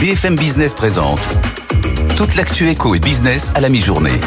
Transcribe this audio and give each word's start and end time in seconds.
BFM 0.00 0.36
Business 0.36 0.74
présente 0.74 1.20
toute 2.16 2.34
l'actu 2.36 2.68
éco 2.68 2.94
et 2.94 2.98
business 2.98 3.52
à 3.54 3.60
la 3.60 3.68
mi-journée. 3.68 4.20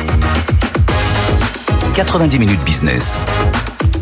90 1.93 2.39
minutes 2.39 2.63
business. 2.63 3.19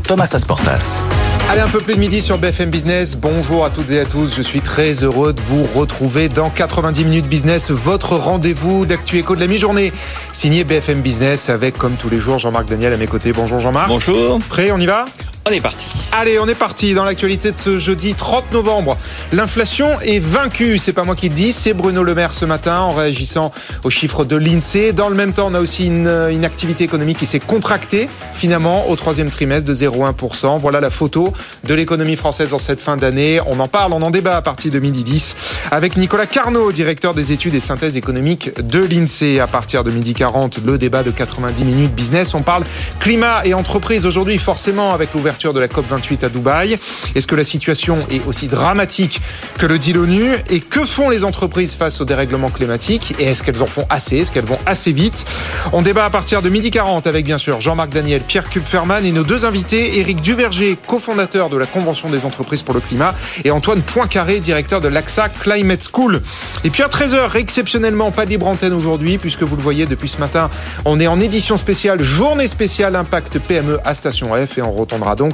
Thomas 0.04 0.30
Asportas. 0.34 1.02
Allez, 1.50 1.62
un 1.62 1.68
peu 1.68 1.80
plus 1.80 1.96
de 1.96 2.00
midi 2.00 2.22
sur 2.22 2.38
BFM 2.38 2.70
Business. 2.70 3.16
Bonjour 3.16 3.66
à 3.66 3.70
toutes 3.70 3.90
et 3.90 4.00
à 4.00 4.06
tous. 4.06 4.36
Je 4.36 4.42
suis 4.42 4.62
très 4.62 5.04
heureux 5.04 5.34
de 5.34 5.42
vous 5.42 5.64
retrouver 5.76 6.30
dans 6.30 6.50
90 6.50 7.04
minutes 7.06 7.28
business, 7.28 7.72
votre 7.72 8.16
rendez-vous 8.16 8.86
d'actu 8.86 9.20
éco 9.20 9.36
de 9.36 9.40
la 9.42 9.48
mi-journée. 9.48 9.92
Signé 10.32 10.64
BFM 10.64 11.02
Business 11.02 11.50
avec, 11.50 11.78
comme 11.78 11.94
tous 11.94 12.10
les 12.10 12.20
jours, 12.20 12.40
Jean-Marc 12.40 12.70
Daniel 12.70 12.94
à 12.94 12.98
mes 12.98 13.08
côtés. 13.08 13.34
Bonjour 13.34 13.60
Jean-Marc. 13.60 13.88
Bonjour. 13.90 14.40
Prêt, 14.50 14.72
on 14.72 14.80
y 14.80 14.86
va? 14.86 15.06
On 15.48 15.52
est 15.52 15.62
parti. 15.62 15.86
Allez, 16.12 16.40
on 16.40 16.48
est 16.48 16.56
parti 16.56 16.96
dans 16.96 17.04
l'actualité 17.04 17.52
de 17.52 17.58
ce 17.60 17.78
jeudi 17.78 18.16
30 18.16 18.52
novembre. 18.52 18.98
L'inflation 19.32 20.02
est 20.02 20.18
vaincue, 20.18 20.80
c'est 20.80 20.92
pas 20.92 21.04
moi 21.04 21.16
qui 21.16 21.30
le 21.30 21.36
dis, 21.36 21.54
c'est 21.54 21.76
Bruno 21.76 22.02
Le 22.02 22.16
Maire 22.16 22.34
ce 22.34 22.46
matin 22.46 22.80
en 22.80 22.90
réagissant 22.90 23.52
aux 23.84 23.92
chiffres 23.92 24.26
de 24.26 24.36
l'INSEE. 24.38 24.92
Dans 24.92 25.08
le 25.08 25.14
même 25.14 25.34
temps, 25.34 25.46
on 25.52 25.54
a 25.54 25.60
aussi 25.60 25.86
une, 25.86 26.08
une 26.08 26.46
activité 26.46 26.84
économique 26.84 27.20
qui 27.20 27.28
s'est 27.28 27.40
contractée 27.40 28.10
finalement 28.34 28.90
au 28.90 28.96
troisième 28.96 29.30
trimestre 29.30 29.70
de 29.70 29.76
0,1%. 29.76 30.58
Voilà 30.58 30.80
la 30.82 30.90
photo 30.90 31.32
de 31.64 31.74
l'économie 31.76 32.16
française 32.16 32.52
en 32.56 32.58
cette 32.58 32.80
fin 32.80 32.98
d'année. 32.98 33.40
On 33.46 33.60
en 33.60 33.68
parle, 33.68 33.94
on 33.94 34.02
en 34.02 34.10
débat 34.10 34.38
à 34.38 34.42
partir 34.42 34.72
de 34.72 34.80
midi 34.80 35.04
10 35.04 35.36
avec 35.70 35.96
Nicolas 35.96 36.26
Carnot, 36.26 36.72
directeur 36.72 37.14
des 37.14 37.34
études 37.34 37.54
et 37.54 37.60
synthèses 37.60 37.98
économiques 37.98 38.60
de 38.66 38.80
l'INSEE. 38.80 39.40
À 39.40 39.48
partir 39.48 39.84
de 39.84 39.92
midi 39.92 40.16
40, 40.16 40.62
le 40.66 40.80
débat 40.80 41.04
de 41.04 41.12
90 41.12 41.66
minutes 41.66 41.94
business. 41.94 42.34
On 42.34 42.42
parle 42.42 42.64
climat 43.00 43.46
et 43.46 43.54
entreprise 43.54 44.08
aujourd'hui, 44.08 44.40
forcément 44.40 44.92
avec 44.92 45.14
l'ouverture 45.14 45.35
de 45.36 45.60
la 45.60 45.68
COP28 45.68 46.26
à 46.26 46.30
Dubaï. 46.30 46.78
Est-ce 47.14 47.28
que 47.28 47.36
la 47.36 47.44
situation 47.44 48.00
est 48.10 48.26
aussi 48.26 48.48
dramatique 48.48 49.22
que 49.60 49.66
le 49.66 49.78
dit 49.78 49.94
l'ONU? 49.94 50.32
Et 50.50 50.60
que 50.60 50.86
font 50.86 51.10
les 51.10 51.24
entreprises 51.24 51.76
face 51.76 52.02
au 52.02 52.06
dérèglement 52.06 52.50
climatique? 52.50 53.14
Et 53.20 53.26
est-ce 53.26 53.44
qu'elles 53.44 53.62
en 53.62 53.68
font 53.68 53.86
assez? 53.90 54.18
Est-ce 54.18 54.32
qu'elles 54.32 54.46
vont 54.46 54.60
assez 54.66 54.92
vite? 54.92 55.26
On 55.74 55.82
débat 55.82 56.06
à 56.06 56.10
partir 56.10 56.42
de 56.42 56.50
midi 56.50 56.72
40 56.72 57.06
avec 57.08 57.26
bien 57.26 57.38
sûr 57.38 57.62
Jean-Marc 57.62 57.90
Daniel, 57.90 58.22
Pierre 58.22 58.50
Kupferman 58.50 59.06
et 59.06 59.12
nos 59.12 59.24
deux 59.24 59.46
invités, 59.46 60.00
Éric 60.00 60.22
Duverger, 60.22 60.78
cofondateur 60.88 61.50
de 61.50 61.58
la 61.58 61.66
Convention 61.66 62.10
des 62.10 62.26
entreprises 62.26 62.62
pour 62.62 62.74
le 62.74 62.80
climat, 62.80 63.14
et 63.44 63.52
Antoine 63.52 63.82
Poincaré, 63.82 64.40
directeur 64.40 64.80
de 64.80 64.88
l'AXA 64.88 65.30
Climate 65.30 65.88
School. 65.92 66.22
Et 66.64 66.70
puis 66.70 66.84
à 66.84 66.88
13h, 66.88 67.36
exceptionnellement, 67.36 68.12
pas 68.12 68.26
de 68.26 68.30
libre 68.30 68.48
antenne 68.48 68.74
aujourd'hui, 68.74 69.18
puisque 69.18 69.44
vous 69.44 69.56
le 69.56 69.62
voyez 69.62 69.86
depuis 69.86 70.10
ce 70.10 70.18
matin, 70.18 70.50
on 70.86 71.00
est 71.00 71.08
en 71.08 71.20
édition 71.20 71.58
spéciale, 71.58 72.02
journée 72.02 72.48
spéciale 72.48 72.96
Impact 72.96 73.40
PME 73.40 73.80
à 73.84 73.94
Station 73.94 74.30
F, 74.36 74.58
et 74.58 74.62
on 74.62 74.72
retournera 74.72 75.16
donc 75.16 75.25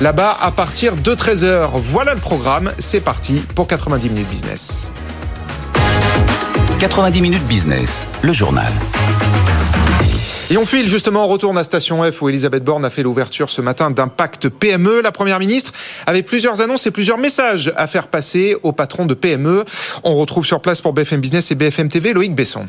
là 0.00 0.12
à 0.40 0.50
partir 0.50 0.96
de 0.96 1.14
13h. 1.14 1.70
Voilà 1.74 2.14
le 2.14 2.20
programme, 2.20 2.72
c'est 2.78 3.00
parti 3.00 3.42
pour 3.54 3.66
90 3.66 4.08
minutes 4.08 4.28
business. 4.28 4.88
90 6.78 7.20
minutes 7.20 7.46
business, 7.46 8.06
le 8.22 8.32
journal. 8.32 8.72
Et 10.48 10.56
on 10.56 10.64
file 10.64 10.88
justement, 10.88 11.24
on 11.24 11.28
retourne 11.28 11.58
à 11.58 11.64
Station 11.64 12.02
F 12.10 12.22
où 12.22 12.28
Elisabeth 12.28 12.62
Borne 12.62 12.84
a 12.84 12.90
fait 12.90 13.02
l'ouverture 13.02 13.50
ce 13.50 13.60
matin 13.60 13.90
d'Impact 13.90 14.48
PME. 14.48 15.00
La 15.00 15.10
Première 15.10 15.40
ministre 15.40 15.72
avait 16.06 16.22
plusieurs 16.22 16.60
annonces 16.60 16.86
et 16.86 16.92
plusieurs 16.92 17.18
messages 17.18 17.72
à 17.76 17.88
faire 17.88 18.06
passer 18.06 18.56
aux 18.62 18.72
patrons 18.72 19.06
de 19.06 19.14
PME. 19.14 19.64
On 20.04 20.14
retrouve 20.14 20.46
sur 20.46 20.60
place 20.60 20.80
pour 20.80 20.92
BFM 20.92 21.20
Business 21.20 21.50
et 21.50 21.56
BFM 21.56 21.88
TV 21.88 22.12
Loïc 22.12 22.34
Besson. 22.34 22.66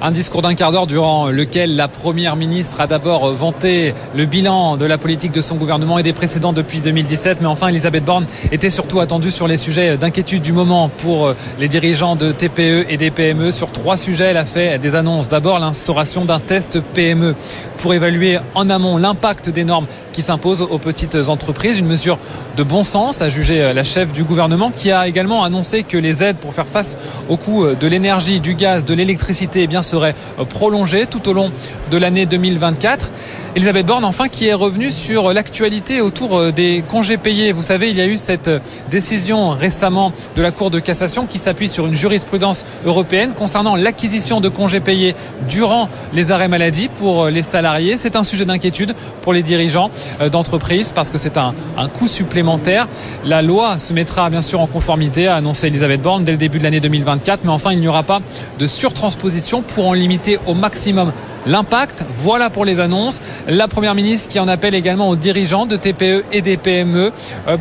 Un 0.00 0.12
discours 0.12 0.42
d'un 0.42 0.54
quart 0.54 0.70
d'heure 0.70 0.86
durant 0.86 1.26
lequel 1.26 1.74
la 1.74 1.88
Première 1.88 2.36
ministre 2.36 2.80
a 2.80 2.86
d'abord 2.86 3.32
vanté 3.32 3.94
le 4.14 4.26
bilan 4.26 4.76
de 4.76 4.84
la 4.84 4.96
politique 4.96 5.32
de 5.32 5.40
son 5.40 5.56
gouvernement 5.56 5.98
et 5.98 6.04
des 6.04 6.12
précédents 6.12 6.52
depuis 6.52 6.78
2017. 6.78 7.38
Mais 7.40 7.48
enfin, 7.48 7.66
Elisabeth 7.66 8.04
Borne 8.04 8.24
était 8.52 8.70
surtout 8.70 9.00
attendue 9.00 9.32
sur 9.32 9.48
les 9.48 9.56
sujets 9.56 9.96
d'inquiétude 9.96 10.42
du 10.42 10.52
moment 10.52 10.88
pour 10.88 11.34
les 11.58 11.66
dirigeants 11.66 12.14
de 12.14 12.30
TPE 12.30 12.86
et 12.88 12.96
des 12.96 13.10
PME. 13.10 13.50
Sur 13.50 13.72
trois 13.72 13.96
sujets, 13.96 14.26
elle 14.26 14.36
a 14.36 14.44
fait 14.44 14.78
des 14.78 14.94
annonces. 14.94 15.26
D'abord, 15.26 15.58
l'instauration 15.58 16.24
d'un 16.24 16.38
test 16.38 16.78
PME 16.78 17.34
pour 17.78 17.92
évaluer 17.92 18.38
en 18.54 18.70
amont 18.70 18.98
l'impact 18.98 19.48
des 19.48 19.64
normes 19.64 19.86
qui 20.18 20.22
s'imposent 20.22 20.62
aux 20.62 20.78
petites 20.78 21.28
entreprises. 21.28 21.78
Une 21.78 21.86
mesure 21.86 22.18
de 22.56 22.64
bon 22.64 22.82
sens, 22.82 23.22
a 23.22 23.28
jugé 23.28 23.72
la 23.72 23.84
chef 23.84 24.12
du 24.12 24.24
gouvernement, 24.24 24.72
qui 24.72 24.90
a 24.90 25.06
également 25.06 25.44
annoncé 25.44 25.84
que 25.84 25.96
les 25.96 26.24
aides 26.24 26.38
pour 26.38 26.52
faire 26.52 26.66
face 26.66 26.96
au 27.28 27.36
coût 27.36 27.68
de 27.68 27.86
l'énergie, 27.86 28.40
du 28.40 28.54
gaz, 28.54 28.84
de 28.84 28.94
l'électricité, 28.94 29.62
eh 29.62 29.66
bien, 29.68 29.80
serait 29.80 30.16
prolongée 30.48 31.06
tout 31.06 31.28
au 31.28 31.32
long 31.32 31.52
de 31.92 31.96
l'année 31.98 32.26
2024. 32.26 33.12
Elisabeth 33.54 33.86
Borne, 33.86 34.04
enfin, 34.04 34.28
qui 34.28 34.46
est 34.46 34.54
revenue 34.54 34.90
sur 34.90 35.32
l'actualité 35.32 36.00
autour 36.00 36.52
des 36.52 36.84
congés 36.86 37.16
payés. 37.16 37.52
Vous 37.52 37.62
savez, 37.62 37.90
il 37.90 37.96
y 37.96 38.00
a 38.00 38.06
eu 38.06 38.16
cette 38.16 38.50
décision 38.90 39.50
récemment 39.50 40.12
de 40.36 40.42
la 40.42 40.50
Cour 40.50 40.70
de 40.70 40.80
cassation 40.80 41.26
qui 41.26 41.38
s'appuie 41.38 41.68
sur 41.68 41.86
une 41.86 41.94
jurisprudence 41.94 42.64
européenne 42.84 43.32
concernant 43.36 43.76
l'acquisition 43.76 44.40
de 44.40 44.48
congés 44.48 44.80
payés 44.80 45.14
durant 45.48 45.88
les 46.12 46.30
arrêts 46.30 46.48
maladie 46.48 46.88
pour 46.88 47.28
les 47.28 47.42
salariés. 47.42 47.96
C'est 47.98 48.16
un 48.16 48.24
sujet 48.24 48.44
d'inquiétude 48.44 48.94
pour 49.22 49.32
les 49.32 49.42
dirigeants 49.42 49.90
d'entreprise 50.30 50.92
parce 50.92 51.10
que 51.10 51.18
c'est 51.18 51.36
un, 51.36 51.54
un 51.76 51.88
coût 51.88 52.08
supplémentaire. 52.08 52.88
La 53.24 53.42
loi 53.42 53.78
se 53.78 53.92
mettra 53.92 54.30
bien 54.30 54.42
sûr 54.42 54.60
en 54.60 54.66
conformité, 54.66 55.28
a 55.28 55.36
annoncé 55.36 55.66
Elisabeth 55.66 56.02
Borne 56.02 56.24
dès 56.24 56.32
le 56.32 56.38
début 56.38 56.58
de 56.58 56.64
l'année 56.64 56.80
2024, 56.80 57.44
mais 57.44 57.50
enfin, 57.50 57.72
il 57.72 57.80
n'y 57.80 57.88
aura 57.88 58.02
pas 58.02 58.20
de 58.58 58.66
surtransposition 58.66 59.62
pour 59.62 59.88
en 59.88 59.92
limiter 59.92 60.38
au 60.46 60.54
maximum 60.54 61.12
l'impact. 61.48 62.04
Voilà 62.14 62.50
pour 62.50 62.64
les 62.64 62.78
annonces. 62.78 63.20
La 63.48 63.66
Première 63.66 63.94
ministre 63.94 64.28
qui 64.28 64.38
en 64.38 64.46
appelle 64.46 64.74
également 64.74 65.08
aux 65.08 65.16
dirigeants 65.16 65.66
de 65.66 65.76
TPE 65.76 66.24
et 66.32 66.42
des 66.42 66.56
PME 66.56 67.10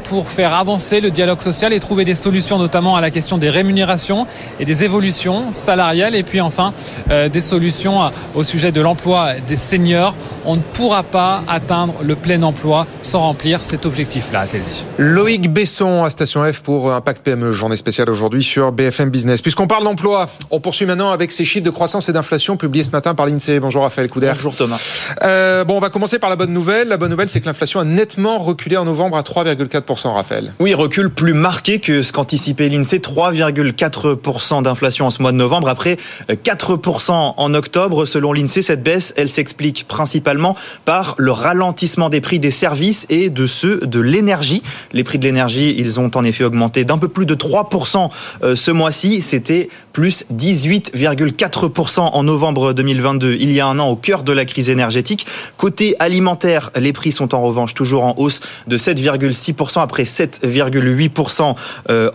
pour 0.03 0.29
faire 0.29 0.53
avancer 0.53 0.99
le 0.99 1.09
dialogue 1.09 1.41
social 1.41 1.73
et 1.73 1.79
trouver 1.79 2.05
des 2.05 2.15
solutions 2.15 2.57
notamment 2.57 2.95
à 2.95 3.01
la 3.01 3.09
question 3.11 3.37
des 3.37 3.49
rémunérations 3.49 4.27
et 4.59 4.65
des 4.65 4.83
évolutions 4.83 5.51
salariales 5.51 6.15
et 6.15 6.23
puis 6.23 6.41
enfin 6.41 6.73
des 7.09 7.41
solutions 7.41 7.99
au 8.35 8.43
sujet 8.43 8.71
de 8.71 8.81
l'emploi 8.81 9.33
des 9.47 9.57
seniors. 9.57 10.13
On 10.45 10.55
ne 10.55 10.61
pourra 10.61 11.03
pas 11.03 11.43
atteindre 11.47 11.95
le 12.03 12.15
plein 12.15 12.43
emploi 12.43 12.85
sans 13.01 13.21
remplir 13.21 13.61
cet 13.61 13.85
objectif-là, 13.85 14.41
a-t-elle 14.41 14.63
dit. 14.63 14.83
Loïc 14.97 15.51
Besson 15.51 16.03
à 16.03 16.09
Station 16.09 16.43
F 16.51 16.59
pour 16.59 16.91
Impact 16.91 17.23
PME, 17.23 17.53
journée 17.53 17.77
spéciale 17.77 18.09
aujourd'hui 18.09 18.43
sur 18.43 18.71
BFM 18.71 19.09
Business. 19.09 19.41
Puisqu'on 19.41 19.67
parle 19.67 19.83
d'emploi, 19.83 20.29
on 20.51 20.59
poursuit 20.59 20.85
maintenant 20.85 21.11
avec 21.11 21.31
ces 21.31 21.45
chiffres 21.45 21.63
de 21.63 21.69
croissance 21.69 22.09
et 22.09 22.13
d'inflation 22.13 22.57
publiés 22.57 22.83
ce 22.83 22.91
matin 22.91 23.15
par 23.15 23.25
l'INSEE. 23.25 23.59
Bonjour 23.59 23.76
Raphaël 23.81 24.09
Couder. 24.09 24.31
Bonjour 24.33 24.55
Thomas. 24.55 24.79
Euh, 25.23 25.63
bon, 25.63 25.75
on 25.75 25.79
va 25.79 25.89
commencer 25.89 26.19
par 26.19 26.29
la 26.29 26.35
bonne 26.35 26.53
nouvelle. 26.53 26.88
La 26.88 26.97
bonne 26.97 27.11
nouvelle, 27.11 27.29
c'est 27.29 27.41
que 27.41 27.45
l'inflation 27.45 27.79
a 27.79 27.83
nettement 27.83 28.38
reculé 28.39 28.77
en 28.77 28.85
novembre 28.85 29.17
à 29.17 29.21
3,4%, 29.21 30.13
Raphaël. 30.13 30.53
Oui, 30.59 30.73
recul 30.73 31.09
plus 31.09 31.33
marqué 31.33 31.79
que 31.79 32.01
ce 32.01 32.13
qu'anticipait 32.13 32.69
l'INSEE. 32.69 32.99
3,4% 32.99 34.63
d'inflation 34.63 35.07
en 35.07 35.09
ce 35.09 35.21
mois 35.21 35.31
de 35.31 35.37
novembre, 35.37 35.69
après 35.69 35.97
4% 36.29 37.11
en 37.37 37.53
octobre. 37.53 38.05
Selon 38.05 38.33
l'INSEE, 38.33 38.61
cette 38.61 38.83
baisse, 38.83 39.13
elle 39.17 39.29
s'explique 39.29 39.87
principalement 39.87 40.55
par 40.85 41.16
le 41.17 41.31
ralentissement 41.31 42.09
des 42.09 42.21
prix 42.21 42.39
des 42.39 42.51
services 42.51 43.05
et 43.09 43.29
de 43.29 43.47
ceux 43.47 43.79
de 43.79 43.99
l'énergie. 43.99 44.63
Les 44.93 45.03
prix 45.03 45.19
de 45.19 45.23
l'énergie, 45.23 45.75
ils 45.77 45.99
ont 45.99 46.11
en 46.16 46.23
effet 46.23 46.43
augmenté 46.43 46.85
d'un 46.85 46.97
peu 46.97 47.07
plus 47.07 47.25
de 47.25 47.35
3% 47.35 48.09
ce 48.55 48.72
mois-ci. 48.72 49.22
C'était 49.22 49.69
plus 49.93 50.25
18,4% 50.34 51.99
en 51.99 52.23
novembre 52.23 52.73
2022. 52.73 53.37
Il 53.40 53.52
y 53.52 53.56
a 53.59 53.67
un 53.67 53.79
an 53.79 53.89
au 53.89 53.95
cœur 53.95 54.23
de 54.23 54.31
la 54.31 54.45
crise 54.45 54.69
énergétique. 54.69 55.25
Côté 55.57 55.95
alimentaire, 55.99 56.71
les 56.75 56.93
prix 56.93 57.11
sont 57.11 57.33
en 57.33 57.41
revanche 57.41 57.73
toujours 57.73 58.03
en 58.03 58.15
hausse 58.17 58.39
de 58.67 58.77
7,6% 58.77 59.81
après 59.81 60.03
7,8% 60.03 61.55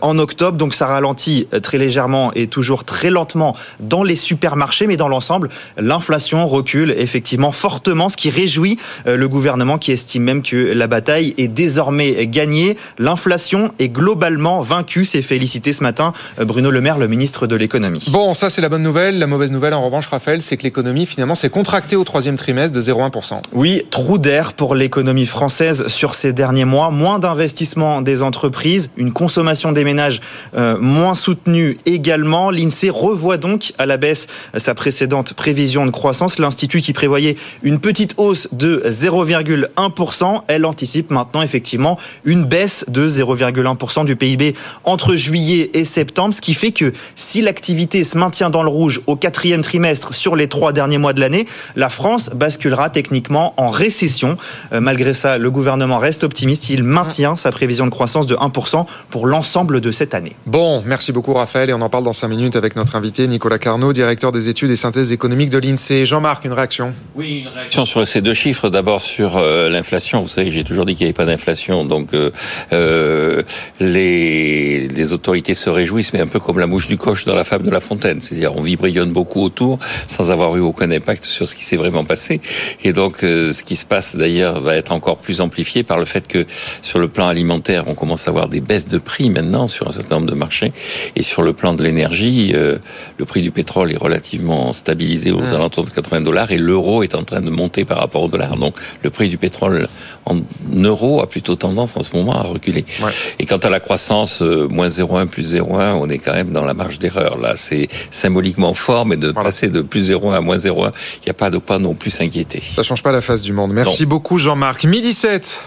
en 0.01 0.19
octobre. 0.19 0.57
Donc 0.57 0.73
ça 0.73 0.87
ralentit 0.87 1.47
très 1.61 1.77
légèrement 1.77 2.31
et 2.33 2.47
toujours 2.47 2.83
très 2.83 3.09
lentement 3.09 3.55
dans 3.79 4.03
les 4.03 4.15
supermarchés, 4.15 4.87
mais 4.87 4.97
dans 4.97 5.07
l'ensemble, 5.07 5.49
l'inflation 5.77 6.47
recule 6.47 6.93
effectivement 6.97 7.51
fortement, 7.51 8.09
ce 8.09 8.17
qui 8.17 8.29
réjouit 8.29 8.77
le 9.05 9.27
gouvernement 9.27 9.77
qui 9.77 9.91
estime 9.91 10.23
même 10.23 10.41
que 10.41 10.73
la 10.73 10.87
bataille 10.87 11.33
est 11.37 11.47
désormais 11.47 12.27
gagnée. 12.27 12.77
L'inflation 12.97 13.71
est 13.79 13.89
globalement 13.89 14.61
vaincue. 14.61 15.05
C'est 15.05 15.21
félicité 15.21 15.73
ce 15.73 15.83
matin 15.83 16.13
Bruno 16.39 16.71
Le 16.71 16.81
Maire, 16.81 16.97
le 16.97 17.07
ministre 17.07 17.47
de 17.47 17.55
l'économie. 17.55 18.05
Bon, 18.11 18.33
ça 18.33 18.49
c'est 18.49 18.61
la 18.61 18.69
bonne 18.69 18.83
nouvelle. 18.83 19.19
La 19.19 19.27
mauvaise 19.27 19.51
nouvelle 19.51 19.73
en 19.73 19.85
revanche, 19.85 20.07
Raphaël, 20.07 20.41
c'est 20.41 20.57
que 20.57 20.63
l'économie 20.63 21.05
finalement 21.05 21.32
finalement 21.33 21.35
s'est 21.35 21.49
contracté 21.49 21.95
au 21.95 22.03
troisième 22.03 22.35
trimestre 22.35 22.75
de 22.75 22.81
0,1%. 22.81 23.41
Oui, 23.53 23.83
trou 23.89 24.17
d'air 24.17 24.53
pour 24.53 24.75
l'économie 24.75 25.25
française 25.25 25.87
sur 25.87 26.15
ces 26.15 26.33
derniers 26.33 26.65
mois. 26.65 26.91
Moins 26.91 27.19
d'investissement 27.19 28.01
des 28.01 28.23
entreprises, 28.23 28.89
une 28.97 29.13
consommation 29.13 29.71
des 29.71 29.83
ménages 29.83 30.21
euh, 30.55 30.77
moins 30.79 31.15
soutenue 31.15 31.77
également. 31.85 32.51
L'INSEE 32.51 32.89
revoit 32.89 33.37
donc 33.37 33.73
à 33.77 33.85
la 33.85 33.97
baisse 33.97 34.27
sa 34.57 34.75
précédente 34.75 35.33
prévision 35.33 35.85
de 35.85 35.91
croissance. 35.91 36.39
L'Institut 36.39 36.81
qui 36.81 36.93
prévoyait 36.93 37.35
une 37.63 37.79
petite 37.79 38.15
hausse 38.17 38.47
de 38.51 38.83
0,1%, 38.85 40.41
elle 40.47 40.65
anticipe 40.65 41.11
maintenant 41.11 41.41
effectivement 41.41 41.97
une 42.25 42.45
baisse 42.45 42.85
de 42.87 43.09
0,1% 43.09 44.05
du 44.05 44.15
PIB 44.15 44.55
entre 44.83 45.15
juillet 45.15 45.71
et 45.73 45.85
septembre, 45.85 46.33
ce 46.33 46.41
qui 46.41 46.53
fait 46.53 46.71
que 46.71 46.93
si 47.15 47.41
l'activité 47.41 48.03
se 48.03 48.17
maintient 48.17 48.49
dans 48.49 48.63
le 48.63 48.69
rouge 48.69 49.01
au 49.07 49.15
quatrième 49.15 49.61
trimestre 49.61 50.13
sur 50.13 50.35
les 50.35 50.47
trois 50.47 50.73
derniers 50.73 50.97
mois 50.97 51.13
de 51.13 51.19
l'année, 51.23 51.45
la 51.75 51.89
France 51.89 52.29
basculera 52.35 52.89
techniquement 52.89 53.53
en 53.57 53.69
récession. 53.69 54.37
Euh, 54.71 54.79
malgré 54.79 55.13
ça, 55.13 55.37
le 55.37 55.49
gouvernement 55.49 55.97
reste 55.97 56.23
optimiste. 56.23 56.69
Il 56.69 56.83
maintient 56.83 57.35
sa 57.35 57.51
prévision 57.51 57.85
de 57.85 57.91
croissance 57.91 58.27
de 58.27 58.35
1% 58.35 58.85
pour 59.09 59.25
l'ensemble 59.25 59.81
de 59.81 59.91
cette 59.91 60.13
année. 60.13 60.33
Bon, 60.45 60.83
merci 60.85 61.11
beaucoup 61.11 61.33
Raphaël 61.33 61.69
et 61.69 61.73
on 61.73 61.81
en 61.81 61.89
parle 61.89 62.03
dans 62.03 62.13
5 62.13 62.27
minutes 62.27 62.55
avec 62.55 62.75
notre 62.75 62.95
invité 62.95 63.27
Nicolas 63.27 63.57
Carnot, 63.57 63.93
directeur 63.93 64.31
des 64.31 64.49
études 64.49 64.71
et 64.71 64.75
synthèses 64.75 65.11
économiques 65.11 65.49
de 65.49 65.57
l'INSEE. 65.57 66.05
Jean-Marc, 66.05 66.45
une 66.45 66.53
réaction? 66.53 66.93
Oui, 67.15 67.45
une 67.45 67.57
réaction 67.57 67.85
sur 67.85 68.05
ces 68.07 68.21
deux 68.21 68.33
chiffres. 68.33 68.69
D'abord 68.69 69.01
sur 69.01 69.37
euh, 69.37 69.69
l'inflation. 69.69 70.19
Vous 70.19 70.27
savez, 70.27 70.51
j'ai 70.51 70.63
toujours 70.63 70.85
dit 70.85 70.95
qu'il 70.95 71.05
n'y 71.05 71.09
avait 71.09 71.13
pas 71.13 71.25
d'inflation, 71.25 71.85
donc 71.85 72.13
euh, 72.13 72.31
euh, 72.73 73.43
les, 73.79 74.87
les 74.87 75.13
autorités 75.13 75.53
se 75.53 75.69
réjouissent, 75.69 76.13
mais 76.13 76.19
un 76.19 76.27
peu 76.27 76.39
comme 76.39 76.59
la 76.59 76.67
mouche 76.67 76.87
du 76.87 76.97
coche 76.97 77.25
dans 77.25 77.35
la 77.35 77.43
fable 77.43 77.65
de 77.65 77.71
La 77.71 77.79
Fontaine. 77.79 78.19
C'est-à-dire, 78.19 78.55
on 78.55 78.61
vibrionne 78.61 79.11
beaucoup 79.11 79.41
autour 79.41 79.79
sans 80.07 80.31
avoir 80.31 80.55
eu 80.57 80.59
aucun 80.59 80.91
impact 80.91 81.12
sur 81.21 81.47
ce 81.47 81.55
qui 81.55 81.63
s'est 81.63 81.77
vraiment 81.77 82.03
passé. 82.03 82.41
Et 82.83 82.93
donc, 82.93 83.23
euh, 83.23 83.51
ce 83.51 83.63
qui 83.63 83.75
se 83.75 83.85
passe 83.85 84.15
d'ailleurs 84.15 84.61
va 84.61 84.75
être 84.75 84.91
encore 84.91 85.17
plus 85.17 85.41
amplifié 85.41 85.83
par 85.83 85.97
le 85.99 86.05
fait 86.05 86.27
que 86.27 86.45
sur 86.81 86.99
le 86.99 87.07
plan 87.07 87.27
alimentaire, 87.27 87.83
on 87.87 87.93
commence 87.93 88.27
à 88.27 88.31
avoir 88.31 88.47
des 88.47 88.61
baisses 88.61 88.87
de 88.87 88.97
prix 88.97 89.29
maintenant 89.29 89.67
sur 89.67 89.87
un 89.87 89.91
certain 89.91 90.15
nombre 90.15 90.29
de 90.31 90.35
marchés. 90.35 90.71
Et 91.15 91.21
sur 91.21 91.41
le 91.43 91.53
plan 91.53 91.73
de 91.73 91.83
l'énergie, 91.83 92.53
euh, 92.55 92.77
le 93.17 93.25
prix 93.25 93.41
du 93.41 93.51
pétrole 93.51 93.91
est 93.91 93.97
relativement 93.97 94.73
stabilisé 94.73 95.31
aux 95.31 95.41
Mmh. 95.41 95.53
alentours 95.55 95.83
de 95.83 95.89
80 95.89 96.21
dollars 96.21 96.51
et 96.51 96.57
l'euro 96.57 97.03
est 97.03 97.15
en 97.15 97.23
train 97.23 97.41
de 97.41 97.49
monter 97.49 97.83
par 97.85 97.97
rapport 97.99 98.23
au 98.23 98.27
dollar. 98.27 98.55
Donc, 98.57 98.75
le 99.03 99.09
prix 99.09 99.27
du 99.29 99.37
pétrole 99.37 99.87
en 100.25 100.37
euros 100.73 101.21
a 101.21 101.27
plutôt 101.27 101.55
tendance 101.55 101.97
en 101.97 102.01
ce 102.03 102.15
moment 102.15 102.33
à 102.39 102.43
reculer. 102.43 102.85
Ouais. 103.01 103.11
Et 103.39 103.45
quant 103.45 103.57
à 103.57 103.69
la 103.69 103.79
croissance, 103.79 104.41
euh, 104.41 104.67
moins 104.69 104.87
0,1 104.87 105.27
plus 105.27 105.53
0,1, 105.55 105.93
on 105.95 106.07
est 106.09 106.17
quand 106.17 106.33
même 106.33 106.51
dans 106.51 106.63
la 106.63 106.73
marge 106.73 106.99
d'erreur. 106.99 107.37
Là, 107.37 107.53
c'est 107.55 107.87
symboliquement 108.11 108.73
fort, 108.73 109.05
mais 109.05 109.17
de 109.17 109.27
Voilà. 109.29 109.47
passer 109.49 109.67
de 109.67 109.81
plus 109.81 110.09
0,1 110.11 110.33
à 110.37 110.41
moins 110.41 110.57
0,1, 110.57 110.91
il 111.21 111.25
n'y 111.25 111.31
a 111.31 111.33
pas 111.35 111.49
de 111.49 111.57
quoi 111.57 111.79
non 111.79 111.93
plus 111.93 112.09
s'inquiéter. 112.11 112.61
Ça 112.73 112.83
change 112.83 113.03
pas 113.03 113.11
la 113.11 113.21
face 113.21 113.41
du 113.41 113.53
monde. 113.53 113.71
Merci 113.73 114.05
beaucoup 114.05 114.37
Jean-Marc. 114.37 114.83
Midi 114.85 115.13
7. 115.13 115.59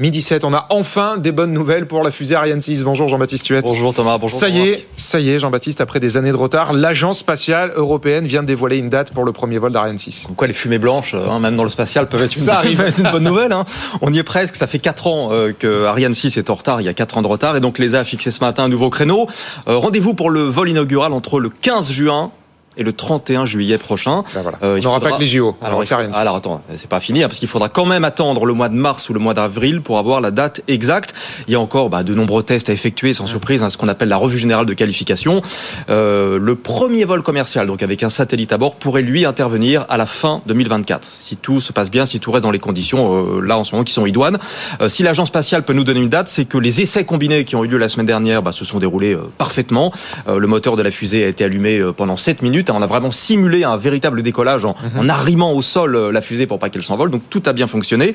Midi 0.00 0.22
7, 0.22 0.42
on 0.42 0.52
a 0.52 0.66
enfin 0.70 1.18
des 1.18 1.30
bonnes 1.30 1.52
nouvelles 1.52 1.86
pour 1.86 2.02
la 2.02 2.10
fusée 2.10 2.34
Ariane 2.34 2.60
6. 2.60 2.82
Bonjour 2.82 3.06
Jean-Baptiste 3.06 3.46
Huette. 3.46 3.64
Bonjour 3.64 3.94
Thomas, 3.94 4.18
bonjour. 4.18 4.40
Ça 4.40 4.48
y 4.48 4.58
est, 4.58 4.88
ça 4.96 5.20
y 5.20 5.30
est, 5.30 5.38
Jean-Baptiste, 5.38 5.80
après 5.80 6.00
des 6.00 6.16
années 6.16 6.32
de 6.32 6.36
retard, 6.36 6.72
l'agence 6.72 7.20
spatiale 7.20 7.70
européenne 7.76 8.26
vient 8.26 8.42
de 8.42 8.48
dévoiler 8.48 8.78
une 8.78 8.88
date 8.88 9.12
pour 9.12 9.22
le 9.24 9.30
premier 9.30 9.58
vol 9.58 9.70
d'Ariane 9.70 9.96
6. 9.96 10.24
Comme 10.26 10.34
quoi 10.34 10.48
les 10.48 10.52
fumées 10.52 10.78
blanches, 10.78 11.14
hein, 11.14 11.38
même 11.38 11.54
dans 11.54 11.62
le 11.62 11.70
spatial, 11.70 12.08
peuvent 12.08 12.24
être 12.24 12.34
une, 12.34 12.42
Ça 12.42 12.56
arrive. 12.58 12.84
une 12.98 13.10
bonne 13.12 13.22
nouvelle. 13.22 13.52
hein. 13.52 13.64
On 14.00 14.12
y 14.12 14.18
est 14.18 14.24
presque. 14.24 14.56
Ça 14.56 14.66
fait 14.66 14.80
4 14.80 15.06
ans 15.06 15.28
euh, 15.30 15.52
que 15.56 15.84
Ariane 15.84 16.12
6 16.12 16.38
est 16.38 16.50
en 16.50 16.54
retard. 16.54 16.80
Il 16.80 16.84
y 16.86 16.88
a 16.88 16.92
4 16.94 17.18
ans 17.18 17.22
de 17.22 17.28
retard. 17.28 17.56
Et 17.56 17.60
donc 17.60 17.78
l'ESA 17.78 18.00
a 18.00 18.04
fixé 18.04 18.32
ce 18.32 18.40
matin 18.40 18.64
un 18.64 18.68
nouveau 18.68 18.90
créneau. 18.90 19.28
Euh, 19.68 19.76
Rendez-vous 19.76 20.14
pour 20.14 20.28
le 20.28 20.40
vol 20.42 20.68
inaugural 20.68 21.12
entre 21.12 21.38
le 21.38 21.50
15 21.50 21.92
juin 21.92 22.32
et 22.76 22.82
le 22.82 22.92
31 22.92 23.46
juillet 23.46 23.78
prochain. 23.78 24.24
Ben 24.34 24.42
voilà. 24.42 24.58
Euh, 24.62 24.74
on 24.74 24.76
il 24.78 24.82
n'aura 24.84 24.96
faudra- 24.96 25.10
pas 25.10 25.16
que 25.16 25.20
les 25.22 25.26
JO. 25.28 25.54
Alors, 25.60 25.80
Alors, 25.80 25.92
Ariane 25.92 26.12
6. 26.12 26.18
alors 26.18 26.36
attends, 26.36 26.62
c'est 26.76 26.88
pas 26.88 27.00
fini 27.00 27.22
hein, 27.22 27.28
parce 27.28 27.38
qu'il 27.38 27.48
faudra 27.48 27.68
quand 27.68 27.86
même 27.86 28.04
attendre 28.04 28.46
le 28.46 28.52
mois 28.52 28.68
de 28.68 28.74
mars 28.74 29.08
ou 29.08 29.14
le 29.14 29.20
mois 29.20 29.34
d'avril 29.34 29.80
pour 29.80 29.98
avoir 29.98 30.20
la 30.20 30.30
date 30.30 30.60
exacte. 30.68 31.14
Il 31.46 31.52
y 31.52 31.56
a 31.56 31.60
encore 31.60 31.90
bah, 31.90 32.02
de 32.02 32.14
nombreux 32.14 32.42
tests 32.42 32.68
à 32.70 32.72
effectuer, 32.72 33.12
sans 33.14 33.26
surprise, 33.26 33.62
hein, 33.62 33.70
ce 33.70 33.76
qu'on 33.76 33.88
appelle 33.88 34.08
la 34.08 34.16
revue 34.16 34.38
générale 34.38 34.66
de 34.66 34.74
qualification. 34.74 35.42
Euh, 35.90 36.38
le 36.38 36.54
premier 36.56 37.04
vol 37.04 37.22
commercial, 37.22 37.66
donc 37.66 37.82
avec 37.82 38.02
un 38.02 38.08
satellite 38.08 38.52
à 38.52 38.58
bord, 38.58 38.76
pourrait 38.76 39.02
lui 39.02 39.24
intervenir 39.24 39.84
à 39.88 39.96
la 39.96 40.06
fin 40.06 40.40
2024. 40.46 41.04
Si 41.04 41.36
tout 41.36 41.60
se 41.60 41.72
passe 41.72 41.90
bien, 41.90 42.06
si 42.06 42.20
tout 42.20 42.32
reste 42.32 42.44
dans 42.44 42.50
les 42.50 42.58
conditions 42.58 43.38
euh, 43.38 43.40
là 43.40 43.58
en 43.58 43.64
ce 43.64 43.72
moment 43.72 43.84
qui 43.84 43.92
sont 43.92 44.06
idoines. 44.06 44.38
Euh, 44.80 44.88
si 44.88 45.02
l'agence 45.02 45.28
spatiale 45.28 45.62
peut 45.64 45.72
nous 45.72 45.84
donner 45.84 46.00
une 46.00 46.08
date, 46.08 46.28
c'est 46.28 46.44
que 46.44 46.58
les 46.58 46.80
essais 46.80 47.04
combinés 47.04 47.44
qui 47.44 47.56
ont 47.56 47.64
eu 47.64 47.68
lieu 47.68 47.78
la 47.78 47.88
semaine 47.88 48.06
dernière 48.06 48.42
bah, 48.42 48.52
se 48.52 48.64
sont 48.64 48.78
déroulés 48.78 49.14
euh, 49.14 49.22
parfaitement. 49.38 49.92
Euh, 50.28 50.38
le 50.38 50.46
moteur 50.46 50.76
de 50.76 50.82
la 50.82 50.90
fusée 50.90 51.24
a 51.24 51.28
été 51.28 51.44
allumé 51.44 51.80
pendant 51.96 52.16
7 52.16 52.42
minutes. 52.42 52.63
On 52.72 52.82
a 52.82 52.86
vraiment 52.86 53.10
simulé 53.10 53.64
un 53.64 53.76
véritable 53.76 54.22
décollage 54.22 54.64
en, 54.64 54.74
en 54.98 55.08
arrimant 55.08 55.52
au 55.52 55.62
sol 55.62 55.96
euh, 55.96 56.12
la 56.12 56.20
fusée 56.20 56.46
pour 56.46 56.58
pas 56.58 56.68
qu'elle 56.70 56.82
s'envole. 56.82 57.10
Donc 57.10 57.22
tout 57.30 57.42
a 57.46 57.52
bien 57.52 57.66
fonctionné. 57.66 58.14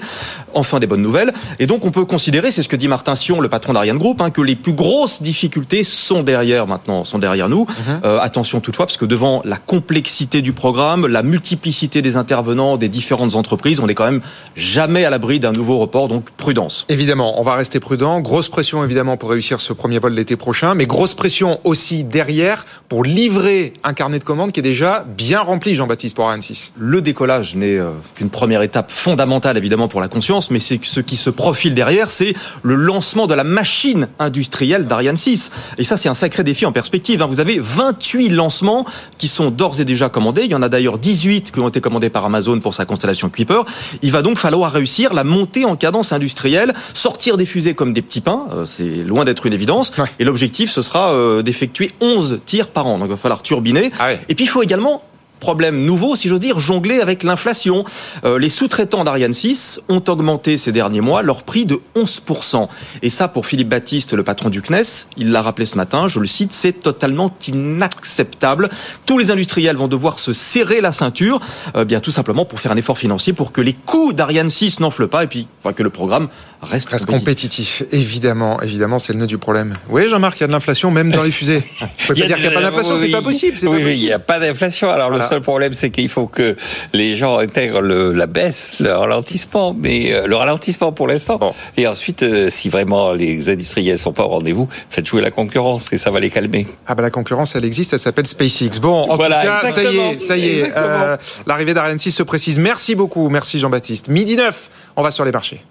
Enfin 0.53 0.79
des 0.79 0.87
bonnes 0.87 1.01
nouvelles. 1.01 1.33
Et 1.59 1.67
donc 1.67 1.85
on 1.85 1.91
peut 1.91 2.05
considérer, 2.05 2.51
c'est 2.51 2.63
ce 2.63 2.69
que 2.69 2.75
dit 2.75 2.87
Martin 2.87 3.15
Sion, 3.15 3.41
le 3.41 3.49
patron 3.49 3.73
d'Ariane 3.73 3.97
Group, 3.97 4.21
hein, 4.21 4.29
que 4.29 4.41
les 4.41 4.55
plus 4.55 4.73
grosses 4.73 5.21
difficultés 5.21 5.83
sont 5.83 6.23
derrière 6.23 6.67
maintenant, 6.67 7.03
sont 7.03 7.19
derrière 7.19 7.49
nous. 7.49 7.65
Euh, 8.03 8.19
attention 8.19 8.61
toutefois, 8.61 8.85
parce 8.85 8.97
que 8.97 9.05
devant 9.05 9.41
la 9.45 9.57
complexité 9.57 10.41
du 10.41 10.53
programme, 10.53 11.07
la 11.07 11.23
multiplicité 11.23 12.01
des 12.01 12.15
intervenants, 12.15 12.77
des 12.77 12.89
différentes 12.89 13.35
entreprises, 13.35 13.79
on 13.79 13.87
n'est 13.87 13.95
quand 13.95 14.05
même 14.05 14.21
jamais 14.55 15.05
à 15.05 15.09
l'abri 15.09 15.39
d'un 15.39 15.51
nouveau 15.51 15.77
report. 15.77 16.07
Donc 16.07 16.29
prudence. 16.31 16.85
Évidemment, 16.89 17.39
on 17.39 17.43
va 17.43 17.55
rester 17.55 17.79
prudent. 17.79 18.19
Grosse 18.21 18.49
pression 18.49 18.83
évidemment 18.83 19.17
pour 19.17 19.29
réussir 19.29 19.59
ce 19.59 19.73
premier 19.73 19.99
vol 19.99 20.13
l'été 20.13 20.35
prochain, 20.37 20.75
mais 20.75 20.85
grosse 20.85 21.13
pression 21.13 21.59
aussi 21.63 22.03
derrière 22.03 22.63
pour 22.87 23.03
livrer 23.03 23.73
un 23.83 23.93
carnet 23.93 24.19
de 24.19 24.23
commandes 24.23 24.38
qui 24.47 24.59
est 24.59 24.63
déjà 24.63 25.05
bien 25.07 25.41
rempli, 25.41 25.75
Jean-Baptiste, 25.75 26.15
pour 26.15 26.25
Ariane 26.25 26.41
6. 26.41 26.73
Le 26.77 27.01
décollage 27.01 27.55
n'est 27.55 27.77
euh, 27.77 27.91
qu'une 28.15 28.29
première 28.29 28.61
étape 28.61 28.91
fondamentale 28.91 29.57
évidemment 29.57 29.87
pour 29.87 30.01
la 30.01 30.07
conscience, 30.07 30.49
mais 30.51 30.59
c'est 30.59 30.79
ce 30.83 30.99
qui 31.01 31.17
se 31.17 31.29
profile 31.29 31.73
derrière, 31.75 32.09
c'est 32.09 32.33
le 32.63 32.75
lancement 32.75 33.27
de 33.27 33.33
la 33.33 33.43
machine 33.43 34.07
industrielle 34.19 34.87
d'Ariane 34.87 35.17
6. 35.17 35.51
Et 35.77 35.83
ça, 35.83 35.97
c'est 35.97 36.09
un 36.09 36.13
sacré 36.13 36.43
défi 36.43 36.65
en 36.65 36.71
perspective. 36.71 37.21
hein. 37.21 37.25
Vous 37.27 37.39
avez 37.39 37.59
28 37.59 38.29
lancements 38.29 38.85
qui 39.17 39.27
sont 39.27 39.51
d'ores 39.51 39.79
et 39.81 39.85
déjà 39.85 40.09
commandés. 40.09 40.43
Il 40.43 40.51
y 40.51 40.55
en 40.55 40.61
a 40.61 40.69
d'ailleurs 40.69 40.97
18 40.97 41.51
qui 41.51 41.59
ont 41.59 41.67
été 41.67 41.81
commandés 41.81 42.09
par 42.09 42.25
Amazon 42.25 42.59
pour 42.59 42.73
sa 42.73 42.85
constellation 42.85 43.29
Kuiper. 43.29 43.61
Il 44.01 44.11
va 44.11 44.21
donc 44.21 44.37
falloir 44.37 44.71
réussir 44.71 45.13
la 45.13 45.23
montée 45.23 45.65
en 45.65 45.75
cadence 45.75 46.13
industrielle, 46.13 46.73
sortir 46.93 47.35
des 47.37 47.45
fusées 47.45 47.73
comme 47.73 47.93
des 47.93 48.01
petits 48.01 48.21
pains. 48.21 48.45
euh, 48.53 48.65
c'est 48.65 49.03
loin 49.03 49.25
d'être 49.25 49.45
une 49.45 49.53
évidence. 49.53 49.91
Ouais. 49.97 50.05
Et 50.19 50.23
l'objectif, 50.23 50.71
ce 50.71 50.81
sera 50.81 51.13
euh, 51.13 51.41
d'effectuer 51.41 51.91
11 52.01 52.39
tirs 52.45 52.67
par 52.67 52.85
an. 52.87 52.97
Donc 52.99 53.07
il 53.07 53.11
va 53.11 53.17
falloir 53.17 53.41
turbiner. 53.41 53.91
Ah 53.99 54.07
ouais. 54.07 54.19
Et 54.29 54.35
puis 54.35 54.45
il 54.45 54.47
faut 54.47 54.63
également 54.63 55.03
problème 55.39 55.83
nouveau, 55.85 56.15
si 56.15 56.27
j'ose 56.27 56.39
dire, 56.39 56.59
jongler 56.59 56.99
avec 56.99 57.23
l'inflation. 57.23 57.83
Euh, 58.25 58.37
les 58.37 58.49
sous-traitants 58.49 59.03
d'Ariane 59.03 59.33
6 59.33 59.81
ont 59.89 60.03
augmenté 60.07 60.57
ces 60.57 60.71
derniers 60.71 61.01
mois 61.01 61.21
leur 61.21 61.43
prix 61.43 61.65
de 61.65 61.79
11%. 61.95 62.67
Et 63.01 63.09
ça, 63.09 63.27
pour 63.27 63.45
Philippe 63.45 63.69
Baptiste, 63.69 64.13
le 64.13 64.23
patron 64.23 64.49
du 64.49 64.61
CNES, 64.61 65.07
il 65.17 65.31
l'a 65.31 65.41
rappelé 65.41 65.65
ce 65.65 65.77
matin, 65.77 66.07
je 66.07 66.19
le 66.19 66.27
cite, 66.27 66.53
c'est 66.53 66.73
totalement 66.73 67.31
inacceptable. 67.47 68.69
Tous 69.05 69.17
les 69.17 69.31
industriels 69.31 69.77
vont 69.77 69.87
devoir 69.87 70.19
se 70.19 70.33
serrer 70.33 70.81
la 70.81 70.91
ceinture, 70.91 71.39
euh, 71.75 71.85
bien 71.85 72.01
tout 72.01 72.11
simplement 72.11 72.45
pour 72.45 72.59
faire 72.59 72.71
un 72.71 72.77
effort 72.77 72.97
financier, 72.97 73.33
pour 73.33 73.51
que 73.51 73.61
les 73.61 73.73
coûts 73.73 74.13
d'Ariane 74.13 74.49
6 74.49 74.81
n'enflent 74.81 75.07
pas 75.07 75.23
et 75.23 75.27
puis 75.27 75.47
que 75.75 75.83
le 75.83 75.89
programme 75.89 76.27
reste, 76.61 76.89
Reste 76.89 77.05
compétitif. 77.05 77.79
compétitif, 77.79 77.83
évidemment, 77.91 78.61
évidemment, 78.61 78.99
c'est 78.99 79.13
le 79.13 79.19
nœud 79.19 79.27
du 79.27 79.37
problème. 79.37 79.77
Oui, 79.89 80.07
Jean-Marc, 80.09 80.37
il 80.39 80.41
y 80.41 80.43
a 80.43 80.47
de 80.47 80.51
l'inflation 80.51 80.91
même 80.91 81.11
dans 81.11 81.23
les 81.23 81.31
fusées. 81.31 81.63
Vous 81.79 81.87
pouvez 82.07 82.21
pas 82.21 82.27
dire 82.27 82.35
qu'il 82.37 82.49
n'y 82.49 82.55
a 82.55 82.59
pas 82.59 82.61
d'inflation, 82.61 82.95
c'est 82.97 83.07
pas 83.09 83.21
possible, 83.21 83.57
pas 83.59 83.67
Oui, 83.67 83.81
oui, 83.85 83.95
il 83.97 84.05
n'y 84.05 84.11
a 84.11 84.19
pas 84.19 84.39
d'inflation. 84.39 84.89
Alors 84.89 85.09
Voilà. 85.09 85.23
le 85.25 85.29
seul 85.29 85.41
problème, 85.41 85.73
c'est 85.73 85.89
qu'il 85.89 86.09
faut 86.09 86.27
que 86.27 86.55
les 86.93 87.15
gens 87.15 87.37
intègrent 87.37 87.81
le, 87.81 88.11
la 88.13 88.27
baisse, 88.27 88.75
le 88.79 88.91
ralentissement, 88.93 89.73
mais 89.77 90.13
euh, 90.13 90.27
le 90.27 90.35
ralentissement 90.35 90.91
pour 90.91 91.07
l'instant. 91.07 91.37
Bon. 91.37 91.53
Et 91.77 91.87
ensuite, 91.87 92.23
euh, 92.23 92.49
si 92.49 92.69
vraiment 92.69 93.13
les 93.13 93.49
industriels 93.49 93.97
sont 93.99 94.11
pas 94.13 94.23
au 94.23 94.29
rendez-vous, 94.29 94.67
faites 94.89 95.05
jouer 95.05 95.21
la 95.21 95.31
concurrence 95.31 95.91
et 95.93 95.97
ça 95.97 96.11
va 96.11 96.19
les 96.19 96.29
calmer. 96.29 96.67
Ah 96.87 96.95
bah 96.95 97.01
la 97.03 97.09
concurrence, 97.09 97.55
elle 97.55 97.65
existe, 97.65 97.93
elle 97.93 97.99
s'appelle 97.99 98.27
SpaceX. 98.27 98.79
Bon, 98.81 99.09
en 99.09 99.15
Voilà, 99.15 99.41
tout 99.61 99.65
cas, 99.67 99.71
ça 99.71 99.83
y 99.83 99.97
est, 99.97 100.19
ça 100.19 100.35
y 100.37 100.47
est. 100.49 100.73
Euh, 100.75 101.15
L'arrivée 101.47 101.73
d'Ariane 101.73 101.99
6 101.99 102.11
se 102.11 102.23
précise. 102.23 102.59
Merci 102.59 102.95
beaucoup, 102.95 103.29
merci 103.29 103.59
Jean-Baptiste. 103.59 104.09
Midi 104.09 104.35
9, 104.35 104.69
on 104.97 105.01
va 105.01 105.11
sur 105.11 105.23
les 105.25 105.31
marchés. 105.31 105.61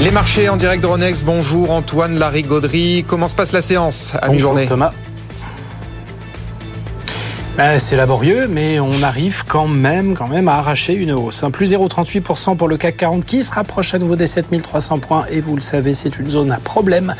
Les 0.00 0.12
marchés 0.12 0.48
en 0.48 0.56
direct 0.56 0.80
de 0.80 0.86
Ronex. 0.86 1.22
Bonjour 1.24 1.72
Antoine 1.72 2.18
Larigauderie. 2.18 3.04
Comment 3.06 3.26
se 3.26 3.34
passe 3.34 3.50
la 3.50 3.62
séance 3.62 4.12
à 4.22 4.28
mi-journée 4.28 4.66
Thomas. 4.66 4.92
Ben, 7.58 7.80
c'est 7.80 7.96
laborieux, 7.96 8.46
mais 8.48 8.78
on 8.78 9.02
arrive 9.02 9.42
quand 9.44 9.66
même, 9.66 10.14
quand 10.14 10.28
même 10.28 10.46
à 10.46 10.58
arracher 10.58 10.94
une 10.94 11.10
hausse. 11.10 11.42
Un 11.42 11.50
plus 11.50 11.72
0,38% 11.72 12.56
pour 12.56 12.68
le 12.68 12.76
CAC 12.76 12.98
40 12.98 13.24
qui 13.24 13.42
se 13.42 13.52
rapproche 13.52 13.94
à 13.94 13.98
nouveau 13.98 14.14
des 14.14 14.28
7300 14.28 15.00
points. 15.00 15.26
Et 15.28 15.40
vous 15.40 15.56
le 15.56 15.60
savez, 15.60 15.92
c'est 15.92 16.20
une 16.20 16.30
zone 16.30 16.52
à 16.52 16.58
problème. 16.58 17.16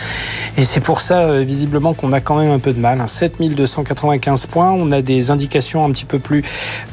Et 0.56 0.62
c'est 0.62 0.78
pour 0.78 1.00
ça, 1.00 1.22
euh, 1.22 1.40
visiblement, 1.40 1.92
qu'on 1.92 2.12
a 2.12 2.20
quand 2.20 2.36
même 2.36 2.52
un 2.52 2.60
peu 2.60 2.72
de 2.72 2.78
mal. 2.78 3.02
7295 3.04 4.46
points. 4.46 4.70
On 4.70 4.92
a 4.92 5.02
des 5.02 5.32
indications 5.32 5.84
un 5.84 5.90
petit 5.90 6.04
peu 6.04 6.20
plus 6.20 6.44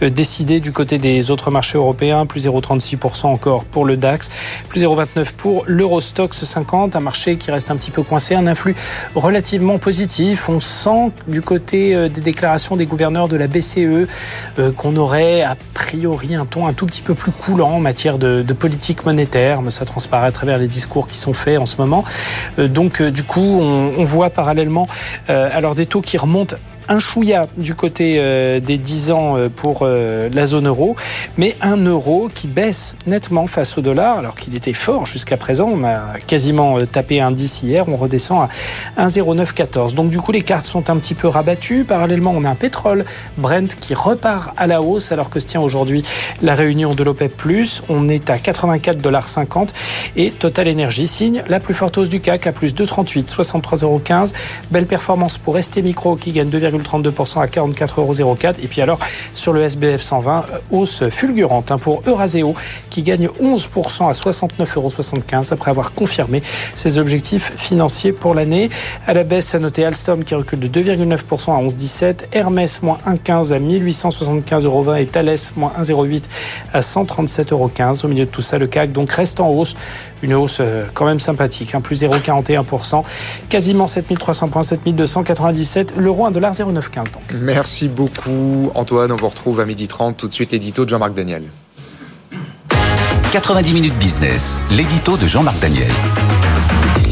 euh, 0.01 0.09
décidées 0.09 0.59
du 0.59 0.71
côté 0.71 0.97
des 0.97 1.29
autres 1.29 1.51
marchés 1.51 1.77
européens. 1.77 2.25
Plus 2.25 2.47
0,36% 2.47 3.27
encore 3.27 3.63
pour 3.65 3.85
le 3.85 3.95
DAX. 3.95 4.31
Plus 4.69 4.83
0,29% 4.83 5.33
pour 5.37 5.65
l'Eurostox 5.67 6.43
50. 6.43 6.95
Un 6.95 6.99
marché 6.99 7.35
qui 7.37 7.51
reste 7.51 7.69
un 7.69 7.75
petit 7.75 7.91
peu 7.91 8.01
coincé. 8.01 8.33
Un 8.33 8.47
influx 8.47 8.75
relativement 9.13 9.77
positif. 9.77 10.49
On 10.49 10.59
sent 10.59 11.11
du 11.27 11.43
côté 11.43 11.93
euh, 11.93 12.09
des 12.09 12.21
déclarations 12.21 12.75
des 12.75 12.87
gouverneurs 12.87 13.27
de 13.27 13.34
de 13.35 13.39
la 13.39 13.47
BCE 13.47 14.07
euh, 14.59 14.71
qu'on 14.71 14.95
aurait 14.95 15.41
a 15.41 15.55
priori 15.73 16.35
un 16.35 16.45
ton 16.45 16.67
un 16.67 16.73
tout 16.73 16.85
petit 16.85 17.01
peu 17.01 17.13
plus 17.13 17.31
coulant 17.31 17.71
en 17.71 17.79
matière 17.79 18.17
de, 18.17 18.43
politique 18.53 19.05
monétaire, 19.05 19.61
mais 19.61 19.71
ça 19.71 19.83
transparaît 19.83 20.27
à 20.27 20.31
travers 20.31 20.57
les 20.57 20.67
discours 20.67 21.07
qui 21.07 21.17
sont 21.17 21.33
faits 21.33 21.59
en 21.59 21.65
ce 21.65 21.75
moment. 21.77 22.05
Euh, 22.57 22.69
donc 22.69 23.01
euh, 23.01 23.11
du 23.11 23.23
coup, 23.23 23.41
on, 23.41 23.93
on 23.97 24.03
voit 24.03 24.29
parallèlement 24.29 24.87
alors 25.27 25.75
des 25.75 25.85
taux 25.85 26.01
qui 26.01 26.17
remontent 26.17 26.55
un 26.89 26.99
chouïa 26.99 27.47
du 27.57 27.75
côté 27.75 28.15
euh, 28.17 28.59
des 28.59 28.77
10 28.77 29.11
ans 29.11 29.37
euh, 29.37 29.49
pour 29.49 29.79
euh, 29.81 30.29
la 30.33 30.45
zone 30.45 30.67
euro, 30.67 30.95
mais 31.37 31.55
un 31.61 31.77
euro 31.77 32.29
qui 32.33 32.47
baisse 32.47 32.95
nettement 33.07 33.47
face 33.47 33.77
au 33.77 33.81
dollar, 33.81 34.19
alors 34.19 34.35
qu'il 34.35 34.55
était 34.55 34.73
fort 34.73 35.05
jusqu'à 35.05 35.37
présent. 35.37 35.69
On 35.71 35.83
a 35.83 36.19
quasiment 36.27 36.79
tapé 36.85 37.21
un 37.21 37.31
10 37.31 37.63
hier, 37.63 37.87
on 37.87 37.95
redescend 37.95 38.47
à 38.97 39.07
1,0914. 39.07 39.95
Donc 39.95 40.09
du 40.09 40.19
coup, 40.19 40.31
les 40.31 40.41
cartes 40.41 40.65
sont 40.65 40.89
un 40.89 40.97
petit 40.97 41.13
peu 41.13 41.27
rabattues. 41.27 41.83
Parallèlement, 41.83 42.33
on 42.35 42.43
a 42.45 42.49
un 42.49 42.55
pétrole 42.55 43.05
Brent 43.37 43.75
qui 43.79 43.93
repart 43.93 44.51
à 44.57 44.67
la 44.67 44.81
hausse, 44.81 45.11
alors 45.11 45.29
que 45.29 45.39
se 45.39 45.47
tient 45.47 45.61
aujourd'hui 45.61 46.03
la 46.41 46.55
réunion 46.55 46.93
de 46.93 47.03
l'OPEP+. 47.03 47.33
On 47.89 48.09
est 48.09 48.29
à 48.29 48.37
84,50 48.37 48.95
dollars 48.95 49.25
et 50.15 50.31
Total 50.31 50.69
Energy 50.69 51.07
signe 51.07 51.43
la 51.47 51.59
plus 51.59 51.73
forte 51.73 51.97
hausse 51.97 52.09
du 52.09 52.19
CAC 52.19 52.47
à 52.47 52.51
plus 52.51 52.73
2,38, 52.73 53.33
63,15 53.33 54.33
Belle 54.71 54.85
performance 54.85 55.37
pour 55.37 55.61
ST 55.61 55.77
Micro 55.83 56.15
qui 56.15 56.31
gagne 56.31 56.49
2, 56.49 56.59
32% 56.83 57.41
à 57.41 57.47
44,04 57.47 58.21
euros. 58.21 58.35
Et 58.61 58.67
puis 58.67 58.81
alors, 58.81 58.99
sur 59.33 59.53
le 59.53 59.61
SBF 59.63 60.01
120, 60.01 60.45
euh, 60.51 60.57
hausse 60.71 61.07
fulgurante 61.09 61.71
hein, 61.71 61.77
pour 61.77 62.01
Euraseo 62.05 62.53
qui 62.89 63.03
gagne 63.03 63.27
11% 63.41 64.09
à 64.09 64.11
69,75 64.11 64.75
euros 64.75 64.91
après 65.51 65.71
avoir 65.71 65.93
confirmé 65.93 66.41
ses 66.73 66.97
objectifs 66.97 67.53
financiers 67.57 68.11
pour 68.11 68.33
l'année. 68.33 68.69
À 69.07 69.13
la 69.13 69.23
baisse, 69.23 69.55
à 69.55 69.59
noter 69.59 69.85
Alstom 69.85 70.23
qui 70.23 70.35
recule 70.35 70.59
de 70.59 70.67
2,9% 70.67 71.51
à 71.51 71.61
11,17, 71.61 72.25
Hermès 72.31 72.81
moins 72.81 72.97
1,15 73.07 73.53
à 73.53 73.59
1875,20 73.59 74.65
euros 74.65 74.95
et 74.95 75.05
Thales 75.05 75.35
moins 75.55 75.71
1,08 75.81 76.23
à 76.73 76.79
137,15 76.79 77.51
euros. 77.51 77.71
Au 78.03 78.07
milieu 78.07 78.25
de 78.25 78.31
tout 78.31 78.41
ça, 78.41 78.57
le 78.57 78.67
CAC 78.67 78.91
donc 78.91 79.11
reste 79.11 79.39
en 79.39 79.49
hausse, 79.49 79.75
une 80.25 80.33
hausse 80.33 80.57
euh, 80.59 80.83
quand 80.93 81.05
même 81.05 81.19
sympathique, 81.19 81.75
hein, 81.75 81.81
plus 81.81 82.01
0,41%, 82.01 83.03
quasiment 83.47 83.87
7300 83.87 84.49
points, 84.49 84.63
7297, 84.63 85.93
l'euro 85.97 86.27
1,0 86.27 86.73
Merci 87.35 87.87
beaucoup 87.87 88.71
Antoine, 88.75 89.11
on 89.11 89.15
vous 89.15 89.29
retrouve 89.29 89.59
à 89.59 89.65
12h30 89.65 90.15
tout 90.15 90.27
de 90.27 90.33
suite 90.33 90.51
l'édito 90.51 90.83
de 90.83 90.89
Jean-Marc 90.89 91.13
Daniel. 91.13 91.43
90 93.31 93.73
minutes 93.73 93.97
business, 93.97 94.57
l'édito 94.71 95.17
de 95.17 95.27
Jean-Marc 95.27 95.59
Daniel. 95.59 95.91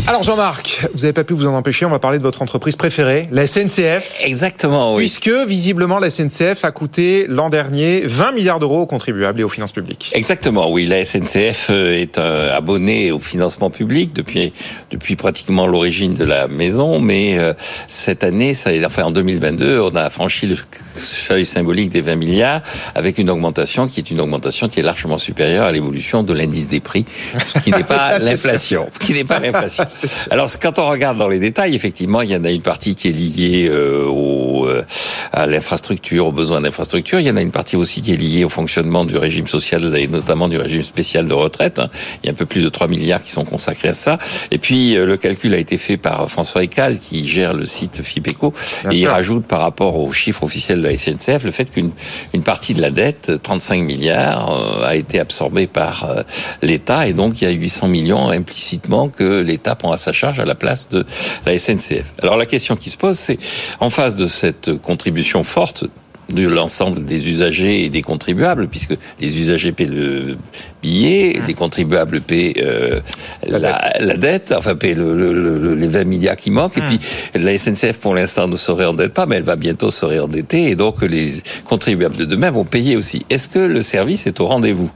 Alors 0.05 0.21
Jean-Marc, 0.21 0.85
vous 0.93 0.99
n'avez 0.99 1.13
pas 1.13 1.23
pu 1.23 1.33
vous 1.33 1.47
en 1.47 1.53
empêcher, 1.53 1.85
on 1.85 1.89
va 1.89 1.97
parler 1.97 2.17
de 2.17 2.23
votre 2.23 2.41
entreprise 2.41 2.75
préférée, 2.75 3.29
la 3.31 3.47
SNCF. 3.47 4.19
Exactement, 4.21 4.95
oui. 4.95 5.03
Puisque 5.03 5.29
visiblement 5.47 5.97
la 5.97 6.09
SNCF 6.09 6.65
a 6.65 6.71
coûté 6.71 7.25
l'an 7.29 7.49
dernier 7.49 8.01
20 8.05 8.33
milliards 8.33 8.59
d'euros 8.59 8.81
aux 8.81 8.85
contribuables 8.85 9.39
et 9.39 9.45
aux 9.45 9.49
finances 9.49 9.71
publiques. 9.71 10.11
Exactement, 10.13 10.69
oui. 10.69 10.87
La 10.87 11.05
SNCF 11.05 11.67
euh, 11.69 12.01
est 12.01 12.17
euh, 12.17 12.53
abonnée 12.53 13.13
au 13.13 13.19
financement 13.19 13.69
public 13.69 14.11
depuis 14.11 14.51
depuis 14.91 15.15
pratiquement 15.15 15.67
l'origine 15.67 16.15
de 16.15 16.25
la 16.25 16.49
maison, 16.49 16.99
mais 16.99 17.37
euh, 17.39 17.53
cette 17.87 18.25
année, 18.25 18.55
ça, 18.55 18.71
enfin 18.85 19.03
en 19.03 19.11
2022, 19.11 19.79
on 19.79 19.95
a 19.95 20.09
franchi 20.09 20.47
le 20.47 20.57
seuil 20.97 21.45
symbolique 21.45 21.89
des 21.89 22.01
20 22.01 22.15
milliards 22.15 22.61
avec 22.93 23.19
une 23.19 23.29
augmentation 23.29 23.87
qui 23.87 24.01
est 24.01 24.11
une 24.11 24.19
augmentation 24.19 24.67
qui 24.67 24.81
est 24.81 24.83
largement 24.83 25.17
supérieure 25.17 25.63
à 25.63 25.71
l'évolution 25.71 26.23
de 26.23 26.33
l'indice 26.33 26.67
des 26.67 26.81
prix, 26.81 27.05
ce 27.47 27.59
qui 27.59 27.71
n'est 27.71 27.85
pas 27.85 28.19
l'inflation, 28.19 28.89
qui 28.99 29.13
n'est 29.13 29.23
pas 29.23 29.39
l'inflation. 29.39 29.85
Alors, 30.31 30.49
quand 30.61 30.79
on 30.79 30.89
regarde 30.89 31.17
dans 31.17 31.27
les 31.27 31.39
détails, 31.39 31.75
effectivement, 31.75 32.21
il 32.21 32.31
y 32.31 32.35
en 32.35 32.43
a 32.43 32.51
une 32.51 32.61
partie 32.61 32.95
qui 32.95 33.09
est 33.09 33.11
liée 33.11 33.67
euh, 33.69 34.05
au, 34.07 34.67
euh, 34.67 34.83
à 35.31 35.47
l'infrastructure, 35.47 36.27
aux 36.27 36.31
besoins 36.31 36.61
d'infrastructure. 36.61 37.19
Il 37.19 37.27
y 37.27 37.31
en 37.31 37.37
a 37.37 37.41
une 37.41 37.51
partie 37.51 37.75
aussi 37.75 38.01
qui 38.01 38.13
est 38.13 38.17
liée 38.17 38.43
au 38.43 38.49
fonctionnement 38.49 39.05
du 39.05 39.17
régime 39.17 39.47
social 39.47 39.95
et 39.95 40.07
notamment 40.07 40.47
du 40.47 40.57
régime 40.57 40.83
spécial 40.83 41.27
de 41.27 41.33
retraite. 41.33 41.79
Hein. 41.79 41.89
Il 42.23 42.27
y 42.27 42.29
a 42.29 42.31
un 42.31 42.35
peu 42.35 42.45
plus 42.45 42.63
de 42.63 42.69
3 42.69 42.87
milliards 42.87 43.23
qui 43.23 43.31
sont 43.31 43.45
consacrés 43.45 43.89
à 43.89 43.93
ça. 43.93 44.17
Et 44.51 44.57
puis, 44.57 44.95
euh, 44.95 45.05
le 45.05 45.17
calcul 45.17 45.53
a 45.53 45.57
été 45.57 45.77
fait 45.77 45.97
par 45.97 46.29
François 46.29 46.63
Ecal, 46.63 46.99
qui 46.99 47.27
gère 47.27 47.53
le 47.53 47.65
site 47.65 48.01
FIPECO, 48.01 48.53
et 48.91 48.97
il 48.97 49.07
rajoute 49.07 49.45
par 49.45 49.61
rapport 49.61 49.99
aux 49.99 50.11
chiffres 50.11 50.43
officiels 50.43 50.81
de 50.81 50.87
la 50.87 50.97
SNCF 50.97 51.43
le 51.43 51.51
fait 51.51 51.71
qu'une 51.71 51.91
une 52.33 52.43
partie 52.43 52.73
de 52.73 52.81
la 52.81 52.89
dette, 52.89 53.31
35 53.41 53.81
milliards, 53.81 54.83
a 54.83 54.95
été 54.95 55.19
absorbée 55.19 55.67
par 55.67 56.23
l'État, 56.61 57.07
et 57.07 57.13
donc 57.13 57.41
il 57.41 57.45
y 57.45 57.47
a 57.47 57.53
800 57.53 57.87
millions 57.87 58.29
implicitement 58.29 59.09
que 59.09 59.41
l'État 59.41 59.75
à 59.91 59.97
sa 59.97 60.13
charge 60.13 60.39
à 60.39 60.45
la 60.45 60.55
place 60.55 60.87
de 60.89 61.05
la 61.45 61.57
SNCF. 61.57 62.13
Alors 62.21 62.37
la 62.37 62.45
question 62.45 62.75
qui 62.75 62.89
se 62.89 62.97
pose, 62.97 63.17
c'est 63.17 63.37
en 63.79 63.89
face 63.89 64.15
de 64.15 64.27
cette 64.27 64.79
contribution 64.81 65.43
forte 65.43 65.85
de 66.33 66.47
l'ensemble 66.47 67.05
des 67.05 67.29
usagers 67.29 67.85
et 67.85 67.89
des 67.89 68.01
contribuables, 68.01 68.67
puisque 68.67 68.95
les 69.19 69.39
usagers 69.39 69.71
paient 69.71 69.85
le 69.85 70.37
billet, 70.81 71.35
mmh. 71.35 71.47
les 71.47 71.53
contribuables 71.53 72.21
paient 72.21 72.53
euh, 72.61 72.99
la, 73.47 74.17
dette. 74.17 74.53
enfin 74.55 74.75
paient 74.75 74.93
le, 74.93 75.75
les 75.75 75.87
20 75.87 76.03
milliards 76.03 76.35
qui 76.35 76.51
manquent, 76.51 76.77
et 76.77 76.81
mmh. 76.81 76.97
puis 76.97 76.99
la 77.35 77.57
SNCF 77.57 77.97
pour 77.97 78.15
l'instant 78.15 78.47
ne 78.47 78.57
se 78.57 78.71
réendette 78.71 79.13
pas, 79.13 79.25
mais 79.25 79.37
elle 79.37 79.43
va 79.43 79.55
bientôt 79.55 79.89
se 79.89 80.05
réendetter, 80.05 80.69
et 80.69 80.75
donc 80.75 81.01
les 81.01 81.31
contribuables 81.65 82.15
de 82.15 82.25
demain 82.25 82.51
vont 82.51 82.65
payer 82.65 82.97
aussi. 82.97 83.25
Est-ce 83.29 83.49
que 83.49 83.59
le 83.59 83.81
service 83.81 84.27
est 84.27 84.39
au 84.39 84.47
rendez-vous? 84.47 84.91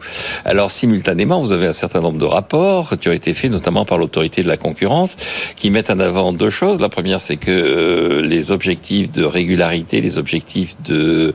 Alors 0.45 0.71
simultanément, 0.71 1.39
vous 1.39 1.51
avez 1.51 1.67
un 1.67 1.73
certain 1.73 2.01
nombre 2.01 2.17
de 2.17 2.25
rapports 2.25 2.97
qui 2.99 3.09
ont 3.09 3.13
été 3.13 3.33
faits, 3.33 3.51
notamment 3.51 3.85
par 3.85 3.97
l'autorité 3.97 4.43
de 4.43 4.47
la 4.47 4.57
concurrence, 4.57 5.15
qui 5.55 5.71
mettent 5.71 5.89
en 5.89 5.99
avant 5.99 6.33
deux 6.33 6.49
choses. 6.49 6.79
La 6.81 6.89
première, 6.89 7.21
c'est 7.21 7.37
que 7.37 7.51
euh, 7.51 8.21
les 8.21 8.51
objectifs 8.51 9.11
de 9.11 9.23
régularité, 9.23 10.01
les 10.01 10.17
objectifs 10.17 10.75
de 10.85 11.26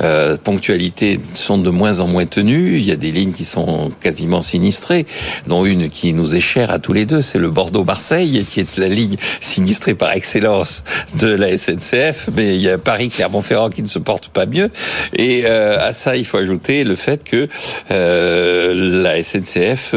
euh, 0.00 0.36
ponctualité 0.36 1.20
sont 1.34 1.58
de 1.58 1.70
moins 1.70 2.00
en 2.00 2.06
moins 2.06 2.26
tenues. 2.26 2.76
Il 2.76 2.84
y 2.84 2.92
a 2.92 2.96
des 2.96 3.12
lignes 3.12 3.32
qui 3.32 3.44
sont 3.44 3.90
quasiment 4.00 4.40
sinistrées, 4.40 5.06
dont 5.46 5.64
une 5.64 5.88
qui 5.88 6.12
nous 6.12 6.34
est 6.34 6.40
chère 6.40 6.70
à 6.70 6.78
tous 6.78 6.92
les 6.92 7.06
deux, 7.06 7.22
c'est 7.22 7.38
le 7.38 7.50
Bordeaux-Marseille, 7.50 8.44
qui 8.48 8.60
est 8.60 8.76
la 8.78 8.88
ligne 8.88 9.16
sinistrée 9.40 9.94
par 9.94 10.12
excellence 10.12 10.84
de 11.18 11.28
la 11.28 11.56
SNCF. 11.56 12.28
Mais 12.34 12.56
il 12.56 12.62
y 12.62 12.68
a 12.68 12.78
Paris-Clermont-Ferrand 12.78 13.70
qui 13.70 13.82
ne 13.82 13.88
se 13.88 13.98
porte 13.98 14.28
pas 14.28 14.46
mieux. 14.46 14.70
Et 15.16 15.44
euh, 15.46 15.78
à 15.80 15.92
ça, 15.92 16.16
il 16.16 16.24
faut 16.24 16.38
ajouter 16.38 16.84
le 16.84 16.96
fait 16.96 17.24
que 17.24 17.48
euh, 17.90 19.02
la 19.02 19.22
SNCF 19.22 19.94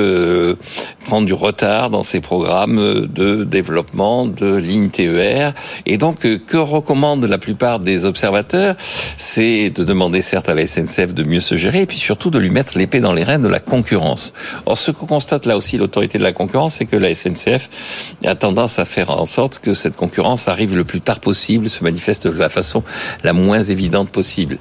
euh, 1.08 1.10
prend 1.10 1.22
du 1.22 1.34
retard 1.34 1.90
dans 1.90 2.04
ses 2.04 2.20
programmes 2.20 3.08
de 3.08 3.44
développement 3.44 4.26
de 4.26 4.56
lignes 4.56 4.90
TER. 4.90 5.54
Et 5.86 5.98
donc, 5.98 6.20
que 6.20 6.58
recommandent 6.58 7.26
la 7.26 7.38
plupart 7.38 7.80
des 7.80 8.04
observateurs? 8.06 8.76
C'est 9.16 9.70
de 9.70 9.84
demander 9.84 10.22
certes 10.22 10.50
à 10.50 10.54
la 10.54 10.66
SNCF 10.66 11.14
de 11.14 11.24
mieux 11.24 11.40
se 11.40 11.56
gérer 11.56 11.82
et 11.82 11.86
puis 11.86 11.98
surtout 11.98 12.30
de 12.30 12.40
lui 12.40 12.50
mettre 12.50 12.78
l'épée 12.78 13.00
dans 13.00 13.14
les 13.14 13.24
reins 13.24 13.40
de 13.40 13.48
la 13.48 13.60
concurrence. 13.60 14.34
Or, 14.66 14.78
ce 14.78 14.92
que 14.92 15.06
constate 15.06 15.46
là 15.46 15.56
aussi 15.56 15.78
l'autorité 15.78 16.18
de 16.18 16.24
la 16.24 16.34
concurrence, 16.34 16.76
c'est 16.76 16.86
que 16.86 16.98
la 16.98 17.14
SNCF 17.14 18.16
a 18.26 18.36
tendance 18.36 18.80
à 18.80 18.86
faire 18.86 19.10
en 19.10 19.26
sorte 19.26 19.60
que 19.60 19.74
cette 19.74 19.96
concurrence 19.96 20.48
arrive 20.48 20.76
le 20.76 20.84
plus 20.84 21.02
tard 21.02 21.20
possible, 21.20 21.70
se 21.70 21.84
manifeste 21.84 22.28
de 22.28 22.38
la 22.38 22.50
façon 22.50 22.84
la 23.24 23.34
moins 23.34 23.62
évidente 23.62 24.10
possible. 24.10 24.58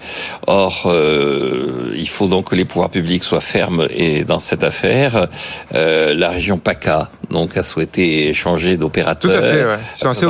Or, 0.47 0.85
euh, 0.87 1.93
il 1.97 2.09
faut 2.09 2.29
donc 2.29 2.51
que 2.51 2.55
les 2.55 2.65
pouvoirs 2.65 2.91
publics 2.91 3.25
soient 3.25 3.41
fermes 3.41 3.89
et 3.91 4.25
dans 4.25 4.41
cette 4.41 4.63
affaire, 4.63 5.29
euh, 5.75 6.15
la 6.15 6.36
région 6.37 6.59
PACA 6.59 7.11
donc 7.31 7.57
a 7.57 7.63
souhaité 7.63 8.33
changer 8.35 8.77
d'opérateur. 8.77 9.31
Tout 9.33 9.39
à 9.39 9.43
fait, 9.43 9.65
ouais. 9.65 9.77
c'est 9.95 10.07
assez, 10.07 10.27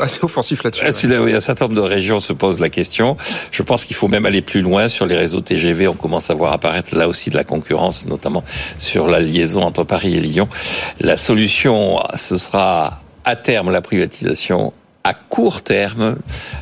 assez, 0.00 0.20
offensif 0.22 0.62
là-dessus. 0.62 0.84
Oui, 1.20 1.34
un 1.34 1.40
certain 1.40 1.66
nombre 1.66 1.76
de 1.76 1.86
régions 1.86 2.20
se 2.20 2.32
posent 2.32 2.60
la 2.60 2.70
question. 2.70 3.16
Je 3.50 3.62
pense 3.62 3.84
qu'il 3.84 3.96
faut 3.96 4.08
même 4.08 4.24
aller 4.24 4.40
plus 4.40 4.62
loin 4.62 4.88
sur 4.88 5.04
les 5.04 5.16
réseaux 5.16 5.40
TGV. 5.40 5.88
On 5.88 5.94
commence 5.94 6.30
à 6.30 6.34
voir 6.34 6.52
apparaître 6.52 6.96
là 6.96 7.08
aussi 7.08 7.28
de 7.28 7.36
la 7.36 7.44
concurrence, 7.44 8.06
notamment 8.06 8.44
sur 8.78 9.08
la 9.08 9.20
liaison 9.20 9.62
entre 9.62 9.84
Paris 9.84 10.16
et 10.16 10.20
Lyon. 10.20 10.48
La 11.00 11.16
solution, 11.16 11.98
ce 12.14 12.38
sera 12.38 13.00
à 13.24 13.36
terme 13.36 13.70
la 13.70 13.82
privatisation 13.82 14.72
à 15.04 15.14
court 15.14 15.62
terme 15.62 16.16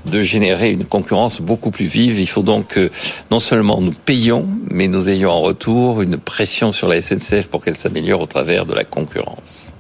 de 0.07 0.23
générer 0.23 0.71
une 0.71 0.85
concurrence 0.85 1.41
beaucoup 1.41 1.71
plus 1.71 1.85
vive. 1.87 2.19
Il 2.19 2.27
faut 2.29 2.43
donc 2.43 2.69
que 2.69 2.91
non 3.31 3.41
seulement 3.41 3.81
nous 3.81 3.93
payons, 3.93 4.49
mais 4.71 4.89
nous 4.89 5.09
ayons 5.09 5.31
en 5.31 5.41
retour 5.41 6.01
une 6.03 6.17
pression 6.17 6.73
sur 6.73 6.89
la 6.89 7.01
SNCF 7.03 7.49
pour 7.49 7.63
qu'elle 7.63 7.77
s'améliore 7.77 8.21
au 8.23 8.27
travers 8.27 8.65
de 8.67 8.75
la 8.75 8.85
concurrence. 8.85 9.73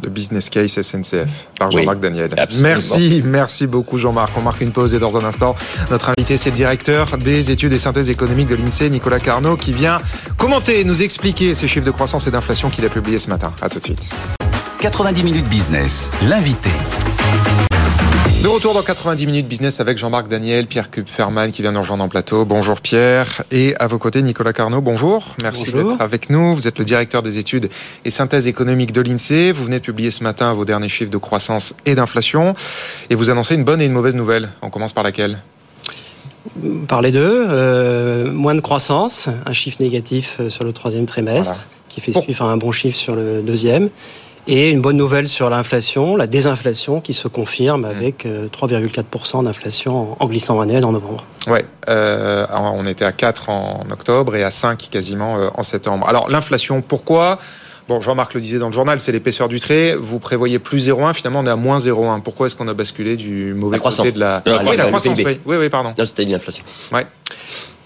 de 0.00 0.08
Business 0.08 0.48
Case 0.48 0.80
SNCF 0.80 1.48
par 1.58 1.68
Oui, 1.70 1.80
Jean-Marc 1.80 1.98
Daniel. 2.00 2.30
absolument. 2.38 2.68
Merci, 2.68 3.22
merci 3.24 3.66
beaucoup 3.66 3.98
Jean-Marc. 3.98 4.30
On 4.38 4.42
marque 4.42 4.60
une 4.60 4.70
pause 4.70 4.94
et 4.94 5.00
dans 5.00 5.16
un 5.16 5.24
instant, 5.24 5.56
notre 5.90 6.10
invité 6.10 6.38
c'est 6.38 6.50
le 6.50 6.56
directeur 6.56 7.18
des 7.18 7.50
études 7.50 7.72
et 7.72 7.80
synthèses 7.80 8.08
économiques 8.08 8.46
de 8.48 8.54
l'INSEE, 8.54 8.90
Nicolas 8.90 9.18
Carnot, 9.18 9.56
qui 9.56 9.72
vient 9.72 9.98
commenter, 10.36 10.84
nous 10.84 11.02
expliquer 11.02 11.54
ces 11.56 11.66
chiffres 11.66 11.84
de 11.86 11.90
croissance 11.90 12.26
et 12.28 12.30
d'inflation 12.30 12.70
qu'il 12.70 12.84
a 12.84 12.88
publiés 12.88 13.18
ce 13.18 13.28
matin. 13.28 13.52
À 13.60 13.68
tout 13.68 13.80
de 13.80 13.84
suite. 13.86 14.14
90 14.80 15.24
minutes 15.24 15.48
business, 15.48 16.08
l'invité. 16.28 16.70
De 18.42 18.46
retour 18.46 18.72
dans 18.72 18.82
90 18.82 19.26
minutes 19.26 19.48
business 19.48 19.80
avec 19.80 19.98
Jean-Marc 19.98 20.28
Daniel, 20.28 20.66
Pierre 20.68 20.90
Kupferman 20.92 21.50
qui 21.50 21.60
vient 21.62 21.72
nous 21.72 21.80
rejoindre 21.80 22.04
en 22.04 22.08
plateau. 22.08 22.44
Bonjour 22.44 22.80
Pierre. 22.80 23.42
Et 23.50 23.74
à 23.80 23.88
vos 23.88 23.98
côtés, 23.98 24.22
Nicolas 24.22 24.52
Carnot. 24.52 24.80
Bonjour. 24.80 25.24
Merci 25.42 25.72
d'être 25.72 26.00
avec 26.00 26.30
nous. 26.30 26.54
Vous 26.54 26.68
êtes 26.68 26.78
le 26.78 26.84
directeur 26.84 27.22
des 27.22 27.38
études 27.38 27.68
et 28.04 28.10
synthèse 28.10 28.46
économique 28.46 28.92
de 28.92 29.00
l'INSEE. 29.00 29.50
Vous 29.52 29.64
venez 29.64 29.80
de 29.80 29.84
publier 29.84 30.12
ce 30.12 30.22
matin 30.22 30.52
vos 30.52 30.64
derniers 30.64 30.88
chiffres 30.88 31.10
de 31.10 31.16
croissance 31.18 31.74
et 31.84 31.96
d'inflation. 31.96 32.54
Et 33.10 33.16
vous 33.16 33.28
annoncez 33.28 33.56
une 33.56 33.64
bonne 33.64 33.80
et 33.80 33.86
une 33.86 33.92
mauvaise 33.92 34.14
nouvelle. 34.14 34.50
On 34.62 34.70
commence 34.70 34.92
par 34.92 35.02
laquelle? 35.02 35.38
Par 36.86 37.02
les 37.02 37.10
deux, 37.10 37.44
euh, 37.48 38.30
moins 38.30 38.54
de 38.54 38.60
croissance, 38.60 39.28
un 39.46 39.52
chiffre 39.52 39.78
négatif 39.80 40.36
euh, 40.40 40.48
sur 40.48 40.62
le 40.64 40.72
troisième 40.72 41.04
trimestre, 41.06 41.54
Voilà. 41.54 41.66
qui 41.88 42.00
fait 42.00 42.12
Bon. 42.12 42.22
suivre 42.22 42.44
un 42.44 42.56
bon 42.56 42.70
chiffre 42.72 42.96
sur 42.96 43.14
le 43.16 43.42
deuxième, 43.42 43.90
et 44.48 44.70
une 44.70 44.80
bonne 44.80 44.96
nouvelle 44.96 45.28
sur 45.28 45.50
l'inflation, 45.50 46.16
la 46.16 46.26
désinflation 46.26 47.00
qui 47.00 47.12
se 47.14 47.28
confirme 47.28 47.84
avec 47.84 48.24
euh, 48.26 48.48
3,4% 48.48 49.44
d'inflation 49.44 50.12
en- 50.12 50.16
en 50.18 50.26
glissant 50.26 50.58
annuel 50.60 50.84
en 50.84 50.92
novembre. 50.92 51.24
Ouais, 51.46 51.64
euh, 51.88 52.46
on 52.52 52.84
était 52.86 53.04
à 53.04 53.12
4 53.12 53.50
en 53.50 53.84
octobre 53.92 54.34
et 54.34 54.42
à 54.42 54.50
5 54.50 54.88
quasiment 54.90 55.36
euh, 55.38 55.48
en 55.54 55.62
septembre. 55.62 56.08
Alors 56.08 56.28
l'inflation, 56.30 56.80
pourquoi? 56.82 57.38
Bon, 57.88 58.00
Jean-Marc 58.02 58.34
le 58.34 58.40
disait 58.40 58.58
dans 58.58 58.66
le 58.66 58.72
journal, 58.74 59.00
c'est 59.00 59.12
l'épaisseur 59.12 59.48
du 59.48 59.60
trait. 59.60 59.94
Vous 59.94 60.18
prévoyez 60.18 60.58
plus 60.58 60.88
0,1, 60.88 61.14
finalement 61.14 61.40
on 61.40 61.46
est 61.46 61.50
à 61.50 61.56
moins 61.56 61.78
0,1. 61.78 62.20
Pourquoi 62.22 62.46
est-ce 62.46 62.56
qu'on 62.56 62.68
a 62.68 62.74
basculé 62.74 63.16
du 63.16 63.54
mauvais 63.54 63.78
côté 64.02 64.12
de 64.12 64.20
la, 64.20 64.40
De 64.40 64.50
la 64.50 64.58
oui, 64.58 64.76
la 64.76 64.84
croissance, 64.86 65.18
oui. 65.18 65.40
oui, 65.46 65.56
oui, 65.58 65.68
pardon. 65.70 65.94
Là, 65.96 66.04
c'était 66.06 66.22
une 66.24 66.34
inflation. 66.34 66.64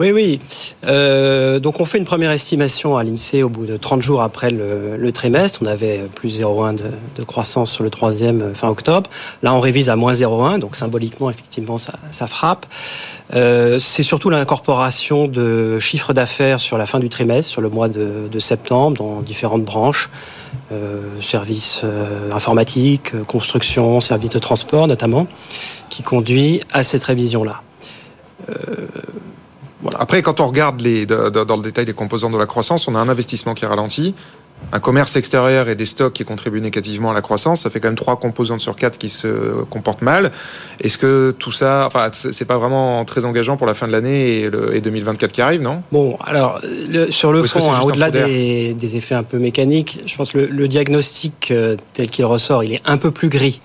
Oui, 0.02 0.10
oui. 0.10 0.40
Euh, 0.84 1.60
donc 1.60 1.78
on 1.78 1.84
fait 1.84 1.96
une 1.96 2.04
première 2.04 2.32
estimation 2.32 2.96
à 2.96 3.04
l'INSEE 3.04 3.44
au 3.44 3.48
bout 3.48 3.66
de 3.66 3.76
30 3.76 4.02
jours 4.02 4.20
après 4.20 4.50
le, 4.50 5.12
trimestre. 5.12 5.60
On 5.62 5.66
avait 5.66 6.08
plus 6.12 6.40
0,1 6.40 6.74
de, 6.74 7.22
croissance 7.22 7.70
sur 7.70 7.84
le 7.84 7.90
troisième 7.90 8.42
euh, 8.42 8.52
fin 8.52 8.68
octobre. 8.68 9.08
Là, 9.44 9.54
on 9.54 9.60
révise 9.60 9.90
à 9.90 9.94
moins 9.94 10.12
0,1, 10.12 10.58
donc 10.58 10.74
symboliquement, 10.74 11.30
effectivement, 11.30 11.78
ça, 11.78 12.26
frappe. 12.26 12.66
Euh, 13.34 13.78
C'est 13.78 14.02
surtout 14.02 14.28
l'incorporation 14.28 15.28
de 15.28 15.78
chiffres 15.78 16.12
d'affaires 16.12 16.58
sur 16.58 16.78
la 16.78 16.86
fin 16.86 16.98
du 16.98 17.08
trimestre, 17.08 17.48
sur 17.48 17.60
le 17.60 17.68
mois 17.68 17.86
de, 17.86 18.38
septembre, 18.40 18.96
dans 18.96 19.20
différentes 19.20 19.62
branches. 19.62 20.10
Services 21.20 21.82
informatiques, 22.32 23.12
construction, 23.26 24.00
services 24.00 24.30
de 24.30 24.40
transport 24.40 24.88
notamment, 24.88 25.28
qui 25.90 26.02
conduit 26.02 26.60
à 26.72 26.82
cette 26.82 27.04
révision-là. 27.04 27.62
Après, 29.98 30.22
quand 30.22 30.40
on 30.40 30.46
regarde 30.46 30.80
les, 30.80 31.06
dans 31.06 31.56
le 31.56 31.62
détail 31.62 31.84
les 31.86 31.92
composants 31.94 32.30
de 32.30 32.38
la 32.38 32.46
croissance, 32.46 32.88
on 32.88 32.94
a 32.94 32.98
un 32.98 33.08
investissement 33.08 33.54
qui 33.54 33.66
ralentit, 33.66 34.14
un 34.72 34.78
commerce 34.78 35.16
extérieur 35.16 35.68
et 35.68 35.74
des 35.74 35.86
stocks 35.86 36.12
qui 36.12 36.24
contribuent 36.24 36.60
négativement 36.60 37.10
à 37.10 37.14
la 37.14 37.20
croissance. 37.20 37.62
Ça 37.62 37.70
fait 37.70 37.80
quand 37.80 37.88
même 37.88 37.96
trois 37.96 38.16
composantes 38.16 38.60
sur 38.60 38.76
quatre 38.76 38.96
qui 38.96 39.08
se 39.08 39.64
comportent 39.70 40.02
mal. 40.02 40.30
Est-ce 40.80 40.98
que 40.98 41.34
tout 41.36 41.50
ça, 41.50 41.84
enfin, 41.88 42.08
c'est 42.12 42.44
pas 42.44 42.58
vraiment 42.58 43.04
très 43.04 43.24
engageant 43.24 43.56
pour 43.56 43.66
la 43.66 43.74
fin 43.74 43.88
de 43.88 43.92
l'année 43.92 44.38
et, 44.42 44.50
le- 44.50 44.76
et 44.76 44.80
2024 44.80 45.32
qui 45.32 45.42
arrive, 45.42 45.62
non? 45.62 45.82
Bon, 45.90 46.16
alors, 46.24 46.60
le- 46.88 47.10
sur 47.10 47.32
le 47.32 47.42
fond, 47.42 47.72
hein, 47.72 47.80
au-delà 47.86 48.10
des, 48.28 48.74
des 48.74 48.96
effets 48.96 49.16
un 49.16 49.24
peu 49.24 49.38
mécaniques, 49.38 49.98
je 50.06 50.14
pense 50.14 50.30
que 50.30 50.38
le, 50.38 50.46
le 50.46 50.68
diagnostic 50.68 51.50
euh, 51.50 51.76
tel 51.92 52.08
qu'il 52.08 52.24
ressort, 52.24 52.62
il 52.62 52.72
est 52.74 52.82
un 52.84 52.98
peu 52.98 53.10
plus 53.10 53.28
gris. 53.30 53.60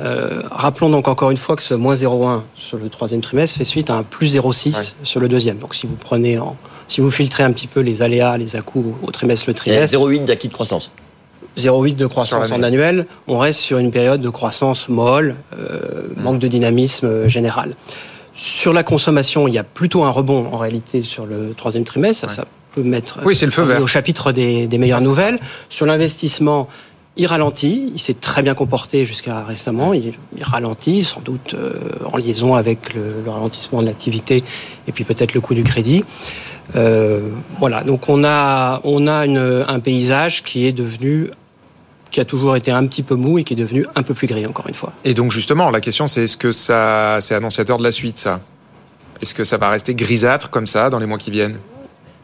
Euh, 0.00 0.40
rappelons 0.50 0.90
donc 0.90 1.08
encore 1.08 1.30
une 1.30 1.36
fois 1.36 1.56
que 1.56 1.62
ce 1.62 1.74
moins 1.74 1.94
0,1 1.94 2.42
sur 2.54 2.78
le 2.78 2.88
troisième 2.88 3.20
trimestre 3.20 3.58
fait 3.58 3.64
suite 3.64 3.90
à 3.90 3.94
un 3.94 4.02
plus 4.04 4.36
0,6 4.36 4.76
Ouais. 4.76 4.82
sur 5.02 5.20
le 5.20 5.28
deuxième. 5.28 5.58
Donc 5.58 5.74
si 5.74 5.86
vous 5.86 5.96
prenez 5.96 6.38
en, 6.38 6.56
si 6.86 7.00
vous 7.00 7.10
filtrez 7.10 7.42
un 7.42 7.50
petit 7.52 7.66
peu 7.66 7.80
les 7.80 8.02
aléas, 8.02 8.36
les 8.36 8.54
à-coups 8.56 8.94
au 9.02 9.10
trimestre, 9.10 9.46
le 9.48 9.54
Il 9.66 9.72
y 9.72 9.76
a 9.76 9.86
trimestre, 9.86 9.98
0,8 9.98 10.24
d'acquis 10.24 10.48
de 10.48 10.52
croissance. 10.52 10.92
0,8 11.56 11.96
de 11.96 12.06
croissance 12.06 12.46
Sur 12.46 12.56
en 12.56 12.62
annuel, 12.62 13.06
on 13.26 13.38
reste 13.38 13.58
sur 13.60 13.78
une 13.78 13.90
période 13.90 14.20
de 14.20 14.28
croissance 14.30 14.88
molle, 14.88 15.34
euh, 15.58 15.80
Mmh. 16.16 16.22
manque 16.22 16.38
de 16.38 16.46
dynamisme 16.48 17.06
euh, 17.06 17.28
général. 17.28 17.74
Sur 18.34 18.72
la 18.72 18.84
consommation, 18.84 19.48
il 19.48 19.54
y 19.54 19.58
a 19.58 19.64
plutôt 19.64 20.04
un 20.04 20.10
rebond 20.10 20.46
en 20.52 20.58
réalité 20.58 21.02
sur 21.02 21.26
le 21.26 21.54
troisième 21.56 21.82
trimestre. 21.84 22.20
Ça, 22.20 22.26
Ouais. 22.28 22.34
ça 22.36 22.44
peut 22.76 22.82
mettre 22.84 23.18
Oui, 23.24 23.34
c'est 23.34 23.46
le 23.46 23.50
feu 23.52 23.62
vert. 23.62 23.82
au 23.82 23.88
chapitre 23.88 24.30
des, 24.30 24.68
des 24.68 24.78
meilleures 24.78 25.00
nouvelles. 25.00 25.40
Sur 25.70 25.86
l'investissement, 25.86 26.68
il 27.18 27.26
ralentit. 27.26 27.90
Il 27.92 27.98
s'est 27.98 28.14
très 28.14 28.42
bien 28.42 28.54
comporté 28.54 29.04
jusqu'à 29.04 29.44
récemment. 29.44 29.92
Il, 29.92 30.14
ralentit, 30.40 31.04
sans 31.04 31.20
doute 31.20 31.54
euh, 31.54 31.72
en 32.10 32.16
liaison 32.16 32.54
avec 32.54 32.94
le, 32.94 33.22
le 33.24 33.30
ralentissement 33.30 33.80
de 33.80 33.86
l'activité 33.86 34.42
et 34.86 34.92
puis 34.92 35.04
peut-être 35.04 35.34
le 35.34 35.40
coût 35.40 35.54
du 35.54 35.64
crédit. 35.64 36.04
Euh, 36.76 37.20
voilà, 37.58 37.82
donc 37.82 38.08
on 38.08 38.24
a, 38.24 38.80
on 38.84 39.06
a 39.06 39.26
un 39.26 39.80
paysage 39.80 40.42
qui 40.42 40.66
est 40.66 40.72
devenu, 40.72 41.30
qui 42.10 42.20
a 42.20 42.24
toujours 42.24 42.56
été 42.56 42.70
un 42.70 42.86
petit 42.86 43.02
peu 43.02 43.14
mou 43.14 43.38
et 43.38 43.44
qui 43.44 43.54
est 43.54 43.56
devenu 43.56 43.86
un 43.96 44.02
peu 44.02 44.14
plus 44.14 44.26
gris, 44.26 44.46
encore 44.46 44.68
une 44.68 44.74
fois. 44.74 44.92
Et 45.04 45.14
donc 45.14 45.32
justement, 45.32 45.70
la 45.70 45.80
question 45.80 46.06
c'est 46.06 46.24
est-ce 46.24 46.36
que 46.36 46.52
ça, 46.52 47.18
c'est 47.20 47.34
annonciateur 47.34 47.78
de 47.78 47.84
la 47.84 47.92
suite, 47.92 48.18
ça? 48.18 48.40
Est-ce 49.20 49.34
que 49.34 49.44
ça 49.44 49.56
va 49.56 49.68
rester 49.68 49.94
grisâtre 49.94 50.50
comme 50.50 50.66
ça 50.66 50.90
dans 50.90 50.98
les 50.98 51.06
mois 51.06 51.18
qui 51.18 51.30
viennent? 51.30 51.58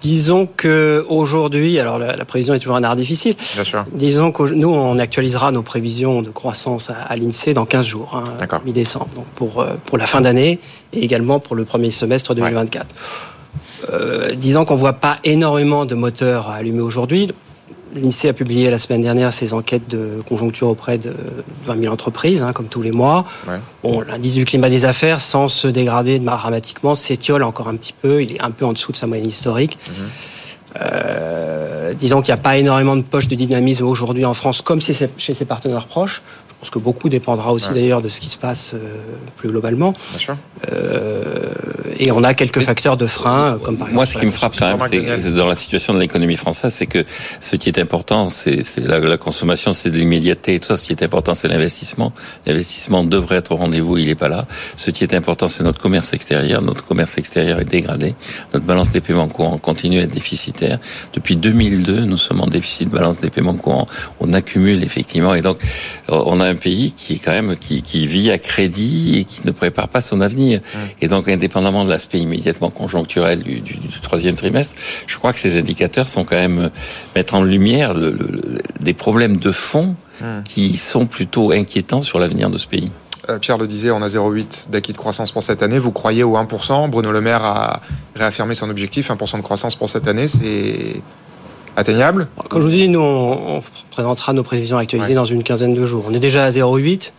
Disons 0.04 0.46
que 0.54 1.04
aujourd'hui, 1.08 1.78
alors 1.78 1.98
la, 1.98 2.14
la 2.14 2.24
prévision 2.26 2.52
est 2.52 2.58
toujours 2.58 2.76
un 2.76 2.84
art 2.84 2.94
difficile. 2.94 3.34
Bien 3.54 3.64
sûr. 3.64 3.84
Disons 3.92 4.32
que 4.32 4.42
nous, 4.52 4.68
on 4.68 4.98
actualisera 4.98 5.50
nos 5.50 5.62
prévisions 5.62 6.20
de 6.20 6.28
croissance 6.28 6.90
à, 6.90 6.96
à 7.08 7.16
l'INSEE 7.16 7.54
dans 7.54 7.64
15 7.64 7.86
jours, 7.86 8.14
hein, 8.14 8.24
mi-décembre, 8.66 9.08
donc 9.16 9.24
pour, 9.34 9.62
euh, 9.62 9.74
pour 9.86 9.96
la 9.96 10.04
fin 10.04 10.20
d'année 10.20 10.58
et 10.92 11.02
également 11.02 11.40
pour 11.40 11.56
le 11.56 11.64
premier 11.64 11.90
semestre 11.90 12.34
2024. 12.34 12.86
Euh, 13.92 14.34
disons 14.34 14.66
qu'on 14.66 14.74
ne 14.74 14.78
voit 14.80 14.94
pas 14.94 15.18
énormément 15.24 15.86
de 15.86 15.94
moteurs 15.94 16.50
à 16.50 16.56
allumer 16.56 16.82
aujourd'hui. 16.82 17.32
L'INSEE 17.94 18.28
a 18.28 18.32
publié 18.32 18.70
la 18.70 18.78
semaine 18.78 19.02
dernière 19.02 19.32
ses 19.32 19.52
enquêtes 19.54 19.88
de 19.88 20.20
conjoncture 20.28 20.68
auprès 20.68 20.98
de 20.98 21.14
20 21.64 21.82
000 21.82 21.94
entreprises, 21.94 22.42
hein, 22.42 22.52
comme 22.52 22.66
tous 22.66 22.82
les 22.82 22.90
mois. 22.90 23.24
Ouais. 23.46 23.60
Bon, 23.82 24.00
l'indice 24.00 24.34
du 24.34 24.44
climat 24.44 24.68
des 24.68 24.84
affaires, 24.84 25.20
sans 25.20 25.48
se 25.48 25.68
dégrader 25.68 26.18
dramatiquement, 26.18 26.94
s'étiole 26.94 27.42
encore 27.42 27.68
un 27.68 27.76
petit 27.76 27.92
peu. 27.92 28.22
Il 28.22 28.32
est 28.32 28.42
un 28.42 28.50
peu 28.50 28.64
en 28.64 28.72
dessous 28.72 28.92
de 28.92 28.96
sa 28.96 29.06
moyenne 29.06 29.26
historique. 29.26 29.78
Euh, 30.80 31.94
disons 31.94 32.20
qu'il 32.20 32.34
n'y 32.34 32.40
a 32.40 32.42
pas 32.42 32.56
énormément 32.56 32.96
de 32.96 33.02
poches 33.02 33.28
de 33.28 33.36
dynamisme 33.36 33.86
aujourd'hui 33.86 34.24
en 34.24 34.34
France, 34.34 34.60
comme 34.60 34.80
chez 34.80 34.92
ses 35.34 35.44
partenaires 35.44 35.86
proches. 35.86 36.22
Pense 36.64 36.70
que 36.70 36.78
beaucoup 36.78 37.10
dépendra 37.10 37.52
aussi 37.52 37.68
Ouais. 37.68 37.74
d'ailleurs 37.74 38.00
de 38.00 38.08
ce 38.08 38.20
qui 38.22 38.30
se 38.30 38.38
passe 38.38 38.72
euh, 38.72 38.78
plus 39.36 39.50
globalement. 39.50 39.92
Bien 40.12 40.18
sûr. 40.18 40.36
Euh, 40.72 41.52
et 41.98 42.10
on 42.10 42.24
a 42.24 42.32
quelques 42.32 42.60
facteurs 42.60 42.96
de 42.96 43.06
frein, 43.06 43.58
comme 43.62 43.76
par 43.76 43.88
exemple. 43.88 43.94
Moi, 43.94 44.06
ce 44.06 44.16
qui 44.18 44.24
me 44.24 44.30
frappe 44.30 44.54
quand 44.58 44.78
même, 44.78 45.20
c'est 45.20 45.30
dans 45.34 45.46
la 45.46 45.54
situation 45.54 45.92
de 45.92 46.00
l'économie 46.00 46.36
française, 46.36 46.72
c'est 46.72 46.86
que 46.86 47.04
ce 47.38 47.56
qui 47.56 47.68
est 47.68 47.78
important, 47.78 48.30
c'est 48.30 48.62
la, 48.78 48.98
la 48.98 49.18
consommation, 49.18 49.74
c'est 49.74 49.90
de 49.90 49.98
l'immédiateté 49.98 50.54
et 50.54 50.58
tout 50.60 50.68
ça. 50.68 50.78
Ce 50.78 50.86
qui 50.86 50.92
est 50.92 51.02
important, 51.02 51.34
c'est 51.34 51.48
l'investissement. 51.48 52.14
L'investissement 52.46 53.04
devrait 53.04 53.36
être 53.36 53.52
au 53.52 53.56
rendez-vous, 53.56 53.98
il 53.98 54.06
n'est 54.06 54.14
pas 54.14 54.30
là. 54.30 54.46
Ce 54.76 54.90
qui 54.90 55.04
est 55.04 55.12
important, 55.12 55.50
c'est 55.50 55.64
notre 55.64 55.78
commerce 55.80 56.14
extérieur. 56.14 56.62
Notre 56.62 56.82
commerce 56.86 57.18
extérieur 57.18 57.60
est 57.60 57.66
dégradé. 57.66 58.14
Notre 58.54 58.64
balance 58.64 58.90
des 58.90 59.02
paiements 59.02 59.28
courants 59.28 59.58
continue 59.58 59.98
à 59.98 60.04
être 60.04 60.14
déficitaire. 60.14 60.78
Depuis 61.12 61.36
2002, 61.36 62.06
nous 62.06 62.16
sommes 62.16 62.40
en 62.40 62.46
déficit 62.46 62.88
de 62.88 62.94
balance 62.94 63.20
des 63.20 63.28
paiements 63.28 63.52
courants. 63.54 63.86
On 64.18 64.32
accumule 64.32 64.82
effectivement, 64.82 65.34
et 65.34 65.42
donc 65.42 65.58
on 66.08 66.40
a 66.40 66.53
un 66.54 66.56
pays 66.56 66.92
qui 66.92 67.14
est 67.14 67.18
quand 67.18 67.32
même 67.32 67.56
qui, 67.56 67.82
qui 67.82 68.06
vit 68.06 68.30
à 68.30 68.38
crédit 68.38 69.18
et 69.18 69.24
qui 69.24 69.40
ne 69.44 69.50
prépare 69.50 69.88
pas 69.88 70.00
son 70.00 70.20
avenir. 70.20 70.60
Et 71.00 71.08
donc, 71.08 71.28
indépendamment 71.28 71.84
de 71.84 71.90
l'aspect 71.90 72.18
immédiatement 72.18 72.70
conjoncturel 72.70 73.42
du, 73.42 73.60
du- 73.60 73.76
du 73.76 74.00
troisième 74.00 74.36
trimestre, 74.36 74.76
je 75.06 75.16
crois 75.18 75.32
que 75.32 75.38
ces 75.38 75.58
indicateurs 75.58 76.08
sont 76.08 76.24
quand 76.24 76.36
même 76.36 76.70
mettre 77.16 77.34
en 77.34 77.42
lumière 77.42 77.94
le- 77.94 78.10
le- 78.12 78.26
le- 78.26 78.58
des 78.80 78.94
problèmes 78.94 79.36
de 79.36 79.50
fond 79.50 79.96
qui 80.44 80.76
sont 80.78 81.06
plutôt 81.06 81.50
inquiétants 81.52 82.00
sur 82.02 82.18
l'avenir 82.20 82.48
de 82.48 82.56
ce 82.58 82.66
pays. 82.68 82.90
Euh, 83.30 83.38
Pierre 83.38 83.58
le 83.58 83.66
disait, 83.66 83.90
on 83.90 84.02
a 84.02 84.08
0,8 84.08 84.68
d'acquis 84.70 84.92
de 84.92 84.98
croissance 84.98 85.32
pour 85.32 85.42
cette 85.42 85.62
année. 85.62 85.78
Vous 85.78 85.92
croyez 85.92 86.22
au 86.22 86.36
1% 86.36 86.88
Bruno 86.88 87.10
Le 87.10 87.20
Maire 87.20 87.42
a 87.44 87.80
réaffirmé 88.14 88.54
son 88.54 88.68
objectif, 88.70 89.10
1% 89.10 89.38
de 89.38 89.42
croissance 89.42 89.74
pour 89.76 89.88
cette 89.88 90.06
année. 90.06 90.28
C'est 90.28 91.00
atteignable 91.76 92.28
Comme 92.48 92.62
je 92.62 92.66
vous 92.68 92.72
dis, 92.74 92.88
nous, 92.88 93.00
on, 93.00 93.56
on 93.58 93.62
présentera 93.90 94.32
nos 94.32 94.42
prévisions 94.42 94.78
actualisées 94.78 95.10
Ouais. 95.10 95.14
dans 95.14 95.24
une 95.24 95.42
quinzaine 95.42 95.74
de 95.74 95.86
jours. 95.86 96.04
On 96.08 96.14
est 96.14 96.18
déjà 96.20 96.44
à 96.44 96.50
0,8. 96.50 97.12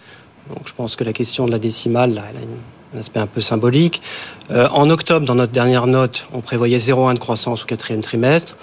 Donc, 0.50 0.60
je 0.68 0.74
pense 0.74 0.96
que 0.96 1.04
la 1.04 1.14
question 1.14 1.46
de 1.46 1.52
la 1.52 1.60
décimale, 1.60 2.14
là, 2.14 2.24
elle 2.30 2.38
a 2.38 2.42
une- 2.42 2.98
un 2.98 3.00
aspect 3.00 3.20
un 3.20 3.28
peu 3.28 3.42
symbolique. 3.42 4.02
Euh, 4.52 4.68
en 4.72 4.90
octobre, 4.90 5.26
dans 5.26 5.36
notre 5.36 5.52
dernière 5.52 5.88
note, 5.88 6.28
on 6.34 6.40
prévoyait 6.42 6.80
0,1 6.80 7.14
de 7.14 7.20
croissance 7.20 7.64
au 7.64 7.66
quatrième 7.66 8.02
trimestre. 8.02 8.58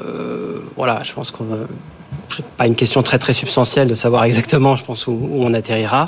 Euh, 0.00 0.60
voilà, 0.76 1.00
je 1.04 1.12
pense 1.12 1.30
qu'on 1.30 1.44
pas 2.56 2.66
une 2.66 2.74
question 2.74 3.02
très 3.02 3.18
très 3.18 3.32
substantielle 3.32 3.86
de 3.88 3.94
savoir 3.94 4.24
exactement, 4.24 4.74
je 4.76 4.84
pense, 4.84 5.06
où, 5.06 5.12
où 5.12 5.42
on 5.42 5.52
atterrira. 5.54 6.06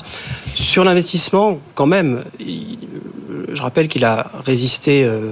Sur 0.55 0.83
l'investissement, 0.85 1.59
quand 1.75 1.87
même, 1.87 2.25
il- 2.40 2.79
je 3.53 3.62
rappelle 3.62 3.87
qu'il 3.88 4.05
a 4.05 4.31
résisté 4.44 5.05
euh, 5.05 5.31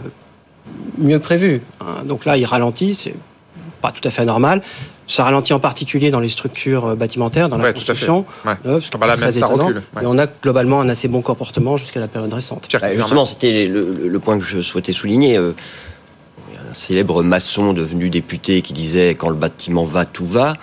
mieux 0.99 1.19
que 1.19 1.25
prévu. 1.25 1.63
hein. 1.81 2.05
Donc 2.05 2.25
là, 2.25 2.37
il 2.37 2.45
ralentit, 2.45 2.95
c'est 2.95 3.15
pas 3.85 3.93
tout 3.93 4.07
à 4.07 4.11
fait 4.11 4.25
normal. 4.25 4.63
Ça 5.07 5.25
ralentit 5.25 5.53
en 5.53 5.61
particulier 5.61 6.11
dans 6.11 6.21
les 6.21 6.31
structures 6.31 6.87
euh, 6.87 6.95
bâtimentaires, 6.95 7.51
dans 7.51 7.59
la 7.59 7.65
Ouais, 7.65 7.73
tout 7.75 7.81
à 7.81 7.95
fait. 7.95 8.07
construction. 8.07 8.25
Ouais. 8.47 8.55
neuve, 8.65 8.83
ce 8.83 8.91
qui 8.91 8.97
Ah 8.97 8.99
bah 8.99 9.07
là, 9.07 9.15
est 9.15 9.21
même 9.21 9.31
ça 9.33 9.47
recule, 9.47 9.83
ouais. 9.97 10.03
Et 10.03 10.07
on 10.07 10.17
a 10.19 10.27
globalement 10.27 10.81
un 10.81 10.89
assez 10.89 11.09
bon 11.09 11.21
comportement 11.21 11.77
jusqu'à 11.77 12.01
la 12.01 12.09
période 12.09 12.33
récente. 12.33 12.67
Bah, 12.81 12.95
justement, 12.95 13.27
c'était 13.27 13.67
le, 13.67 13.93
le- 13.93 14.09
le 14.09 14.19
point 14.19 14.39
que 14.39 14.45
je 14.45 14.61
souhaitais 14.63 14.95
souligner. 14.95 15.37
Euh, 15.37 15.53
il 16.51 16.55
y 16.55 16.59
a 16.59 16.71
un 16.71 16.73
célèbre 16.73 17.23
maçon 17.23 17.75
devenu 17.75 18.09
député 18.09 18.63
qui 18.63 18.73
disait 18.73 19.11
quand 19.15 19.29
le 19.29 19.35
bâtiment 19.37 19.85
va, 19.85 20.07
tout 20.07 20.25
va. 20.27 20.55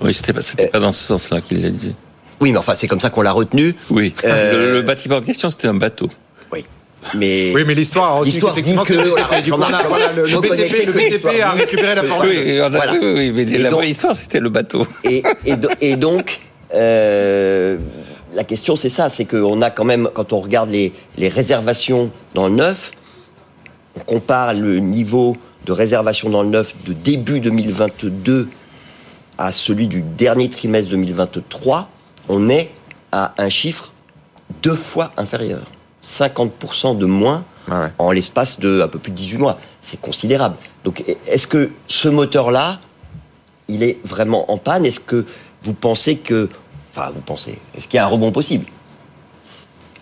Oui, 0.00 0.14
c'était 0.14 0.32
pas, 0.32 0.40
c'était 0.42 0.68
pas 0.68 0.80
dans 0.80 0.92
ce 0.92 1.04
sens-là 1.04 1.42
qu'il 1.42 1.60
le 1.62 1.70
disait. 1.70 1.94
Oui, 2.40 2.52
mais 2.52 2.58
enfin, 2.58 2.74
c'est 2.74 2.88
comme 2.88 3.00
ça 3.00 3.10
qu'on 3.10 3.20
l'a 3.20 3.32
retenu. 3.32 3.74
Oui. 3.90 4.14
Euh, 4.24 4.72
Le, 4.72 4.80
le 4.80 4.82
bâtiment 4.82 5.16
en 5.16 5.20
question, 5.20 5.50
c'était 5.50 5.68
un 5.68 5.74
bateau. 5.74 6.08
Oui. 7.02 7.18
Mais, 7.18 7.52
Oui, 7.54 7.64
mais 7.66 7.74
l'histoire 7.74 8.22
L'histoire 8.22 8.54
dit 8.54 8.62
que- 8.62 8.92
le 8.92 9.02
voilà, 9.08 9.24
BTP. 9.26 9.32
A- 9.32 9.42
Jean-Marc, 9.42 9.86
voilà, 9.88 10.12
le, 10.12 10.22
le 10.22 10.28
vous 10.28 10.40
connaissez 10.42 10.84
BTP, 10.84 10.86
le 10.86 10.92
que 10.92 10.98
l'histoire 10.98 11.32
BTP 11.34 11.42
a 11.42 11.52
dit. 11.54 11.60
récupéré 11.60 11.94
la 11.94 12.02
formule. 12.04 12.30
Oui, 12.30 12.58
Voilà. 12.58 12.92
mais 13.00 13.42
Et 13.42 13.58
la 13.58 13.70
donc- 13.70 13.78
vraie 13.80 13.90
histoire, 13.90 14.14
c'était 14.16 14.40
le 14.40 14.48
bateau. 14.50 14.86
et, 15.04 15.22
et, 15.46 15.56
do- 15.56 15.68
et 15.80 15.96
donc, 15.96 16.40
euh, 16.74 17.78
la 18.34 18.44
question 18.44 18.76
c'est 18.76 18.88
ça, 18.90 19.08
c'est 19.08 19.24
qu'on 19.24 19.60
a 19.62 19.70
quand 19.70 19.84
même, 19.84 20.08
quand 20.12 20.32
on 20.32 20.40
regarde 20.40 20.70
les, 20.70 20.92
les 21.16 21.28
réservations 21.28 22.10
dans 22.34 22.48
le 22.48 22.54
neuf, 22.54 22.92
on 23.96 24.00
compare 24.00 24.54
le 24.54 24.78
niveau 24.78 25.36
de 25.66 25.72
réservation 25.72 26.28
dans 26.30 26.42
le 26.42 26.48
neuf 26.50 26.74
de 26.84 26.92
début 26.92 27.40
2022 27.40 28.48
à 29.38 29.52
celui 29.52 29.88
du 29.88 30.02
dernier 30.02 30.48
trimestre 30.50 30.90
2023, 30.90 31.88
on 32.28 32.48
est 32.50 32.68
à 33.10 33.34
un 33.38 33.48
chiffre 33.48 33.92
deux 34.62 34.74
fois 34.76 35.12
inférieur. 35.16 35.62
50% 36.02 36.96
de 36.96 37.06
moins 37.06 37.44
Ah 37.70 37.80
ouais. 37.82 37.92
en 37.98 38.10
l'espace 38.10 38.58
de 38.60 38.80
un 38.82 38.88
peu 38.88 38.98
plus 38.98 39.10
de 39.12 39.16
18 39.16 39.38
mois. 39.38 39.58
C'est 39.80 40.00
considérable. 40.00 40.56
Donc, 40.84 41.04
est-ce 41.26 41.46
que 41.46 41.70
ce 41.86 42.08
moteur-là, 42.08 42.80
il 43.68 43.82
est 43.82 43.98
vraiment 44.04 44.50
en 44.50 44.58
panne? 44.58 44.86
Est-ce 44.86 45.00
que 45.00 45.24
vous 45.62 45.74
pensez 45.74 46.16
que. 46.16 46.48
Enfin, 46.94 47.10
vous 47.14 47.20
pensez. 47.20 47.58
Est-ce 47.76 47.86
qu'il 47.86 47.96
y 47.96 48.00
a 48.00 48.04
un 48.06 48.08
rebond 48.08 48.32
possible? 48.32 48.66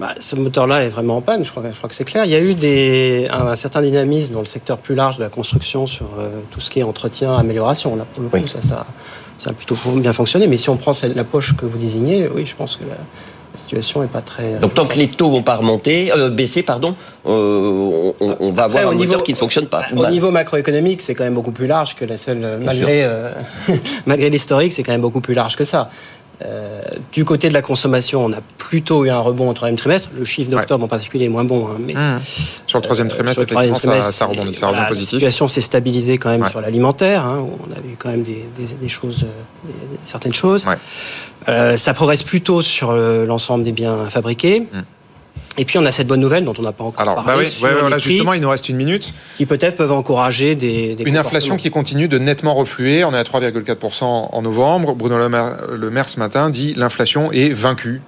Bah, 0.00 0.14
ce 0.20 0.36
moteur-là 0.36 0.84
est 0.84 0.88
vraiment 0.88 1.16
en 1.16 1.20
panne, 1.20 1.44
je 1.44 1.50
crois, 1.50 1.60
que- 1.64 1.72
je 1.72 1.76
crois 1.76 1.88
que 1.88 1.94
c'est 1.94 2.04
clair. 2.04 2.24
Il 2.24 2.30
y 2.30 2.36
a 2.36 2.40
eu 2.40 2.54
des, 2.54 3.26
un, 3.32 3.48
un 3.48 3.56
certain 3.56 3.82
dynamisme 3.82 4.32
dans 4.32 4.38
le 4.40 4.46
secteur 4.46 4.78
plus 4.78 4.94
large 4.94 5.16
de 5.16 5.24
la 5.24 5.28
construction 5.28 5.88
sur 5.88 6.06
euh, 6.20 6.30
tout 6.52 6.60
ce 6.60 6.70
qui 6.70 6.78
est 6.78 6.84
entretien, 6.84 7.34
amélioration. 7.34 7.96
Là, 7.96 8.04
pour 8.14 8.22
le 8.22 8.28
coup, 8.28 8.36
Oui. 8.36 8.46
ça, 8.48 8.62
ça, 8.62 8.86
ça 9.38 9.50
a 9.50 9.52
plutôt 9.52 9.74
bien 9.96 10.12
fonctionné. 10.12 10.46
Mais 10.46 10.56
si 10.56 10.70
on 10.70 10.76
prend 10.76 10.92
la 11.16 11.24
poche 11.24 11.56
que 11.56 11.66
vous 11.66 11.78
désignez, 11.78 12.28
oui, 12.32 12.46
je 12.46 12.54
pense 12.54 12.76
que 12.76 12.84
la, 12.84 12.94
la 13.58 13.62
situation 13.62 14.00
n'est 14.02 14.06
pas 14.08 14.20
très. 14.20 14.54
Donc, 14.60 14.74
tant 14.74 14.86
que 14.86 14.96
les 14.96 15.08
taux 15.08 15.28
vont 15.30 15.42
pas 15.42 15.56
remonter, 15.56 16.12
euh, 16.16 16.30
baisser, 16.30 16.62
pardon, 16.62 16.94
euh, 17.26 18.12
on, 18.20 18.36
on 18.40 18.52
va 18.52 18.64
Après, 18.64 18.78
avoir 18.80 18.92
un 18.92 18.96
moteur 18.96 19.08
niveau- 19.10 19.22
qui 19.24 19.32
ne 19.32 19.36
fonctionne 19.36 19.66
pas. 19.66 19.82
Au 19.92 20.02
Bah, 20.02 20.10
niveau 20.10 20.30
macroéconomique, 20.30 21.02
c'est 21.02 21.14
quand 21.14 21.24
même 21.24 21.34
beaucoup 21.34 21.50
plus 21.52 21.66
large 21.66 21.94
que 21.96 22.04
la 22.04 22.16
seule. 22.18 22.38
Bien 22.38 22.58
Malgré, 22.66 23.04
euh, 23.04 23.32
malgré 24.06 24.30
l'historique, 24.30 24.72
c'est 24.72 24.82
quand 24.82 24.92
même 24.92 25.00
beaucoup 25.00 25.20
plus 25.20 25.34
large 25.34 25.56
que 25.56 25.64
ça. 25.64 25.90
Euh, 26.44 26.80
du 27.12 27.24
côté 27.24 27.48
de 27.48 27.54
la 27.54 27.62
consommation, 27.62 28.24
on 28.24 28.32
a 28.32 28.38
plutôt 28.58 29.04
eu 29.04 29.10
un 29.10 29.18
rebond 29.18 29.50
au 29.50 29.54
troisième 29.54 29.76
trimestre. 29.76 30.10
Le 30.16 30.24
chiffre 30.24 30.48
d'octobre 30.50 30.84
en 30.84 30.88
particulier 30.88 31.24
est 31.24 31.28
moins 31.28 31.42
bon. 31.44 31.66
hein, 31.66 31.76
mais 31.80 31.94
Mmh. 31.94 32.20
Sur 32.66 32.78
le 32.78 32.82
troisième 32.82 33.08
euh, 33.08 33.10
trimestre, 33.10 33.32
sur 33.34 33.40
le 33.42 33.46
troisième 33.48 33.74
ça, 33.74 33.88
trimestre, 33.88 34.12
ça 34.12 34.26
rebondit, 34.26 34.54
ça 34.54 34.60
voilà, 34.66 34.70
revient 34.78 34.82
La 34.84 34.88
positif. 34.88 35.08
situation 35.10 35.48
s'est 35.48 35.60
stabilisée 35.60 36.16
quand 36.18 36.30
même 36.30 36.42
Ouais. 36.42 36.48
sur 36.50 36.60
l'alimentaire. 36.60 37.24
hein, 37.24 37.38
on 37.44 37.72
a 37.72 37.78
eu 37.78 37.96
quand 37.98 38.10
même 38.10 38.22
des, 38.22 38.44
des- 38.56 38.74
des 38.74 38.88
choses, 38.88 39.24
euh, 39.24 39.68
des- 39.68 39.98
certaines 40.04 40.34
choses. 40.34 40.64
Ouais. 40.66 40.76
Euh, 41.48 41.76
ça 41.76 41.92
progresse 41.94 42.22
plutôt 42.22 42.62
sur 42.62 42.90
euh, 42.90 43.24
l'ensemble 43.26 43.64
des 43.64 43.72
biens 43.72 44.08
fabriqués. 44.08 44.60
Mmh. 44.60 44.78
Et 45.58 45.64
puis 45.64 45.76
on 45.78 45.84
a 45.84 45.92
cette 45.92 46.06
bonne 46.06 46.20
nouvelle 46.20 46.44
dont 46.44 46.54
on 46.58 46.62
n'a 46.62 46.72
pas 46.72 46.84
encore 46.84 47.00
Alors, 47.00 47.16
parlé 47.16 47.44
bah 47.44 47.50
oui, 47.52 47.64
ouais, 47.64 47.80
voilà, 47.80 47.98
justement, 47.98 48.32
il 48.32 48.40
nous 48.40 48.48
reste 48.48 48.68
une 48.68 48.76
minute. 48.76 49.12
qui 49.36 49.44
peut-être 49.44 49.76
peuvent 49.76 49.92
encourager 49.92 50.54
des, 50.54 50.94
des 50.94 51.04
Une 51.04 51.16
inflation 51.18 51.56
qui 51.56 51.70
continue 51.70 52.08
de 52.08 52.18
nettement 52.18 52.54
refluer. 52.54 53.04
On 53.04 53.12
est 53.12 53.18
à 53.18 53.22
3,4% 53.24 54.04
en 54.04 54.42
novembre. 54.42 54.94
Bruno 54.94 55.18
Le 55.18 55.28
Maire, 55.28 55.56
le 55.72 55.90
Maire, 55.90 56.08
ce 56.08 56.18
matin 56.18 56.48
dit 56.48 56.74
l'inflation 56.74 57.32
est 57.32 57.50
vaincue. 57.50 58.00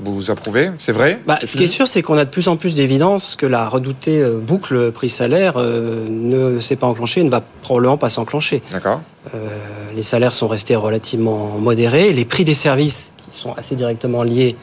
Vous 0.00 0.30
approuvez? 0.30 0.70
C'est 0.78 0.92
vrai? 0.92 1.20
Bah, 1.26 1.38
ce 1.44 1.56
qui 1.56 1.64
est 1.64 1.68
sûr, 1.68 1.86
c'est 1.86 2.02
qu'on 2.02 2.18
a 2.18 2.24
de 2.24 2.30
plus 2.30 2.48
en 2.48 2.56
plus 2.56 2.76
d'évidence 2.76 3.36
que 3.36 3.46
la 3.46 3.68
redoutée 3.68 4.20
euh, 4.20 4.38
boucle 4.38 4.90
prix-salaire 4.90 5.54
euh, 5.56 6.06
ne 6.08 6.58
s'est 6.58 6.74
pas 6.74 6.88
enclenchée 6.88 7.20
et 7.20 7.24
ne 7.24 7.30
va 7.30 7.42
probablement 7.62 7.96
pas 7.96 8.10
s'enclencher. 8.10 8.60
D'accord. 8.72 9.00
Euh, 9.34 9.48
les 9.94 10.02
salaires 10.02 10.34
sont 10.34 10.48
restés 10.48 10.74
relativement 10.74 11.58
modérés. 11.60 12.12
Les 12.12 12.24
prix 12.24 12.44
des 12.44 12.54
services, 12.54 13.12
qui 13.30 13.38
sont 13.38 13.52
assez 13.52 13.76
directement 13.76 14.24
liés, 14.24 14.56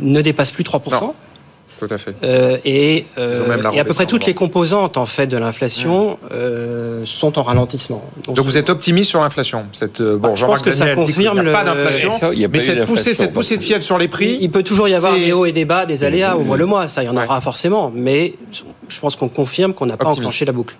ne 0.00 0.22
dépassent 0.22 0.50
plus 0.50 0.64
3%. 0.64 0.90
Non. 0.92 1.14
Tout 1.80 1.92
à 1.92 1.98
fait. 1.98 2.14
Euh, 2.22 2.58
et, 2.64 3.06
euh, 3.18 3.42
et 3.72 3.80
à 3.80 3.84
peu 3.84 3.94
près 3.94 4.04
toutes 4.06 4.26
les 4.26 4.34
composantes 4.34 4.98
en 4.98 5.06
fait 5.06 5.26
de 5.26 5.38
l'inflation 5.38 6.18
euh, 6.30 7.02
sont 7.06 7.38
en 7.38 7.42
ralentissement. 7.42 8.04
Donc 8.28 8.38
vous 8.44 8.58
êtes 8.58 8.68
optimiste 8.70 9.08
sur 9.10 9.20
l'inflation 9.20 9.64
Cette, 9.72 10.00
euh, 10.02 10.16
bon, 10.18 10.28
Bah, 10.28 10.34
je 10.36 10.44
pense 10.44 10.60
que 10.60 10.70
ça 10.72 10.80
Daniel 10.84 10.96
confirme 10.96 11.40
n'y 11.42 11.48
a 11.48 11.52
pas 11.52 11.64
le- 11.64 11.70
d'inflation. 11.70 12.10
Il 12.32 12.38
y 12.38 12.44
a 12.44 12.48
pas 12.48 12.52
Mais 12.58 12.60
cette 12.60 12.84
poussée, 12.84 12.96
d'inflation, 13.10 13.24
cette 13.24 13.32
poussée 13.32 13.56
de 13.56 13.62
fièvre 13.62 13.82
sur 13.82 13.96
les 13.98 14.08
prix, 14.08 14.36
Il 14.42 14.50
peut 14.50 14.62
toujours 14.62 14.88
y 14.88 14.94
avoir 14.94 15.14
des 15.14 15.32
hauts 15.32 15.46
et 15.46 15.52
des 15.52 15.64
bas, 15.64 15.86
des 15.86 16.04
aléas 16.04 16.36
au 16.36 16.44
mois 16.44 16.58
le 16.58 16.66
mois, 16.66 16.86
ça 16.86 17.02
il 17.02 17.06
y 17.06 17.08
en 17.08 17.16
Ouais. 17.16 17.24
aura 17.24 17.40
forcément, 17.40 17.90
mais 17.94 18.34
je 18.88 19.00
pense 19.00 19.16
qu'on 19.16 19.28
confirme 19.28 19.72
qu'on 19.72 19.86
n'a 19.86 19.96
pas 19.96 20.04
Optimiste. 20.06 20.20
enclenché 20.26 20.44
la 20.44 20.52
boucle. 20.52 20.76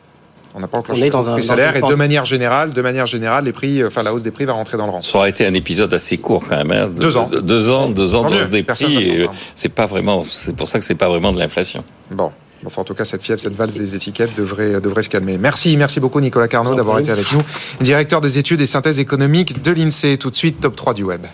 On 0.55 0.61
n'a 0.61 0.67
pas 0.69 0.79
enclenché 0.79 1.01
On 1.01 1.05
est 1.05 1.09
le 1.09 1.13
dans 1.13 1.29
un- 1.29 1.33
prix 1.35 1.43
dans 1.43 1.47
salaire 1.49 1.77
une 1.77 1.85
et 1.87 1.89
de 1.89 1.95
manière 1.95 2.25
générale, 2.25 2.71
de 2.71 2.83
manière 2.83 3.07
générale, 3.07 3.45
les 3.45 3.53
prix, 3.53 3.85
enfin 3.85 4.03
la 4.03 4.13
hausse 4.13 4.23
des 4.23 4.31
prix 4.31 4.45
va 4.45 4.53
rentrer 4.53 4.77
dans 4.77 4.87
le 4.87 4.93
rang. 4.93 5.03
Ça 5.03 5.19
aurait 5.19 5.31
été 5.31 5.47
un 5.47 5.55
épisode 5.55 5.93
assez 5.95 6.19
court 6.19 6.45
quand 6.49 6.57
même. 6.57 6.71
hein, 6.73 6.89
de- 6.89 7.01
Deux 7.01 7.17
ans. 7.17 7.29
de- 7.29 7.41
deux 7.41 7.71
ans, 7.71 7.89
deux 7.89 8.15
ans 8.15 8.29
de 8.29 8.37
hausse 8.37 8.49
des 8.49 8.63
personne 8.63 8.93
prix. 8.95 9.21
euh. 9.23 9.27
C'est 9.55 9.69
pas 9.69 9.87
vraiment. 9.87 10.23
C'est 10.25 10.55
pour 10.57 10.69
ça 10.69 10.79
que 10.79 10.85
c'est 10.85 10.95
pas 10.95 11.09
vraiment 11.09 11.33
de 11.33 11.39
l'inflation. 11.39 11.85
Bon. 12.11 12.33
Enfin, 12.67 12.83
en 12.83 12.85
tout 12.85 12.93
cas, 12.93 13.05
cette 13.05 13.23
fièvre, 13.23 13.41
cette 13.41 13.55
valse 13.55 13.75
des 13.79 13.95
étiquettes 13.95 14.37
devrait, 14.37 14.83
devrait 14.83 15.01
se 15.01 15.09
calmer. 15.09 15.39
Merci, 15.39 15.79
merci 15.79 15.99
beaucoup 15.99 16.21
Nicolas 16.21 16.47
Carnot 16.47 16.75
d'avoir 16.75 16.99
été 16.99 17.11
avec 17.11 17.33
nous, 17.33 17.43
directeur 17.81 18.21
des 18.21 18.37
études 18.39 18.61
et 18.61 18.67
synthèse 18.67 18.99
économique 18.99 19.63
de 19.63 19.71
l'INSEE. 19.71 20.19
Tout 20.19 20.29
de 20.29 20.37
suite, 20.37 20.61
top 20.61 20.77
3 20.77 20.93
du 20.93 21.03
web. 21.03 21.25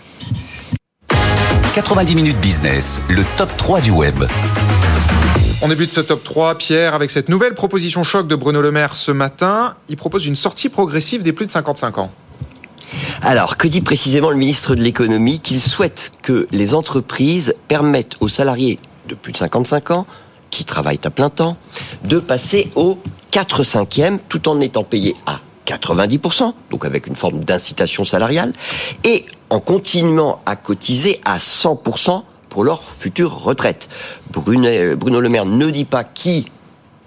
90 1.75 2.15
minutes 2.15 2.39
business, 2.39 3.01
le 3.09 3.23
top 3.37 3.49
3 3.57 3.81
du 3.81 3.91
web. 3.91 4.15
On 5.67 5.69
débute 5.69 5.91
ce 5.91 5.99
top 5.99 6.23
3, 6.23 6.55
Pierre, 6.55 6.93
avec 6.93 7.11
cette 7.11 7.27
nouvelle 7.27 7.53
proposition 7.53 8.01
choc 8.01 8.25
de 8.25 8.37
Bruno 8.37 8.61
Le 8.61 8.71
Maire 8.71 8.95
ce 8.95 9.11
matin. 9.11 9.75
Il 9.89 9.97
propose 9.97 10.25
une 10.25 10.37
sortie 10.37 10.69
progressive 10.69 11.23
des 11.23 11.33
plus 11.33 11.45
de 11.45 11.51
55 11.51 11.97
ans. 11.97 12.09
Alors, 13.21 13.57
que 13.57 13.67
dit 13.67 13.81
précisément 13.81 14.29
le 14.29 14.37
ministre 14.37 14.75
de 14.75 14.81
l'économie 14.81 15.41
Qu'il 15.41 15.59
souhaite 15.59 16.13
que 16.23 16.47
les 16.51 16.73
entreprises 16.73 17.53
permettent 17.67 18.15
aux 18.21 18.29
salariés 18.29 18.79
de 19.09 19.15
plus 19.15 19.33
de 19.33 19.37
55 19.37 19.91
ans, 19.91 20.07
qui 20.51 20.63
travaillent 20.63 21.01
à 21.03 21.09
plein 21.09 21.29
temps, 21.29 21.57
de 22.05 22.19
passer 22.19 22.71
au 22.75 22.97
4 23.31 23.63
5e 23.63 24.19
tout 24.29 24.47
en 24.47 24.61
étant 24.61 24.85
payés 24.85 25.15
à 25.25 25.41
90%, 25.65 26.53
donc 26.71 26.85
avec 26.85 27.07
une 27.07 27.17
forme 27.17 27.43
d'incitation 27.43 28.05
salariale, 28.05 28.53
et 29.03 29.25
en 29.49 29.59
continuant 29.59 30.39
à 30.45 30.55
cotiser 30.55 31.19
à 31.25 31.39
100% 31.39 32.23
pour 32.57 32.63
leur 32.63 32.81
future 32.81 33.43
retraite. 33.43 33.87
Bruno 34.31 35.21
Le 35.21 35.29
Maire 35.29 35.45
ne 35.45 35.69
dit 35.69 35.85
pas 35.85 36.03
qui 36.03 36.47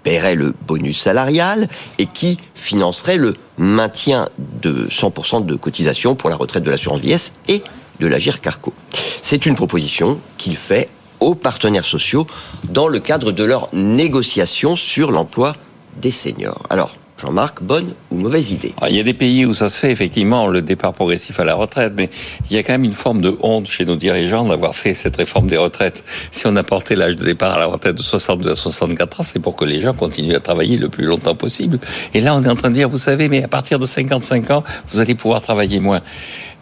paierait 0.01 0.35
le 0.35 0.55
bonus 0.65 0.97
salarial 0.97 1.67
et 1.97 2.05
qui 2.05 2.37
financerait 2.55 3.17
le 3.17 3.33
maintien 3.57 4.29
de 4.61 4.87
100% 4.87 5.45
de 5.45 5.55
cotisation 5.55 6.15
pour 6.15 6.29
la 6.29 6.37
retraite 6.37 6.63
de 6.63 6.71
l'assurance 6.71 7.01
vieillesse 7.01 7.33
et 7.49 7.63
de 7.99 8.07
l'Agir 8.07 8.39
Carco. 8.39 8.73
C'est 9.21 9.45
une 9.45 9.55
proposition 9.55 10.21
qu'il 10.37 10.55
fait 10.55 10.87
aux 11.19 11.35
partenaires 11.35 11.83
sociaux 11.83 12.25
dans 12.63 12.87
le 12.87 12.99
cadre 12.99 13.33
de 13.33 13.43
leurs 13.43 13.67
négociations 13.73 14.77
sur 14.77 15.11
l'emploi 15.11 15.57
des 15.97 16.11
seniors. 16.11 16.63
Alors, 16.69 16.95
Jean-Marc, 17.21 17.61
bonne 17.61 17.93
ou 18.09 18.15
mauvaise 18.15 18.51
idée? 18.51 18.73
Alors, 18.77 18.89
il 18.89 18.97
y 18.97 18.99
a 18.99 19.03
des 19.03 19.13
pays 19.13 19.45
où 19.45 19.53
ça 19.53 19.69
se 19.69 19.77
fait 19.77 19.91
effectivement 19.91 20.47
le 20.47 20.63
départ 20.63 20.91
progressif 20.91 21.39
à 21.39 21.43
la 21.43 21.53
retraite, 21.53 21.93
mais 21.95 22.09
il 22.49 22.55
y 22.55 22.59
a 22.59 22.63
quand 22.63 22.73
même 22.73 22.83
une 22.83 22.93
forme 22.93 23.21
de 23.21 23.37
honte 23.41 23.67
chez 23.67 23.85
nos 23.85 23.95
dirigeants 23.95 24.45
d'avoir 24.45 24.75
fait 24.75 24.95
cette 24.95 25.17
réforme 25.17 25.47
des 25.47 25.57
retraites. 25.57 26.03
Si 26.31 26.47
on 26.47 26.55
a 26.55 26.63
porté 26.63 26.95
l'âge 26.95 27.17
de 27.17 27.23
départ 27.23 27.53
à 27.53 27.59
la 27.59 27.67
retraite 27.67 27.95
de 27.95 28.01
62 28.01 28.49
à 28.49 28.55
64 28.55 29.21
ans, 29.21 29.23
c'est 29.23 29.39
pour 29.39 29.55
que 29.55 29.65
les 29.65 29.81
gens 29.81 29.93
continuent 29.93 30.35
à 30.35 30.39
travailler 30.39 30.77
le 30.77 30.89
plus 30.89 31.05
longtemps 31.05 31.35
possible. 31.35 31.79
Et 32.15 32.21
là, 32.21 32.35
on 32.35 32.43
est 32.43 32.49
en 32.49 32.55
train 32.55 32.69
de 32.69 32.75
dire, 32.75 32.89
vous 32.89 32.97
savez, 32.97 33.29
mais 33.29 33.43
à 33.43 33.47
partir 33.47 33.77
de 33.77 33.85
55 33.85 34.49
ans, 34.49 34.63
vous 34.87 34.99
allez 34.99 35.13
pouvoir 35.13 35.43
travailler 35.43 35.79
moins. 35.79 36.01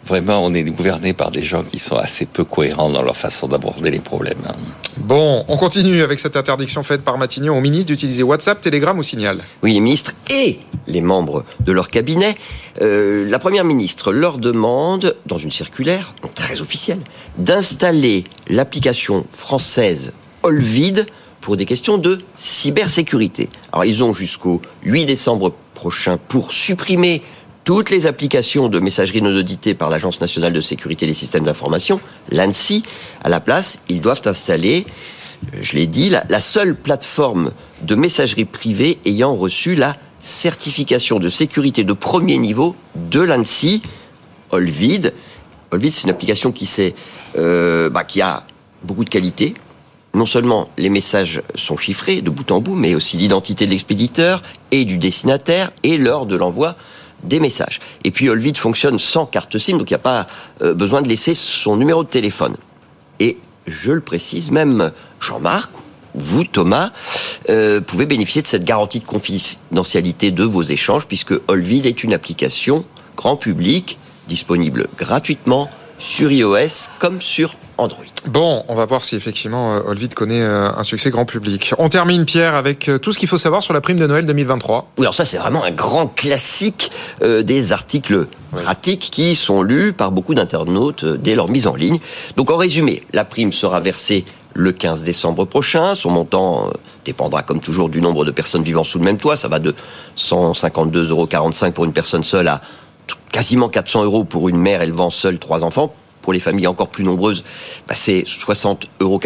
Vraiment, 0.04 0.44
on 0.44 0.52
est 0.52 0.64
gouverné 0.64 1.12
par 1.12 1.30
des 1.30 1.42
gens 1.42 1.62
qui 1.62 1.78
sont 1.78 1.96
assez 1.96 2.26
peu 2.26 2.44
cohérents 2.44 2.90
dans 2.90 3.02
leur 3.02 3.16
façon 3.16 3.46
d'aborder 3.48 3.90
les 3.90 4.00
problèmes. 4.00 4.42
hein. 4.46 4.54
Bon, 4.96 5.44
on 5.48 5.56
continue 5.56 6.02
avec 6.02 6.18
cette 6.18 6.36
interdiction 6.36 6.82
faite 6.82 7.02
par 7.02 7.16
Matignon 7.18 7.56
au 7.56 7.60
ministre 7.60 7.86
d'utiliser 7.86 8.22
WhatsApp, 8.22 8.60
Telegram 8.60 8.98
ou 8.98 9.02
Signal. 9.02 9.38
Oui, 9.62 9.72
les 9.72 9.80
ministres 9.80 10.12
et 10.30 10.58
les 10.86 11.00
membres 11.00 11.44
de 11.60 11.72
leur 11.72 11.88
cabinet. 11.90 12.36
Euh, 12.82 13.28
la 13.28 13.38
première 13.38 13.64
ministre 13.64 14.12
leur 14.12 14.38
demande, 14.38 15.16
dans 15.26 15.38
une 15.38 15.50
circulaire 15.52 16.14
donc 16.22 16.34
très 16.34 16.60
officielle, 16.60 17.00
d'installer 17.38 18.24
l'application 18.48 19.26
française 19.32 20.12
Olvid 20.42 21.06
pour 21.40 21.56
des 21.56 21.66
questions 21.66 21.98
de 21.98 22.20
cybersécurité. 22.36 23.48
Alors, 23.72 23.84
ils 23.84 24.02
ont 24.04 24.12
jusqu'au 24.12 24.60
8 24.84 25.06
décembre 25.06 25.54
prochain 25.74 26.18
pour 26.28 26.52
supprimer 26.52 27.22
toutes 27.70 27.90
les 27.90 28.08
applications 28.08 28.68
de 28.68 28.80
messagerie 28.80 29.22
non 29.22 29.30
auditées 29.30 29.74
par 29.74 29.90
l'Agence 29.90 30.20
nationale 30.20 30.52
de 30.52 30.60
sécurité 30.60 31.06
des 31.06 31.14
systèmes 31.14 31.44
d'information, 31.44 32.00
l'ANSI. 32.32 32.82
À 33.22 33.28
la 33.28 33.38
place, 33.38 33.78
ils 33.88 34.00
doivent 34.00 34.22
installer 34.24 34.86
euh, 35.54 35.58
je 35.62 35.76
l'ai 35.76 35.86
dit, 35.86 36.10
la, 36.10 36.40
seule 36.40 36.74
plateforme 36.74 37.52
de 37.82 37.94
messagerie 37.94 38.44
privée 38.44 38.98
ayant 39.04 39.36
reçu 39.36 39.76
la 39.76 39.96
certification 40.18 41.20
de 41.20 41.28
sécurité 41.28 41.84
de 41.84 41.92
premier 41.92 42.38
niveau 42.38 42.74
de 42.96 43.20
l'ANSI, 43.20 43.82
Olvid. 44.50 45.14
Olvid, 45.70 45.92
c'est 45.92 46.02
une 46.02 46.10
application 46.10 46.50
qui, 46.50 46.68
euh, 47.38 47.88
bah, 47.88 48.02
qui 48.02 48.20
a 48.20 48.48
beaucoup 48.82 49.04
de 49.04 49.10
qualité. 49.10 49.54
Non 50.12 50.26
seulement 50.26 50.68
les 50.76 50.88
messages 50.88 51.40
sont 51.54 51.76
chiffrés 51.76 52.20
de 52.20 52.30
bout 52.30 52.50
en 52.50 52.60
bout, 52.60 52.74
mais 52.74 52.96
aussi 52.96 53.16
l'identité 53.16 53.64
de 53.64 53.70
l'expéditeur 53.70 54.42
et 54.72 54.84
du 54.84 54.98
destinataire 54.98 55.70
et 55.84 55.98
l'heure 55.98 56.26
de 56.26 56.34
l'envoi 56.34 56.74
des 57.24 57.40
messages. 57.40 57.80
Et 58.04 58.10
puis 58.10 58.28
Olvid 58.28 58.56
fonctionne 58.56 58.98
sans 58.98 59.26
carte 59.26 59.58
SIM, 59.58 59.78
donc 59.78 59.90
il 59.90 59.94
n'y 59.94 59.96
a 59.96 59.98
pas 59.98 60.26
euh, 60.62 60.74
besoin 60.74 61.02
de 61.02 61.08
laisser 61.08 61.34
son 61.34 61.76
numéro 61.76 62.04
de 62.04 62.08
téléphone. 62.08 62.56
Et 63.18 63.38
je 63.66 63.92
le 63.92 64.00
précise, 64.00 64.50
même 64.50 64.92
Jean-Marc 65.20 65.70
vous, 66.14 66.44
Thomas, 66.44 66.90
euh, 67.48 67.80
pouvez 67.80 68.06
bénéficier 68.06 68.42
de 68.42 68.46
cette 68.46 68.64
garantie 68.64 69.00
de 69.00 69.04
confidentialité 69.04 70.30
de 70.30 70.44
vos 70.44 70.62
échanges, 70.62 71.06
puisque 71.06 71.34
Olvid 71.48 71.86
est 71.86 72.02
une 72.02 72.12
application 72.12 72.84
grand 73.16 73.36
public, 73.36 73.98
disponible 74.26 74.88
gratuitement 74.96 75.68
sur 75.98 76.32
iOS 76.32 76.88
comme 76.98 77.20
sur 77.20 77.54
Android. 77.80 78.04
Bon, 78.26 78.64
on 78.68 78.74
va 78.74 78.84
voir 78.84 79.04
si 79.04 79.16
effectivement 79.16 79.74
euh, 79.74 79.82
Olvid 79.86 80.14
connaît 80.14 80.42
euh, 80.42 80.68
un 80.76 80.82
succès 80.82 81.10
grand 81.10 81.24
public. 81.24 81.74
On 81.78 81.88
termine, 81.88 82.24
Pierre, 82.24 82.54
avec 82.54 82.90
tout 83.02 83.12
ce 83.12 83.18
qu'il 83.18 83.28
faut 83.28 83.38
savoir 83.38 83.62
sur 83.62 83.72
la 83.72 83.80
prime 83.80 83.98
de 83.98 84.06
Noël 84.06 84.26
2023. 84.26 84.92
Oui, 84.98 85.04
alors 85.04 85.14
ça, 85.14 85.24
c'est 85.24 85.38
vraiment 85.38 85.64
un 85.64 85.70
grand 85.70 86.06
classique 86.06 86.90
des 87.22 87.72
articles 87.72 88.26
pratiques 88.52 89.08
qui 89.12 89.34
sont 89.34 89.62
lus 89.62 89.92
par 89.92 90.12
beaucoup 90.12 90.34
d'internautes 90.34 91.04
dès 91.04 91.34
leur 91.34 91.48
mise 91.48 91.66
en 91.66 91.74
ligne. 91.74 91.98
Donc, 92.36 92.50
en 92.50 92.56
résumé, 92.56 93.02
la 93.12 93.24
prime 93.24 93.52
sera 93.52 93.80
versée 93.80 94.24
le 94.54 94.72
15 94.72 95.04
décembre 95.04 95.44
prochain. 95.44 95.94
Son 95.94 96.10
montant 96.10 96.66
euh, 96.66 96.70
dépendra 97.04 97.42
comme 97.42 97.60
toujours 97.60 97.88
du 97.88 98.00
nombre 98.00 98.24
de 98.24 98.30
personnes 98.30 98.62
vivant 98.62 98.84
sous 98.84 98.98
le 98.98 99.04
même 99.04 99.18
toit. 99.18 99.36
Ça 99.36 99.48
va 99.48 99.58
de 99.58 99.74
152,45 100.16 101.08
euros 101.08 101.72
pour 101.72 101.84
une 101.84 101.92
personne 101.92 102.24
seule 102.24 102.48
à 102.48 102.60
quasiment 103.32 103.68
400 103.68 104.04
euros 104.04 104.24
pour 104.24 104.48
une 104.48 104.56
mère 104.56 104.82
élevant 104.82 105.10
seule 105.10 105.38
trois 105.38 105.64
enfants. 105.64 105.94
Pour 106.30 106.34
les 106.34 106.38
familles 106.38 106.68
encore 106.68 106.86
plus 106.86 107.02
nombreuses, 107.02 107.42
bah, 107.88 107.96
c'est 107.96 108.22
60,98 108.22 109.00
euros 109.00 109.20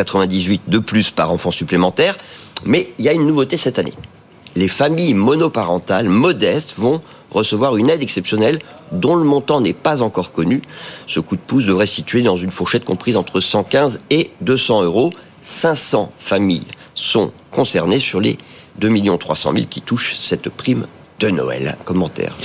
de 0.67 0.79
plus 0.79 1.11
par 1.11 1.31
enfant 1.31 1.51
supplémentaire. 1.51 2.17
Mais 2.65 2.95
il 2.99 3.05
y 3.05 3.11
a 3.11 3.13
une 3.13 3.27
nouveauté 3.27 3.59
cette 3.59 3.79
année. 3.79 3.93
Les 4.57 4.69
familles 4.69 5.13
monoparentales 5.13 6.09
modestes 6.09 6.77
vont 6.79 7.03
recevoir 7.31 7.77
une 7.77 7.91
aide 7.91 8.03
exceptionnelle 8.03 8.59
dont 8.91 9.17
le 9.17 9.25
montant 9.25 9.61
n'est 9.61 9.75
pas 9.75 10.01
encore 10.01 10.33
connu. 10.33 10.63
Ce 11.07 11.21
coup 11.21 11.37
de 11.37 11.43
pouce 11.43 11.67
devrait 11.67 11.87
se 11.87 11.97
situer 11.97 12.23
dans 12.23 12.39
une 12.39 12.51
fourchette 12.51 12.87
comprise 12.87 13.19
entre 13.19 13.41
115 13.41 13.99
et 14.09 14.31
200 14.41 14.85
euros. 14.85 15.13
500 15.43 16.11
familles 16.19 16.69
sont 16.95 17.33
concernées 17.51 18.01
sur 18.01 18.23
les 18.23 18.39
2 18.79 19.19
300 19.19 19.53
000 19.53 19.67
qui 19.69 19.83
touchent 19.83 20.15
cette 20.15 20.49
prime 20.49 20.87
de 21.21 21.31
Noël. 21.31 21.77
Commentaire. 21.85 22.37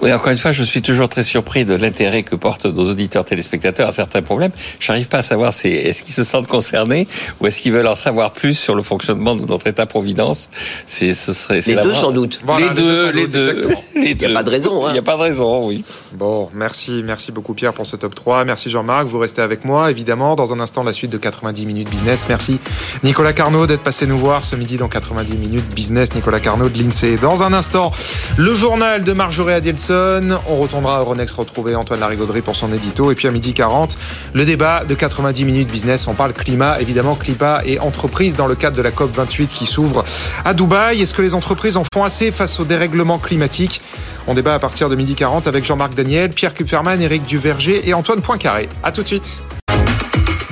Oui, 0.00 0.12
encore 0.12 0.30
une 0.30 0.38
fois, 0.38 0.52
je 0.52 0.62
suis 0.62 0.80
toujours 0.80 1.08
très 1.08 1.24
surpris 1.24 1.64
de 1.64 1.74
l'intérêt 1.74 2.22
que 2.22 2.36
portent 2.36 2.66
nos 2.66 2.88
auditeurs 2.88 3.24
téléspectateurs 3.24 3.88
à 3.88 3.92
certains 3.92 4.22
problèmes. 4.22 4.52
Je 4.78 4.92
n'arrive 4.92 5.08
pas 5.08 5.18
à 5.18 5.22
savoir 5.22 5.52
c'est 5.52 5.70
est-ce 5.70 6.04
qu'ils 6.04 6.14
se 6.14 6.22
sentent 6.22 6.46
concernés 6.46 7.08
ou 7.40 7.46
est-ce 7.48 7.60
qu'ils 7.60 7.72
veulent 7.72 7.88
en 7.88 7.96
savoir 7.96 8.32
plus 8.32 8.56
sur 8.56 8.76
le 8.76 8.82
fonctionnement 8.82 9.34
de 9.34 9.44
notre 9.44 9.66
État-providence. 9.66 10.50
C'est 10.86 11.14
ce 11.14 11.32
serait 11.32 11.60
les 11.66 11.74
deux 11.74 11.94
sans 11.94 12.12
doute. 12.12 12.40
les, 12.58 12.70
deux, 12.70 13.10
les 13.10 13.26
deux, 13.26 13.70
Il 13.96 14.16
n'y 14.16 14.24
a 14.24 14.32
pas 14.32 14.42
de 14.44 14.50
raison. 14.50 14.86
Hein. 14.86 14.90
Il 14.90 14.92
n'y 14.92 14.98
a 14.98 15.02
pas 15.02 15.16
de 15.16 15.22
raison, 15.22 15.66
oui. 15.66 15.84
Bon, 16.12 16.48
merci, 16.54 17.02
merci 17.04 17.32
beaucoup 17.32 17.54
Pierre 17.54 17.72
pour 17.72 17.86
ce 17.86 17.96
top 17.96 18.14
3. 18.14 18.44
Merci 18.44 18.70
Jean-Marc, 18.70 19.06
vous 19.06 19.18
restez 19.18 19.42
avec 19.42 19.64
moi 19.64 19.90
évidemment 19.90 20.36
dans 20.36 20.52
un 20.52 20.60
instant 20.60 20.84
la 20.84 20.92
suite 20.92 21.10
de 21.10 21.18
90 21.18 21.66
minutes 21.66 21.90
business. 21.90 22.26
Merci 22.28 22.58
Nicolas 23.02 23.32
Carnot 23.32 23.66
d'être 23.66 23.82
passé 23.82 24.06
nous 24.06 24.18
voir 24.18 24.44
ce 24.44 24.54
midi 24.54 24.76
dans 24.76 24.88
90 24.88 25.36
minutes 25.36 25.74
business. 25.74 26.14
Nicolas 26.14 26.40
Carnot 26.40 26.68
de 26.68 26.78
l'Insee. 26.78 27.16
Dans 27.20 27.42
un 27.42 27.52
instant, 27.52 27.90
le 28.36 28.54
journal 28.54 29.04
de 29.04 29.12
Marjorie 29.12 29.54
Adielson. 29.54 30.38
On 30.48 30.56
retournera 30.56 30.96
à 30.96 31.00
Euronext 31.00 31.34
retrouver 31.34 31.74
Antoine 31.74 32.00
Larigauderie 32.00 32.42
pour 32.42 32.56
son 32.56 32.72
édito. 32.72 33.10
Et 33.12 33.14
puis 33.14 33.28
à 33.28 33.30
midi 33.30 33.54
40, 33.54 33.96
le 34.34 34.44
débat 34.44 34.84
de 34.84 34.94
90 34.94 35.44
minutes 35.44 35.70
business. 35.70 36.06
On 36.06 36.14
parle 36.14 36.32
climat, 36.32 36.80
évidemment, 36.80 37.14
climat 37.14 37.60
et 37.64 37.78
entreprise 37.78 38.34
dans 38.34 38.46
le 38.46 38.54
cadre 38.54 38.76
de 38.76 38.82
la 38.82 38.90
COP28 38.90 39.46
qui 39.48 39.66
s'ouvre 39.66 40.04
à 40.44 40.54
Dubaï. 40.54 41.02
Est-ce 41.02 41.14
que 41.14 41.22
les 41.22 41.34
entreprises 41.34 41.76
en 41.76 41.84
font 41.92 42.04
assez 42.04 42.32
face 42.32 42.60
au 42.60 42.64
dérèglement 42.64 43.18
climatique? 43.18 43.80
On 44.26 44.34
débat 44.34 44.54
à 44.54 44.58
partir 44.58 44.88
de 44.88 44.96
midi 44.96 45.14
40 45.14 45.46
avec 45.46 45.64
Jean-Marc 45.64 45.94
Daniel, 45.94 46.30
Pierre 46.30 46.54
Kupferman, 46.54 47.00
Éric 47.00 47.24
Duverger 47.24 47.88
et 47.88 47.94
Antoine 47.94 48.20
Poincaré. 48.20 48.68
À 48.82 48.92
tout 48.92 49.02
de 49.02 49.08
suite. 49.08 49.42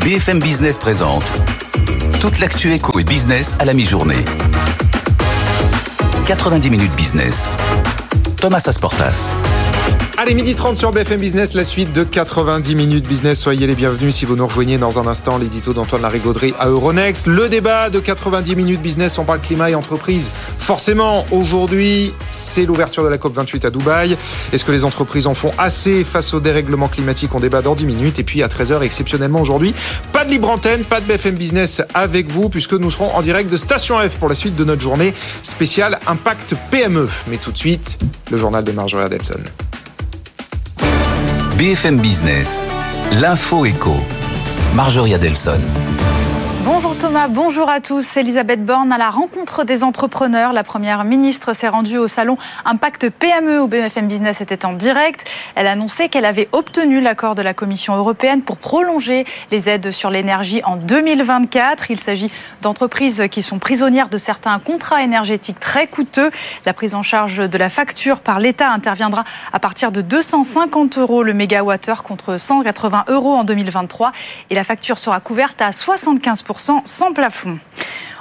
BFM 0.00 0.40
Business 0.40 0.78
présente 0.78 1.24
toute 2.20 2.40
l'actu 2.40 2.72
éco 2.72 2.98
et 2.98 3.04
business 3.04 3.56
à 3.58 3.64
la 3.64 3.74
mi-journée. 3.74 4.24
90 6.34 6.70
minutes 6.70 6.96
business. 6.96 7.50
Thomas 8.36 8.66
Asportas. 8.66 9.55
Allez, 10.18 10.34
midi 10.34 10.54
30 10.54 10.78
sur 10.78 10.92
BFM 10.92 11.20
Business, 11.20 11.52
la 11.52 11.62
suite 11.62 11.92
de 11.92 12.02
90 12.02 12.74
minutes 12.74 13.06
business. 13.06 13.38
Soyez 13.38 13.66
les 13.66 13.74
bienvenus 13.74 14.14
si 14.16 14.24
vous 14.24 14.34
nous 14.34 14.46
rejoignez 14.46 14.78
dans 14.78 14.98
un 14.98 15.06
instant 15.06 15.36
l'édito 15.36 15.74
d'Antoine 15.74 16.00
Larigauderie 16.00 16.54
à 16.58 16.68
Euronext. 16.68 17.26
Le 17.26 17.50
débat 17.50 17.90
de 17.90 18.00
90 18.00 18.56
minutes 18.56 18.80
business, 18.80 19.18
on 19.18 19.24
parle 19.24 19.40
climat 19.40 19.68
et 19.68 19.74
entreprise. 19.74 20.30
Forcément, 20.58 21.26
aujourd'hui, 21.32 22.14
c'est 22.30 22.64
l'ouverture 22.64 23.04
de 23.04 23.08
la 23.08 23.18
COP28 23.18 23.66
à 23.66 23.70
Dubaï. 23.70 24.16
Est-ce 24.54 24.64
que 24.64 24.72
les 24.72 24.84
entreprises 24.84 25.26
en 25.26 25.34
font 25.34 25.50
assez 25.58 26.02
face 26.02 26.32
au 26.32 26.40
dérèglement 26.40 26.88
climatique 26.88 27.34
On 27.34 27.40
débat 27.40 27.60
dans 27.60 27.74
10 27.74 27.84
minutes. 27.84 28.18
Et 28.18 28.24
puis 28.24 28.42
à 28.42 28.48
13h, 28.48 28.80
exceptionnellement 28.80 29.42
aujourd'hui, 29.42 29.74
pas 30.14 30.24
de 30.24 30.30
libre 30.30 30.48
antenne, 30.48 30.84
pas 30.84 31.02
de 31.02 31.04
BFM 31.04 31.34
Business 31.34 31.82
avec 31.92 32.30
vous, 32.30 32.48
puisque 32.48 32.72
nous 32.72 32.90
serons 32.90 33.14
en 33.14 33.20
direct 33.20 33.50
de 33.50 33.58
Station 33.58 33.98
F 33.98 34.16
pour 34.16 34.30
la 34.30 34.34
suite 34.34 34.56
de 34.56 34.64
notre 34.64 34.80
journée 34.80 35.12
spéciale 35.42 35.98
Impact 36.06 36.54
PME. 36.70 37.06
Mais 37.28 37.36
tout 37.36 37.52
de 37.52 37.58
suite, 37.58 37.98
le 38.30 38.38
journal 38.38 38.64
de 38.64 38.72
Marjorie 38.72 39.04
Adelson. 39.04 39.40
BFM 41.58 41.96
Business, 42.02 42.60
l'info 43.12 43.64
éco. 43.64 43.96
Marjorie 44.74 45.14
Adelson. 45.14 45.58
Bonjour 47.30 47.70
à 47.70 47.80
tous. 47.80 48.18
Elisabeth 48.18 48.64
Borne 48.64 48.92
à 48.92 48.98
la 48.98 49.08
rencontre 49.08 49.64
des 49.64 49.82
entrepreneurs. 49.82 50.52
La 50.52 50.62
première 50.62 51.02
ministre 51.02 51.54
s'est 51.54 51.66
rendue 51.66 51.96
au 51.96 52.08
salon 52.08 52.36
Impact 52.66 53.08
PME 53.08 53.62
où 53.62 53.66
BFM 53.68 54.06
Business 54.06 54.42
était 54.42 54.66
en 54.66 54.74
direct. 54.74 55.26
Elle 55.54 55.66
a 55.66 55.72
annoncé 55.72 56.08
qu'elle 56.08 56.26
avait 56.26 56.48
obtenu 56.52 57.00
l'accord 57.00 57.34
de 57.34 57.42
la 57.42 57.54
Commission 57.54 57.96
européenne 57.96 58.42
pour 58.42 58.58
prolonger 58.58 59.24
les 59.50 59.68
aides 59.68 59.90
sur 59.90 60.10
l'énergie 60.10 60.60
en 60.64 60.76
2024. 60.76 61.90
Il 61.90 61.98
s'agit 61.98 62.30
d'entreprises 62.60 63.24
qui 63.30 63.42
sont 63.42 63.58
prisonnières 63.58 64.10
de 64.10 64.18
certains 64.18 64.58
contrats 64.58 65.02
énergétiques 65.02 65.58
très 65.58 65.86
coûteux. 65.86 66.30
La 66.66 66.74
prise 66.74 66.94
en 66.94 67.02
charge 67.02 67.38
de 67.38 67.58
la 67.58 67.70
facture 67.70 68.20
par 68.20 68.38
l'État 68.40 68.70
interviendra 68.70 69.24
à 69.52 69.58
partir 69.58 69.90
de 69.90 70.02
250 70.02 70.98
euros 70.98 71.22
le 71.22 71.32
mégawattheure 71.32 72.02
contre 72.02 72.38
180 72.38 73.06
euros 73.08 73.34
en 73.34 73.44
2023 73.44 74.12
et 74.50 74.54
la 74.54 74.64
facture 74.64 74.98
sera 74.98 75.18
couverte 75.20 75.62
à 75.62 75.70
75% 75.70 76.82
sans 76.84 77.05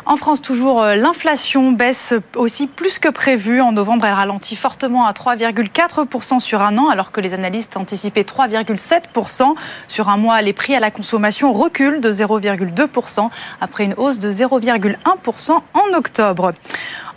En 0.08 0.18
France, 0.18 0.40
toujours, 0.44 0.84
euh, 0.84 0.96
l'inflation 0.96 1.72
baisse 1.72 2.14
aussi 2.36 2.68
plus 2.68 3.00
que 3.00 3.10
prévu. 3.10 3.60
En 3.60 3.72
novembre, 3.72 4.06
elle 4.06 4.14
ralentit 4.14 4.56
fortement 4.56 5.08
à 5.08 5.14
3,4% 5.14 6.40
sur 6.40 6.62
un 6.62 6.78
an, 6.78 6.90
alors 6.90 7.12
que 7.12 7.20
les 7.22 7.34
analystes 7.34 7.76
anticipaient 7.76 8.22
3,7%. 8.22 9.56
Sur 9.88 10.10
un 10.10 10.18
mois, 10.18 10.40
les 10.44 10.54
prix 10.54 10.76
à 10.76 10.80
la 10.80 10.92
consommation 10.92 11.52
reculent 11.52 12.02
de 12.02 12.12
0,2% 12.12 13.30
après 13.62 13.86
une 13.86 13.96
hausse 13.98 14.20
de 14.20 14.32
0,1% 14.32 15.52
en 15.74 15.98
octobre. 15.98 16.54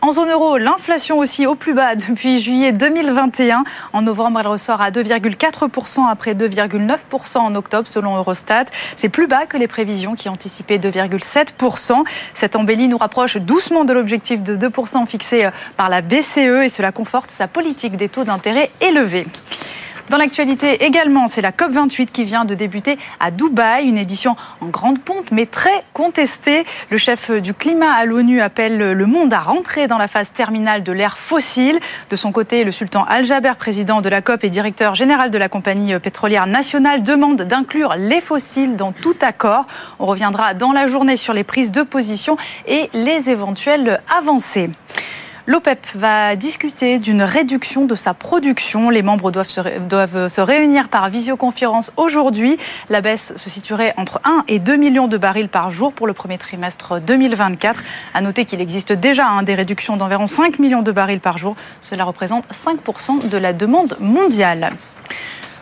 En 0.00 0.12
zone 0.12 0.30
euro, 0.30 0.58
l'inflation 0.58 1.18
aussi 1.18 1.44
au 1.44 1.56
plus 1.56 1.74
bas 1.74 1.96
depuis 1.96 2.38
juillet 2.40 2.70
2021. 2.70 3.64
En 3.92 4.02
novembre, 4.02 4.38
elle 4.38 4.46
ressort 4.46 4.80
à 4.80 4.92
2,4% 4.92 6.08
après 6.08 6.34
2,9% 6.34 7.38
en 7.38 7.54
octobre 7.56 7.88
selon 7.88 8.16
Eurostat. 8.16 8.66
C'est 8.96 9.08
plus 9.08 9.26
bas 9.26 9.46
que 9.46 9.56
les 9.56 9.66
prévisions 9.66 10.14
qui 10.14 10.28
anticipaient 10.28 10.78
2,7%. 10.78 12.04
Cette 12.32 12.54
embellie 12.54 12.86
nous 12.86 12.96
rapproche 12.96 13.38
doucement 13.38 13.84
de 13.84 13.92
l'objectif 13.92 14.44
de 14.44 14.56
2% 14.56 15.04
fixé 15.08 15.46
euh, 15.46 15.50
par 15.76 15.88
la 15.88 16.00
BCE 16.00 16.62
et 16.62 16.68
cela 16.68 16.92
conforte 16.92 17.32
sa 17.32 17.48
politique 17.48 17.96
des 17.96 18.08
taux 18.08 18.24
d'intérêt 18.24 18.70
élevés. 18.80 19.26
Dans 20.08 20.16
l'actualité 20.16 20.84
également, 20.86 21.28
c'est 21.28 21.42
la 21.42 21.50
COP28 21.50 22.06
qui 22.06 22.24
vient 22.24 22.46
de 22.46 22.54
débuter 22.54 22.98
à 23.20 23.30
Dubaï, 23.30 23.86
une 23.86 23.98
édition 23.98 24.36
en 24.62 24.66
grande 24.66 24.98
pompe 24.98 25.30
mais 25.32 25.44
très 25.44 25.84
contestée. 25.92 26.64
Le 26.88 26.96
chef 26.96 27.30
du 27.30 27.52
climat 27.52 27.92
à 27.92 28.06
l'ONU 28.06 28.40
appelle 28.40 28.78
le 28.92 29.06
monde 29.06 29.34
à 29.34 29.40
rentrer 29.40 29.86
dans 29.86 29.98
la 29.98 30.08
phase 30.08 30.32
terminale 30.32 30.82
de 30.82 30.92
l'ère 30.92 31.18
fossile. 31.18 31.78
De 32.08 32.16
son 32.16 32.32
côté, 32.32 32.64
le 32.64 32.72
sultan 32.72 33.04
Al-Jaber, 33.04 33.52
président 33.58 34.00
de 34.00 34.08
la 34.08 34.22
COP 34.22 34.44
et 34.44 34.50
directeur 34.50 34.94
général 34.94 35.30
de 35.30 35.36
la 35.36 35.50
compagnie 35.50 35.98
pétrolière 35.98 36.46
nationale, 36.46 37.02
demande 37.02 37.42
d'inclure 37.42 37.94
les 37.98 38.22
fossiles 38.22 38.76
dans 38.76 38.92
tout 38.92 39.16
accord. 39.20 39.66
On 39.98 40.06
reviendra 40.06 40.54
dans 40.54 40.72
la 40.72 40.86
journée 40.86 41.18
sur 41.18 41.34
les 41.34 41.44
prises 41.44 41.70
de 41.70 41.82
position 41.82 42.38
et 42.66 42.88
les 42.94 43.28
éventuelles 43.28 44.00
avancées. 44.18 44.70
L'OPEP 45.48 45.86
va 45.94 46.36
discuter 46.36 46.98
d'une 46.98 47.22
réduction 47.22 47.86
de 47.86 47.94
sa 47.94 48.12
production. 48.12 48.90
Les 48.90 49.00
membres 49.00 49.30
doivent 49.30 49.48
se, 49.48 50.40
réunir 50.42 50.90
par 50.90 51.08
visioconférence 51.08 51.90
aujourd'hui. 51.96 52.58
La 52.90 53.00
baisse 53.00 53.32
se 53.34 53.48
situerait 53.48 53.94
entre 53.96 54.20
1 54.24 54.44
et 54.48 54.58
2 54.58 54.76
millions 54.76 55.08
de 55.08 55.16
barils 55.16 55.48
par 55.48 55.70
jour 55.70 55.94
pour 55.94 56.06
le 56.06 56.12
premier 56.12 56.36
trimestre 56.36 57.00
2024. 57.00 57.82
À 58.12 58.20
noter 58.20 58.44
qu'il 58.44 58.60
existe 58.60 58.92
déjà 58.92 59.26
hein, 59.26 59.42
des 59.42 59.54
réductions 59.54 59.96
d'environ 59.96 60.26
5 60.26 60.58
millions 60.58 60.82
de 60.82 60.92
barils 60.92 61.18
par 61.18 61.38
jour. 61.38 61.56
Cela 61.80 62.04
représente 62.04 62.44
5% 62.52 63.30
de 63.30 63.38
la 63.38 63.54
demande 63.54 63.96
mondiale. 64.00 64.72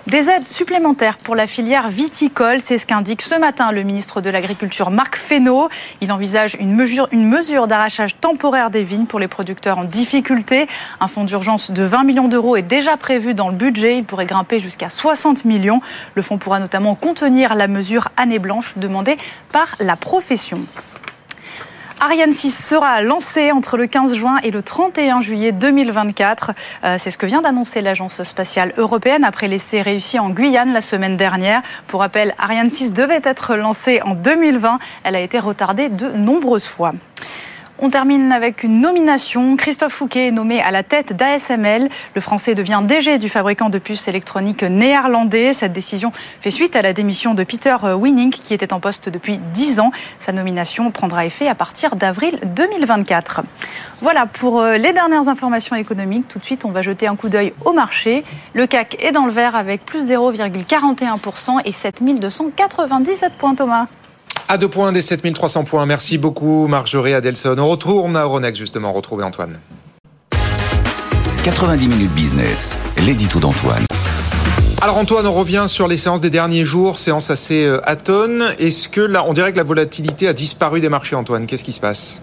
Des 0.07 0.31
aides 0.31 0.47
supplémentaires 0.47 1.19
pour 1.19 1.35
la 1.35 1.49
filière 1.49 1.89
viticole, 1.89 2.61
c'est 2.61 2.79
ce 2.79 2.87
qu'indique 2.87 3.23
ce 3.23 3.35
matin 3.35 3.73
le 3.73 3.83
ministre 3.83 4.21
de 4.21 4.31
l'Agriculture 4.31 4.93
Marc 4.93 5.17
Fesneau. 5.17 5.69
Il 6.01 6.13
envisage 6.13 6.57
une 6.61 6.77
mesure, 6.77 7.09
une 7.11 7.27
mesure 7.29 7.67
d'arrachage 7.67 8.15
temporaire 8.21 8.71
des 8.71 8.85
vignes 8.85 9.07
pour 9.07 9.19
les 9.19 9.27
producteurs 9.27 9.79
en 9.79 9.85
difficulté. 9.85 10.69
Un 11.01 11.09
fonds 11.09 11.25
d'urgence 11.25 11.73
de 11.73 11.83
20 11.83 12.05
millions 12.05 12.29
d'euros 12.29 12.55
est 12.55 12.63
déjà 12.63 12.97
prévu 12.97 13.35
dans 13.35 13.49
le 13.49 13.57
budget. 13.57 13.99
Il 13.99 14.05
pourrait 14.05 14.27
grimper 14.27 14.61
jusqu'à 14.61 14.91
60 14.91 15.45
millions. 15.45 15.81
Le 16.15 16.23
fonds 16.23 16.39
pourra 16.39 16.61
notamment 16.61 16.95
contenir 16.95 17.57
la 17.57 17.67
mesure 17.67 18.07
année 18.17 18.39
blanche 18.39 18.75
demandée 18.77 19.17
par 19.51 19.75
la 19.81 19.97
profession. 19.97 20.61
Ariane 21.99 22.35
6 22.35 22.51
sera 22.51 23.01
lancée 23.01 23.53
entre 23.53 23.79
le 23.79 23.87
15 23.87 24.15
juin 24.15 24.35
et 24.43 24.51
le 24.51 24.63
31 24.63 25.23
juillet 25.23 25.53
2024. 25.53 26.53
Euh, 26.85 26.97
c'est 26.99 27.11
ce 27.11 27.17
que 27.17 27.25
vient 27.25 27.41
d'annoncer 27.41 27.81
l'Agence 27.81 28.23
spatiale 28.23 28.75
européenne 28.77 29.25
après 29.25 29.49
l'essai 29.49 29.81
réussi 29.81 30.19
en 30.19 30.29
Guyane 30.29 30.75
la 30.75 30.83
semaine 30.83 31.17
dernière. 31.17 31.63
Pour 31.87 32.01
rappel, 32.01 32.35
Ariane 32.39 32.71
6 32.71 32.93
devait 32.93 33.23
être 33.25 33.57
lancée 33.57 34.03
en 34.03 34.15
2020. 34.15 34.79
Elle 35.05 35.17
a 35.17 35.21
été 35.21 35.39
retardée 35.39 35.89
de 35.89 36.11
nombreuses 36.11 36.67
fois. 36.67 36.93
On 37.79 37.91
termine 37.91 38.33
avec 38.33 38.63
une 38.63 38.81
nomination. 38.81 39.55
Christophe 39.55 39.93
Fouquet 39.93 40.29
est 40.29 40.31
nommé 40.31 40.63
à 40.63 40.71
la 40.71 40.83
tête 40.83 41.13
d'ASML. 41.13 41.91
Le 42.15 42.21
français 42.23 42.55
devient 42.55 42.81
DG 42.83 43.19
du 43.19 43.29
fabricant 43.29 43.69
de 43.69 43.79
puces 43.79 44.09
électroniques 44.09 44.63
néerlandais. 44.63 45.53
Cette 45.53 45.75
décision 45.75 46.11
fait 46.41 46.51
suite 46.51 46.75
à 46.75 46.81
la 46.81 46.95
démission 46.95 47.35
de 47.35 47.45
Peter 47.45 47.77
Winning, 47.83 48.31
qui 48.31 48.55
était 48.55 48.73
en 48.73 48.81
poste 48.81 49.11
depuis 49.11 49.39
10 49.53 49.81
ans. 49.81 49.91
Sa 50.21 50.33
nomination 50.33 50.91
prendra 50.91 51.27
effet 51.27 51.49
à 51.49 51.55
partir 51.55 51.97
d'avril 51.97 52.41
2024. 52.57 53.43
Voilà 54.01 54.25
pour 54.25 54.61
euh, 54.61 54.79
les 54.79 54.95
dernières 54.95 55.29
informations 55.29 55.77
économiques. 55.77 56.29
Tout 56.29 56.39
de 56.39 56.45
suite, 56.45 56.65
on 56.65 56.71
va 56.71 56.81
jeter 56.81 57.07
un 57.09 57.17
coup 57.17 57.29
d'œil 57.29 57.53
au 57.67 57.75
marché. 57.75 58.25
Le 58.55 58.67
CAC 58.67 58.97
est 59.01 59.13
dans 59.13 59.27
le 59.27 59.33
vert 59.33 59.55
avec 59.55 59.85
plus 59.85 60.11
0,41% 60.11 61.61
et 61.67 61.73
7297 61.73 63.35
points, 63.35 63.55
Thomas. 63.55 63.87
À 64.49 64.59
deux 64.59 64.69
points 64.69 64.93
des 64.93 65.03
7300 65.03 65.65
points. 65.65 65.87
Merci 65.87 66.19
beaucoup, 66.19 66.69
Marjorie 66.69 67.15
Adelson. 67.15 67.57
On 67.59 67.69
retourne 67.69 68.17
à 68.17 68.23
Euronext, 68.23 68.61
justement, 68.61 68.93
retrouver 68.93 69.25
Antoine. 69.25 69.59
90 71.43 71.89
minutes 71.89 72.13
business, 72.13 72.79
l'édito 73.05 73.41
d'Antoine. 73.41 73.85
Alors 74.81 74.99
Antoine, 74.99 75.27
on 75.27 75.33
revient 75.33 75.65
sur 75.67 75.89
les 75.89 75.99
séances 75.99 76.21
des 76.21 76.31
derniers 76.31 76.65
jours, 76.65 77.01
séances 77.01 77.31
assez 77.31 77.65
euh, 77.65 77.81
atones. 77.89 78.45
Est-ce 78.59 78.89
que 78.89 79.01
là, 79.01 79.25
on 79.27 79.33
dirait 79.33 79.51
que 79.51 79.57
la 79.57 79.65
volatilité 79.65 80.29
a 80.29 80.33
disparu 80.33 80.81
des 80.81 80.89
marchés, 80.89 81.17
Antoine? 81.17 81.47
Qu'est-ce 81.47 81.65
qui 81.65 81.73
se 81.73 81.81
passe? 81.81 82.23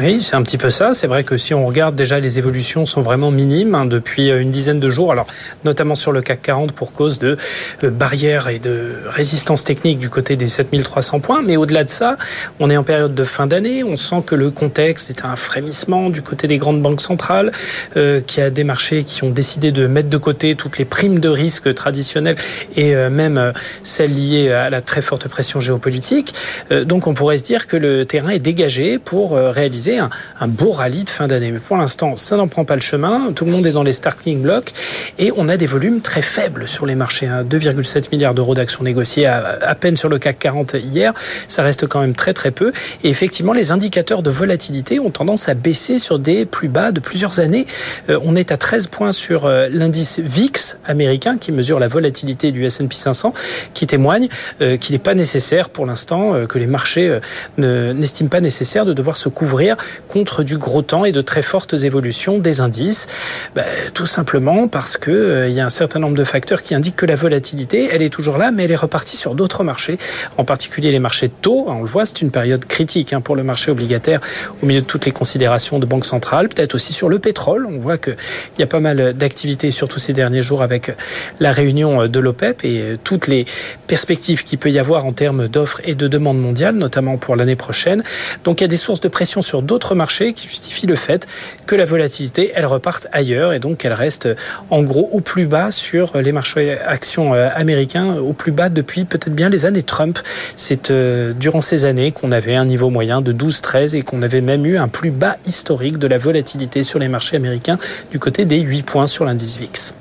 Oui, 0.00 0.22
c'est 0.22 0.36
un 0.36 0.42
petit 0.42 0.58
peu 0.58 0.70
ça. 0.70 0.94
C'est 0.94 1.06
vrai 1.06 1.24
que 1.24 1.36
si 1.36 1.54
on 1.54 1.66
regarde 1.66 1.96
déjà, 1.96 2.20
les 2.20 2.38
évolutions 2.38 2.86
sont 2.86 3.02
vraiment 3.02 3.30
minimes 3.30 3.74
hein, 3.74 3.86
depuis 3.86 4.30
une 4.30 4.50
dizaine 4.50 4.80
de 4.80 4.88
jours. 4.88 5.12
Alors, 5.12 5.26
notamment 5.64 5.94
sur 5.94 6.12
le 6.12 6.20
CAC 6.20 6.42
40 6.42 6.72
pour 6.72 6.92
cause 6.92 7.18
de 7.18 7.36
euh, 7.84 7.90
barrières 7.90 8.48
et 8.48 8.58
de 8.58 8.96
résistance 9.06 9.64
technique 9.64 9.98
du 9.98 10.10
côté 10.10 10.36
des 10.36 10.48
7300 10.48 11.20
points. 11.20 11.42
Mais 11.42 11.56
au-delà 11.56 11.84
de 11.84 11.90
ça, 11.90 12.16
on 12.60 12.70
est 12.70 12.76
en 12.76 12.84
période 12.84 13.14
de 13.14 13.24
fin 13.24 13.46
d'année. 13.46 13.84
On 13.84 13.96
sent 13.96 14.22
que 14.26 14.34
le 14.34 14.50
contexte 14.50 15.10
est 15.10 15.24
un 15.24 15.36
frémissement 15.36 16.10
du 16.10 16.22
côté 16.22 16.46
des 16.46 16.58
grandes 16.58 16.82
banques 16.82 17.00
centrales, 17.00 17.52
euh, 17.96 18.20
qui 18.20 18.40
a 18.40 18.50
des 18.50 18.64
marchés 18.64 19.04
qui 19.04 19.24
ont 19.24 19.30
décidé 19.30 19.72
de 19.72 19.86
mettre 19.86 20.08
de 20.08 20.16
côté 20.16 20.54
toutes 20.54 20.78
les 20.78 20.84
primes 20.84 21.18
de 21.18 21.28
risque 21.28 21.74
traditionnelles 21.74 22.36
et 22.76 22.94
euh, 22.94 23.10
même 23.10 23.38
euh, 23.38 23.52
celles 23.82 24.14
liées 24.14 24.50
à 24.52 24.70
la 24.70 24.82
très 24.82 25.02
forte 25.02 25.28
pression 25.28 25.60
géopolitique. 25.60 26.34
Euh, 26.72 26.84
donc, 26.84 27.06
on 27.06 27.14
pourrait 27.14 27.38
se 27.38 27.44
dire 27.44 27.66
que 27.66 27.76
le 27.76 28.04
terrain 28.06 28.30
est 28.30 28.38
dégagé 28.38 28.98
pour 28.98 29.34
euh, 29.34 29.50
réaliser 29.88 29.98
un, 29.98 30.10
un, 30.40 30.48
beau 30.48 30.72
rallye 30.72 31.04
de 31.04 31.10
fin 31.10 31.26
d'année. 31.26 31.50
Mais 31.50 31.58
pour 31.58 31.76
l'instant, 31.76 32.16
ça 32.16 32.36
n'en 32.36 32.48
prend 32.48 32.64
pas 32.64 32.74
le 32.74 32.80
chemin. 32.80 33.32
Tout 33.34 33.44
le 33.44 33.50
monde 33.50 33.66
est 33.66 33.72
dans 33.72 33.82
les 33.82 33.92
starting 33.92 34.42
blocks 34.42 34.72
et 35.18 35.32
on 35.36 35.48
a 35.48 35.56
des 35.56 35.66
volumes 35.66 36.00
très 36.00 36.22
faibles 36.22 36.68
sur 36.68 36.86
les 36.86 36.94
marchés. 36.94 37.26
Hein. 37.26 37.44
2,7 37.44 38.08
milliards 38.12 38.34
d'euros 38.34 38.54
d'actions 38.54 38.84
négociées 38.84 39.26
à, 39.26 39.58
à, 39.62 39.74
peine 39.74 39.96
sur 39.96 40.08
le 40.08 40.18
CAC 40.18 40.38
40 40.38 40.74
hier. 40.74 41.12
Ça 41.48 41.62
reste 41.62 41.86
quand 41.86 42.00
même 42.00 42.14
très 42.14 42.34
très 42.34 42.50
peu. 42.50 42.72
Et 43.04 43.08
effectivement, 43.08 43.52
les 43.52 43.72
indicateurs 43.72 44.22
de 44.22 44.30
volatilité 44.30 45.00
ont 45.00 45.10
tendance 45.10 45.48
à 45.48 45.54
baisser 45.54 45.98
sur 45.98 46.18
des 46.18 46.44
plus 46.44 46.68
bas 46.68 46.92
de 46.92 47.00
plusieurs 47.00 47.40
années. 47.40 47.66
Euh, 48.10 48.18
on 48.24 48.36
est 48.36 48.52
à 48.52 48.56
13 48.56 48.88
points 48.88 49.12
sur 49.12 49.46
euh, 49.46 49.68
l'indice 49.70 50.20
VIX 50.20 50.76
américain 50.86 51.38
qui 51.38 51.52
mesure 51.52 51.78
la 51.78 51.88
volatilité 51.88 52.52
du 52.52 52.64
S&P 52.64 52.94
500, 52.94 53.34
qui 53.74 53.86
témoigne 53.86 54.28
euh, 54.60 54.76
qu'il 54.76 54.94
n'est 54.94 54.98
pas 54.98 55.14
nécessaire 55.14 55.70
pour 55.70 55.86
l'instant 55.86 56.46
que 56.46 56.58
les 56.58 56.66
marchés 56.66 57.18
n'estiment 57.58 58.28
pas 58.28 58.40
nécessaire 58.40 58.84
de 58.84 58.92
devoir 58.92 59.16
se 59.16 59.28
couvrir 59.28 59.76
contre 60.08 60.42
du 60.42 60.58
gros 60.58 60.82
temps 60.82 61.04
et 61.04 61.12
de 61.12 61.20
très 61.20 61.42
fortes 61.42 61.74
évolutions 61.74 62.38
des 62.38 62.60
indices. 62.60 63.06
Ben, 63.54 63.64
tout 63.94 64.06
simplement 64.06 64.68
parce 64.68 64.96
que 64.96 65.10
euh, 65.10 65.48
il 65.48 65.54
y 65.54 65.60
a 65.60 65.64
un 65.64 65.70
certain 65.70 65.98
nombre 65.98 66.16
de 66.16 66.24
facteurs 66.24 66.62
qui 66.62 66.74
indiquent 66.74 66.96
que 66.96 67.06
la 67.06 67.16
volatilité, 67.16 67.88
elle 67.92 68.02
est 68.02 68.08
toujours 68.08 68.38
là, 68.38 68.50
mais 68.50 68.64
elle 68.64 68.72
est 68.72 68.76
repartie 68.76 69.16
sur 69.16 69.34
d'autres 69.34 69.64
marchés, 69.64 69.98
en 70.36 70.44
particulier 70.44 70.90
les 70.90 70.98
marchés 70.98 71.28
de 71.28 71.32
taux. 71.40 71.64
On 71.68 71.82
le 71.82 71.88
voit, 71.88 72.06
c'est 72.06 72.20
une 72.20 72.30
période 72.30 72.64
critique 72.64 73.12
hein, 73.12 73.20
pour 73.20 73.36
le 73.36 73.42
marché 73.42 73.70
obligataire 73.70 74.20
au 74.62 74.66
milieu 74.66 74.80
de 74.80 74.86
toutes 74.86 75.06
les 75.06 75.12
considérations 75.12 75.78
de 75.78 75.86
banque 75.86 76.06
centrale, 76.06 76.48
peut-être 76.48 76.74
aussi 76.74 76.92
sur 76.92 77.08
le 77.08 77.18
pétrole. 77.18 77.66
On 77.66 77.78
voit 77.78 77.98
qu'il 77.98 78.16
y 78.58 78.62
a 78.62 78.66
pas 78.66 78.80
mal 78.80 79.14
d'activités, 79.14 79.70
surtout 79.70 79.98
ces 79.98 80.12
derniers 80.12 80.42
jours, 80.42 80.62
avec 80.62 80.92
la 81.40 81.52
réunion 81.52 82.06
de 82.06 82.20
l'OPEP 82.20 82.64
et 82.64 82.96
toutes 83.04 83.26
les 83.26 83.46
perspectives 83.86 84.44
qu'il 84.44 84.58
peut 84.58 84.70
y 84.70 84.78
avoir 84.78 85.04
en 85.04 85.12
termes 85.12 85.48
d'offres 85.48 85.80
et 85.84 85.94
de 85.94 86.08
demandes 86.08 86.40
mondiales, 86.40 86.74
notamment 86.74 87.16
pour 87.16 87.36
l'année 87.36 87.56
prochaine. 87.56 88.02
Donc 88.44 88.60
il 88.60 88.64
y 88.64 88.66
a 88.66 88.68
des 88.68 88.76
sources 88.76 89.00
de 89.00 89.08
pression 89.08 89.42
sur 89.42 89.62
d'autres 89.68 89.94
marchés 89.94 90.32
qui 90.32 90.48
justifient 90.48 90.88
le 90.88 90.96
fait 90.96 91.28
que 91.66 91.76
la 91.76 91.84
volatilité, 91.84 92.50
elle 92.56 92.66
reparte 92.66 93.06
ailleurs 93.12 93.52
et 93.52 93.60
donc 93.60 93.78
qu'elle 93.78 93.92
reste 93.92 94.28
en 94.70 94.82
gros 94.82 95.08
au 95.12 95.20
plus 95.20 95.46
bas 95.46 95.70
sur 95.70 96.16
les 96.18 96.32
marchés 96.32 96.76
actions 96.80 97.34
américains, 97.34 98.16
au 98.16 98.32
plus 98.32 98.50
bas 98.50 98.70
depuis 98.70 99.04
peut-être 99.04 99.34
bien 99.34 99.48
les 99.48 99.66
années 99.66 99.84
Trump. 99.84 100.18
C'est 100.56 100.90
euh, 100.90 101.32
durant 101.32 101.60
ces 101.60 101.84
années 101.84 102.10
qu'on 102.10 102.32
avait 102.32 102.54
un 102.54 102.64
niveau 102.64 102.90
moyen 102.90 103.20
de 103.20 103.32
12-13 103.32 103.96
et 103.96 104.02
qu'on 104.02 104.22
avait 104.22 104.40
même 104.40 104.66
eu 104.66 104.78
un 104.78 104.88
plus 104.88 105.10
bas 105.10 105.36
historique 105.46 105.98
de 105.98 106.06
la 106.06 106.18
volatilité 106.18 106.82
sur 106.82 106.98
les 106.98 107.08
marchés 107.08 107.36
américains 107.36 107.78
du 108.10 108.18
côté 108.18 108.44
des 108.44 108.60
8 108.60 108.82
points 108.82 109.06
sur 109.06 109.24
l'indice 109.24 109.58
VIX. 109.58 109.94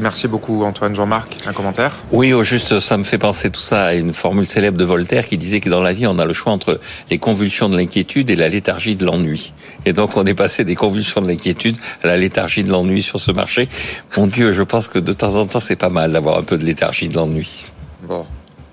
Merci 0.00 0.28
beaucoup 0.28 0.64
Antoine. 0.64 0.94
Jean-Marc, 0.94 1.36
un 1.46 1.52
commentaire 1.52 1.98
Oui, 2.10 2.32
au 2.32 2.42
juste, 2.42 2.80
ça 2.80 2.96
me 2.96 3.04
fait 3.04 3.18
penser 3.18 3.50
tout 3.50 3.60
ça 3.60 3.84
à 3.84 3.94
une 3.94 4.14
formule 4.14 4.46
célèbre 4.46 4.78
de 4.78 4.84
Voltaire 4.84 5.28
qui 5.28 5.36
disait 5.36 5.60
que 5.60 5.68
dans 5.68 5.82
la 5.82 5.92
vie, 5.92 6.06
on 6.06 6.18
a 6.18 6.24
le 6.24 6.32
choix 6.32 6.52
entre 6.52 6.80
les 7.10 7.18
convulsions 7.18 7.68
de 7.68 7.76
l'inquiétude 7.76 8.30
et 8.30 8.36
la 8.36 8.48
léthargie 8.48 8.96
de 8.96 9.04
l'ennui. 9.04 9.52
Et 9.84 9.92
donc, 9.92 10.16
on 10.16 10.24
est 10.24 10.34
passé 10.34 10.64
des 10.64 10.74
convulsions 10.74 11.20
de 11.20 11.28
l'inquiétude 11.28 11.76
à 12.02 12.06
la 12.06 12.16
léthargie 12.16 12.64
de 12.64 12.70
l'ennui 12.70 13.02
sur 13.02 13.20
ce 13.20 13.30
marché. 13.30 13.68
Mon 14.16 14.26
Dieu, 14.26 14.52
je 14.52 14.62
pense 14.62 14.88
que 14.88 14.98
de 14.98 15.12
temps 15.12 15.36
en 15.36 15.46
temps, 15.46 15.60
c'est 15.60 15.76
pas 15.76 15.90
mal 15.90 16.12
d'avoir 16.12 16.38
un 16.38 16.42
peu 16.42 16.56
de 16.56 16.64
léthargie 16.64 17.08
de 17.08 17.14
l'ennui. 17.14 17.66
Bon. 18.02 18.24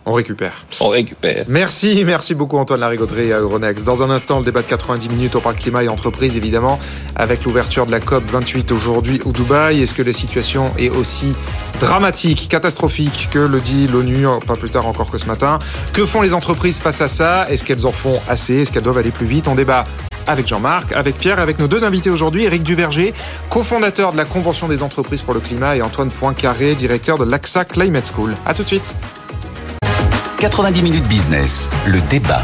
On 0.10 0.14
récupère. 0.14 0.64
On 0.80 0.88
récupère. 0.88 1.44
Merci, 1.50 2.04
merci 2.06 2.34
beaucoup 2.34 2.58
Antoine 2.58 2.80
Larigauderie 2.80 3.34
à 3.34 3.40
Euronext. 3.40 3.86
Dans 3.86 4.04
un 4.04 4.10
instant, 4.10 4.40
le 4.40 4.46
débat 4.46 4.62
de 4.62 4.68
90 4.68 5.10
minutes 5.10 5.36
au 5.36 5.42
parc 5.42 5.60
climat 5.60 5.84
et 5.84 5.90
entreprise, 5.90 6.38
évidemment, 6.38 6.80
avec 7.18 7.44
l'ouverture 7.44 7.86
de 7.86 7.92
la 7.92 8.00
COP 8.00 8.24
28 8.32 8.72
aujourd'hui 8.72 9.20
au 9.26 9.34
Dubaï. 9.34 9.82
Est-ce 9.82 9.94
que 9.94 10.04
la 10.04 10.14
situation 10.14 10.72
est 10.78 10.90
aussi 10.90 11.34
dramatique, 11.82 12.48
catastrophique 12.50 13.28
que 13.34 13.40
le 13.40 13.60
dit 13.60 13.88
l'ONU, 13.88 14.28
pas 14.48 14.56
plus 14.56 14.70
tard 14.70 14.88
encore 14.88 15.12
que 15.12 15.18
ce 15.18 15.26
matin? 15.26 15.60
Que 15.92 16.06
font 16.06 16.22
les 16.22 16.34
entreprises 16.34 16.80
face 16.80 17.02
à 17.02 17.10
ça? 17.10 17.46
Est-ce 17.50 17.66
qu'elles 17.66 17.86
en 17.86 17.92
font 17.92 18.22
assez? 18.30 18.62
Est-ce 18.62 18.72
qu'elles 18.72 18.84
doivent 18.84 19.00
aller 19.00 19.12
plus 19.12 19.28
vite? 19.28 19.50
On 19.50 19.56
débat 19.56 19.84
avec 20.26 20.48
Jean-Marc, 20.48 20.94
avec 20.94 21.18
Pierre, 21.18 21.40
avec 21.40 21.60
nos 21.60 21.68
deux 21.68 21.84
invités 21.84 22.10
aujourd'hui, 22.10 22.46
Eric 22.46 22.64
Duverger, 22.64 23.14
cofondateur 23.50 24.14
de 24.14 24.18
la 24.18 24.26
Convention 24.26 24.70
des 24.70 24.84
entreprises 24.84 25.22
pour 25.22 25.34
le 25.34 25.42
climat, 25.42 25.76
et 25.76 25.82
Antoine 25.82 26.12
Poincaré, 26.12 26.76
directeur 26.76 27.18
de 27.18 27.26
l'AXA 27.26 27.66
Climate 27.66 28.10
School. 28.16 28.36
A 28.46 28.54
tout 28.54 28.64
de 28.64 28.68
suite. 28.70 28.96
90 30.40 30.84
minutes 30.84 31.08
business, 31.08 31.68
le 31.88 32.00
débat. 32.10 32.44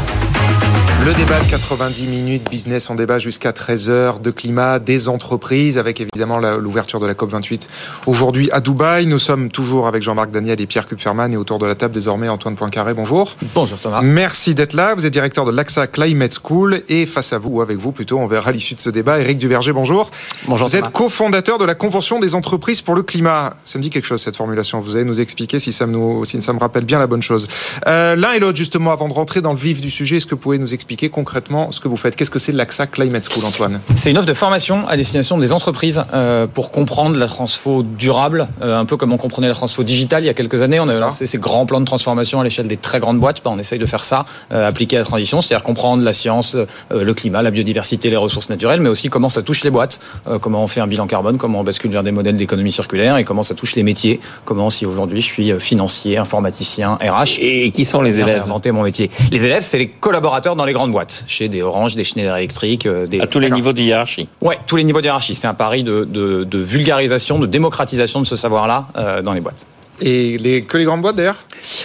Le 1.04 1.12
débat 1.12 1.38
de 1.38 1.50
90 1.50 2.06
minutes 2.06 2.48
business, 2.50 2.88
on 2.88 2.94
débat 2.94 3.18
jusqu'à 3.18 3.50
13h 3.50 4.22
de 4.22 4.30
climat, 4.30 4.78
des 4.78 5.10
entreprises, 5.10 5.76
avec 5.76 6.00
évidemment 6.00 6.38
l'ouverture 6.38 6.98
de 6.98 7.06
la 7.06 7.12
COP28 7.12 7.68
aujourd'hui 8.06 8.50
à 8.52 8.62
Dubaï. 8.62 9.04
Nous 9.04 9.18
sommes 9.18 9.50
toujours 9.50 9.86
avec 9.86 10.02
Jean-Marc 10.02 10.30
Daniel 10.30 10.58
et 10.62 10.66
Pierre 10.66 10.88
Kupferman 10.88 11.30
et 11.30 11.36
autour 11.36 11.58
de 11.58 11.66
la 11.66 11.74
table 11.74 11.92
désormais 11.92 12.30
Antoine 12.30 12.54
Poincaré. 12.54 12.94
Bonjour. 12.94 13.36
Bonjour 13.54 13.78
Thomas. 13.78 14.00
Merci 14.00 14.54
d'être 14.54 14.72
là. 14.72 14.94
Vous 14.94 15.04
êtes 15.04 15.12
directeur 15.12 15.44
de 15.44 15.50
l'AXA 15.50 15.88
Climate 15.88 16.38
School 16.42 16.80
et 16.88 17.04
face 17.04 17.34
à 17.34 17.38
vous, 17.38 17.50
ou 17.50 17.60
avec 17.60 17.76
vous 17.76 17.92
plutôt, 17.92 18.18
on 18.18 18.26
verra 18.26 18.50
l'issue 18.50 18.74
de 18.74 18.80
ce 18.80 18.88
débat. 18.88 19.20
Eric 19.20 19.36
Duverger, 19.36 19.74
bonjour. 19.74 20.08
Bonjour. 20.46 20.68
Vous 20.68 20.76
êtes 20.76 20.88
cofondateur 20.88 21.58
de 21.58 21.66
la 21.66 21.74
Convention 21.74 22.18
des 22.18 22.34
entreprises 22.34 22.80
pour 22.80 22.94
le 22.94 23.02
climat. 23.02 23.56
Ça 23.66 23.78
me 23.78 23.82
dit 23.82 23.90
quelque 23.90 24.06
chose 24.06 24.22
cette 24.22 24.36
formulation. 24.36 24.80
Vous 24.80 24.96
allez 24.96 25.04
nous 25.04 25.20
expliquer 25.20 25.58
si 25.58 25.74
ça 25.74 25.86
me, 25.86 26.24
si 26.24 26.40
ça 26.40 26.54
me 26.54 26.60
rappelle 26.60 26.86
bien 26.86 26.98
la 26.98 27.06
bonne 27.06 27.20
chose. 27.20 27.46
Euh, 27.88 28.16
L'un 28.16 28.32
et 28.32 28.38
l'autre, 28.38 28.56
justement, 28.56 28.90
avant 28.90 29.08
de 29.08 29.12
rentrer 29.12 29.42
dans 29.42 29.52
le 29.52 29.58
vif 29.58 29.82
du 29.82 29.90
sujet, 29.90 30.16
est-ce 30.16 30.24
que 30.24 30.34
vous 30.34 30.40
pouvez 30.40 30.58
nous 30.58 30.72
expliquer 30.72 30.93
expliquer 30.94 31.10
concrètement 31.10 31.72
ce 31.72 31.80
que 31.80 31.88
vous 31.88 31.96
faites. 31.96 32.14
Qu'est-ce 32.14 32.30
que 32.30 32.38
c'est 32.38 32.52
l'AXA 32.52 32.86
Climate 32.86 33.28
School, 33.28 33.44
Antoine 33.44 33.80
C'est 33.96 34.12
une 34.12 34.18
offre 34.18 34.28
de 34.28 34.34
formation 34.34 34.86
à 34.86 34.96
destination 34.96 35.38
des 35.38 35.52
entreprises 35.52 36.00
euh, 36.12 36.46
pour 36.46 36.70
comprendre 36.70 37.18
la 37.18 37.26
transfo 37.26 37.82
durable, 37.82 38.46
euh, 38.62 38.78
un 38.78 38.84
peu 38.84 38.96
comme 38.96 39.12
on 39.12 39.16
comprenait 39.16 39.48
la 39.48 39.54
transfo 39.54 39.82
digitale 39.82 40.22
il 40.22 40.26
y 40.26 40.30
a 40.30 40.34
quelques 40.34 40.62
années. 40.62 40.78
On 40.78 40.88
a 40.88 40.94
lancé 40.94 41.26
ces 41.26 41.38
grands 41.38 41.66
plans 41.66 41.80
de 41.80 41.84
transformation 41.84 42.40
à 42.40 42.44
l'échelle 42.44 42.68
des 42.68 42.76
très 42.76 43.00
grandes 43.00 43.18
boîtes. 43.18 43.42
Ben, 43.42 43.50
on 43.50 43.58
essaye 43.58 43.80
de 43.80 43.86
faire 43.86 44.04
ça, 44.04 44.24
euh, 44.52 44.68
appliquer 44.68 44.96
à 44.96 45.00
la 45.00 45.04
transition, 45.04 45.40
c'est-à-dire 45.40 45.64
comprendre 45.64 46.04
la 46.04 46.12
science, 46.12 46.54
euh, 46.54 46.66
le 46.90 47.12
climat, 47.12 47.42
la 47.42 47.50
biodiversité, 47.50 48.08
les 48.08 48.16
ressources 48.16 48.48
naturelles, 48.48 48.80
mais 48.80 48.88
aussi 48.88 49.08
comment 49.08 49.28
ça 49.28 49.42
touche 49.42 49.64
les 49.64 49.70
boîtes, 49.70 49.98
euh, 50.28 50.38
comment 50.38 50.62
on 50.62 50.68
fait 50.68 50.80
un 50.80 50.86
bilan 50.86 51.08
carbone, 51.08 51.38
comment 51.38 51.60
on 51.60 51.64
bascule 51.64 51.90
vers 51.90 52.04
des 52.04 52.12
modèles 52.12 52.36
d'économie 52.36 52.70
circulaire 52.70 53.16
et 53.16 53.24
comment 53.24 53.42
ça 53.42 53.54
touche 53.54 53.74
les 53.74 53.82
métiers, 53.82 54.20
comment 54.44 54.70
si 54.70 54.86
aujourd'hui 54.86 55.20
je 55.20 55.26
suis 55.26 55.58
financier, 55.58 56.18
informaticien, 56.18 56.98
RH. 57.02 57.40
Et 57.40 57.72
qui 57.72 57.84
sont 57.84 58.00
les 58.00 58.20
élèves 58.20 58.42
Inventer 58.44 58.70
mon 58.70 58.82
métier. 58.84 59.10
Les 59.32 59.44
élèves, 59.44 59.64
c'est 59.64 59.78
les 59.78 59.88
collaborateurs 59.88 60.54
dans 60.54 60.64
les 60.64 60.72
grandes 60.72 60.83
boîtes, 60.92 61.24
chez 61.26 61.48
des 61.48 61.62
Orange, 61.62 61.96
des 61.96 62.04
Schneider 62.04 62.36
Electric, 62.36 62.86
euh, 62.86 63.06
des 63.06 63.20
À 63.20 63.26
tous 63.26 63.40
les 63.40 63.50
niveaux 63.50 63.72
de 63.72 63.80
hiérarchie. 63.80 64.28
Ouais, 64.40 64.58
tous 64.66 64.76
les 64.76 64.84
niveaux 64.84 65.00
de 65.00 65.06
hiérarchie. 65.06 65.34
C'est 65.34 65.46
un 65.46 65.54
pari 65.54 65.82
de, 65.82 66.04
de, 66.04 66.44
de 66.44 66.58
vulgarisation, 66.58 67.38
de 67.38 67.46
démocratisation 67.46 68.20
de 68.20 68.26
ce 68.26 68.36
savoir-là 68.36 68.86
euh, 68.96 69.22
dans 69.22 69.32
les 69.32 69.40
boîtes. 69.40 69.66
Et 70.00 70.38
les, 70.38 70.62
que 70.62 70.76
les 70.76 70.84
grandes 70.84 71.02
boîtes 71.02 71.14
d'ailleurs? 71.16 71.36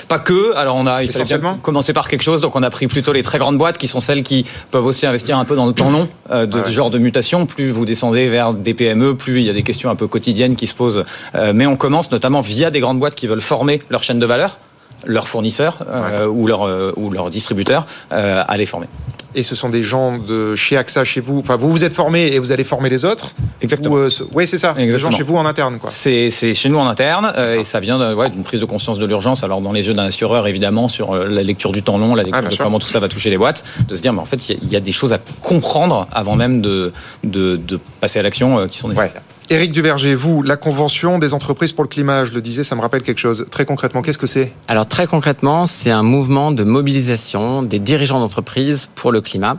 Pas 0.07 0.17
que. 0.17 0.55
Alors 0.55 0.75
on 0.75 0.87
a 0.87 1.03
il 1.03 1.11
fallait 1.11 1.37
bien 1.37 1.59
commencer 1.61 1.93
par 1.93 2.07
quelque 2.07 2.23
chose. 2.23 2.41
Donc 2.41 2.55
on 2.55 2.63
a 2.63 2.69
pris 2.69 2.87
plutôt 2.87 3.13
les 3.13 3.21
très 3.21 3.37
grandes 3.37 3.57
boîtes 3.57 3.77
qui 3.77 3.87
sont 3.87 3.99
celles 3.99 4.23
qui 4.23 4.45
peuvent 4.71 4.85
aussi 4.85 5.05
investir 5.05 5.37
un 5.37 5.45
peu 5.45 5.55
dans 5.55 5.67
le 5.67 5.73
temps 5.73 5.91
long 5.91 6.09
euh, 6.31 6.45
de 6.47 6.59
ce 6.59 6.69
genre 6.69 6.89
de 6.89 6.97
mutation. 6.97 7.45
Plus 7.45 7.69
vous 7.69 7.85
descendez 7.85 8.27
vers 8.27 8.53
des 8.53 8.73
PME, 8.73 9.15
plus 9.15 9.41
il 9.41 9.45
y 9.45 9.49
a 9.49 9.53
des 9.53 9.63
questions 9.63 9.91
un 9.91 9.95
peu 9.95 10.07
quotidiennes 10.07 10.55
qui 10.55 10.65
se 10.65 10.73
posent. 10.73 11.05
Euh, 11.35 11.53
mais 11.53 11.67
on 11.67 11.75
commence 11.75 12.11
notamment 12.11 12.41
via 12.41 12.71
des 12.71 12.79
grandes 12.79 12.99
boîtes 12.99 13.15
qui 13.15 13.27
veulent 13.27 13.41
former 13.41 13.79
leur 13.89 14.03
chaîne 14.03 14.19
de 14.19 14.25
valeur 14.25 14.57
leurs 15.05 15.27
fournisseurs 15.27 15.79
euh, 15.87 16.27
ou 16.27 16.47
leurs 16.47 16.63
euh, 16.67 16.91
ou 16.97 17.09
leurs 17.09 17.29
distributeurs 17.29 17.85
euh, 18.11 18.43
à 18.47 18.57
les 18.57 18.65
former. 18.65 18.87
Et 19.35 19.43
ce 19.43 19.55
sont 19.55 19.69
des 19.69 19.83
gens 19.83 20.17
de 20.17 20.55
chez 20.55 20.75
AXA, 20.75 21.03
chez 21.03 21.21
vous. 21.21 21.37
Enfin, 21.37 21.55
vous 21.55 21.69
vous 21.69 21.83
êtes 21.83 21.93
formés 21.93 22.27
et 22.33 22.39
vous 22.39 22.51
allez 22.51 22.63
former 22.63 22.89
les 22.89 23.05
autres. 23.05 23.29
Exactement. 23.61 24.07
oui, 24.33 24.47
c'est 24.47 24.57
ça. 24.57 24.69
Des 24.73 24.79
gens 24.79 24.83
Exactement. 24.85 25.11
chez 25.11 25.21
vous 25.23 25.35
en 25.37 25.45
interne, 25.45 25.77
quoi. 25.77 25.91
C'est 25.91 26.31
c'est 26.31 26.55
chez 26.55 26.67
nous 26.67 26.79
en 26.79 26.87
interne 26.87 27.31
euh, 27.37 27.59
et 27.59 27.63
ça 27.63 27.79
vient 27.79 28.15
ouais, 28.15 28.31
d'une 28.31 28.41
prise 28.43 28.59
de 28.59 28.65
conscience 28.65 28.97
de 28.97 29.05
l'urgence. 29.05 29.43
Alors 29.43 29.61
dans 29.61 29.71
les 29.71 29.85
yeux 29.87 29.93
d'un 29.93 30.05
assureur 30.05 30.47
évidemment 30.47 30.87
sur 30.87 31.13
euh, 31.13 31.27
la 31.27 31.43
lecture 31.43 31.71
du 31.71 31.83
temps 31.83 31.99
long, 31.99 32.15
la 32.15 32.23
lecture 32.23 32.41
Ah, 32.43 32.49
de 32.49 32.53
sûr. 32.55 32.63
comment 32.63 32.79
tout 32.79 32.87
ça 32.87 32.99
va 32.99 33.07
toucher 33.07 33.29
les 33.29 33.37
boîtes, 33.37 33.63
de 33.87 33.95
se 33.95 34.01
dire 34.01 34.13
mais 34.13 34.19
en 34.21 34.25
fait 34.25 34.49
il 34.49 34.55
y 34.55 34.57
a- 34.57 34.59
il 34.63 34.69
y, 34.71 34.75
a 34.75 34.79
des 34.79 34.91
choses 34.91 35.13
à 35.13 35.19
comprendre 35.41 36.07
avant 36.11 36.35
même 36.35 36.59
de 36.61 36.91
de, 37.23 37.55
de 37.55 37.79
passer 38.01 38.17
à 38.17 38.23
l'action 38.23 38.65
qui 38.67 38.79
sont 38.79 38.87
nécessaires. 38.89 39.21
Éric 39.51 39.71
Duverger, 39.71 40.13
vous, 40.13 40.43
la 40.43 40.57
convention 40.57 41.17
des 41.17 41.33
entreprises 41.33 41.73
pour 41.73 41.83
le 41.83 41.87
climat, 41.87 42.23
je 42.23 42.33
le 42.33 42.41
disais, 42.41 42.63
ça 42.63 42.75
me 42.75 42.81
rappelle 42.81 43.01
quelque 43.01 43.17
chose. 43.17 43.47
Très 43.49 43.65
concrètement, 43.65 44.03
qu'est-ce 44.03 44.19
que 44.19 44.27
c'est? 44.27 44.53
Alors 44.67 44.85
très 44.87 45.07
concrètement, 45.07 45.65
c'est 45.65 45.89
un 45.89 46.03
mouvement 46.03 46.51
de 46.51 46.63
mobilisation 46.63 47.63
des 47.63 47.79
dirigeants 47.79 48.19
d'entreprise 48.19 48.89
pour 48.93 49.11
le 49.11 49.21
climat, 49.21 49.57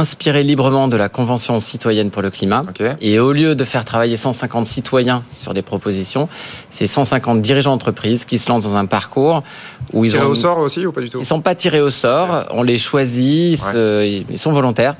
inspiré 0.00 0.42
librement 0.42 0.88
de 0.88 0.96
la 0.96 1.08
Convention 1.08 1.58
citoyenne 1.60 2.10
pour 2.10 2.20
le 2.22 2.30
climat. 2.30 2.62
Et 3.00 3.18
au 3.18 3.32
lieu 3.32 3.54
de 3.54 3.64
faire 3.64 3.84
travailler 3.84 4.16
150 4.18 4.66
citoyens 4.66 5.22
sur 5.34 5.54
des 5.54 5.62
propositions, 5.62 6.28
c'est 6.70 6.86
150 6.86 7.40
dirigeants 7.40 7.70
d'entreprise 7.72 8.26
qui 8.26 8.38
se 8.38 8.48
lancent 8.50 8.64
dans 8.64 8.76
un 8.76 8.84
parcours 8.86 9.42
où 9.94 10.04
ils 10.04 10.10
Tiré 10.10 10.24
ont 10.24 10.28
au 10.30 10.34
sort 10.34 10.58
aussi 10.58 10.84
ou 10.84 10.92
pas 10.92 11.00
du 11.00 11.08
tout? 11.08 11.18
Ils 11.18 11.24
sont 11.26 11.40
pas 11.40 11.54
tirés 11.54 11.80
au 11.80 11.90
sort, 11.90 12.44
on 12.50 12.62
les 12.62 12.78
choisit, 12.78 13.52
ils, 13.52 13.56
se- 13.58 14.22
ils 14.30 14.38
sont 14.38 14.52
volontaires 14.52 14.94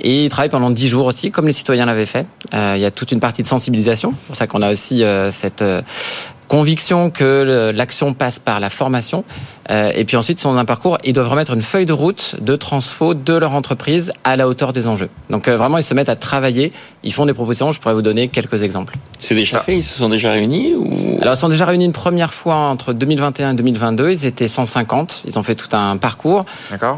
et 0.00 0.24
ils 0.26 0.28
travaillent 0.28 0.50
pendant 0.50 0.70
10 0.70 0.88
jours 0.88 1.06
aussi, 1.06 1.30
comme 1.30 1.46
les 1.46 1.52
citoyens 1.54 1.86
l'avaient 1.86 2.04
fait. 2.06 2.26
Euh, 2.52 2.74
il 2.76 2.82
y 2.82 2.86
a 2.86 2.90
toute 2.90 3.12
une 3.12 3.20
partie 3.20 3.42
de 3.42 3.48
sensibilisation, 3.48 4.12
c'est 4.12 4.26
pour 4.26 4.36
ça 4.36 4.46
qu'on 4.46 4.60
a 4.62 4.70
aussi 4.70 5.02
euh, 5.04 5.30
cette 5.30 5.62
euh, 5.62 5.80
conviction 6.48 7.08
que 7.10 7.72
l'action 7.74 8.12
passe 8.12 8.38
par 8.38 8.60
la 8.60 8.68
formation. 8.68 9.24
Euh, 9.70 9.92
et 9.94 10.04
puis 10.04 10.16
ensuite, 10.16 10.38
ils 10.38 10.42
sont 10.42 10.52
dans 10.52 10.58
un 10.58 10.64
parcours, 10.64 10.98
ils 11.04 11.12
doivent 11.12 11.28
remettre 11.28 11.52
une 11.52 11.62
feuille 11.62 11.86
de 11.86 11.92
route 11.92 12.36
de 12.40 12.56
transfo 12.56 13.14
de 13.14 13.34
leur 13.34 13.52
entreprise 13.52 14.12
à 14.24 14.36
la 14.36 14.48
hauteur 14.48 14.72
des 14.72 14.86
enjeux. 14.86 15.08
Donc 15.30 15.48
euh, 15.48 15.56
vraiment, 15.56 15.78
ils 15.78 15.84
se 15.84 15.94
mettent 15.94 16.08
à 16.08 16.16
travailler, 16.16 16.72
ils 17.02 17.12
font 17.12 17.26
des 17.26 17.34
propositions, 17.34 17.72
je 17.72 17.80
pourrais 17.80 17.94
vous 17.94 18.02
donner 18.02 18.28
quelques 18.28 18.62
exemples. 18.62 18.96
C'est 19.18 19.34
déjà 19.34 19.60
fait? 19.60 19.76
Ils 19.76 19.82
se 19.82 19.98
sont 19.98 20.08
déjà 20.08 20.32
réunis 20.32 20.74
ou... 20.74 21.18
Alors, 21.22 21.34
ils 21.34 21.38
sont 21.38 21.48
déjà 21.48 21.64
réunis 21.64 21.86
une 21.86 21.92
première 21.92 22.34
fois 22.34 22.56
entre 22.56 22.92
2021 22.92 23.52
et 23.52 23.54
2022. 23.54 24.10
Ils 24.10 24.26
étaient 24.26 24.48
150. 24.48 25.22
Ils 25.26 25.38
ont 25.38 25.42
fait 25.42 25.54
tout 25.54 25.74
un 25.74 25.96
parcours. 25.96 26.44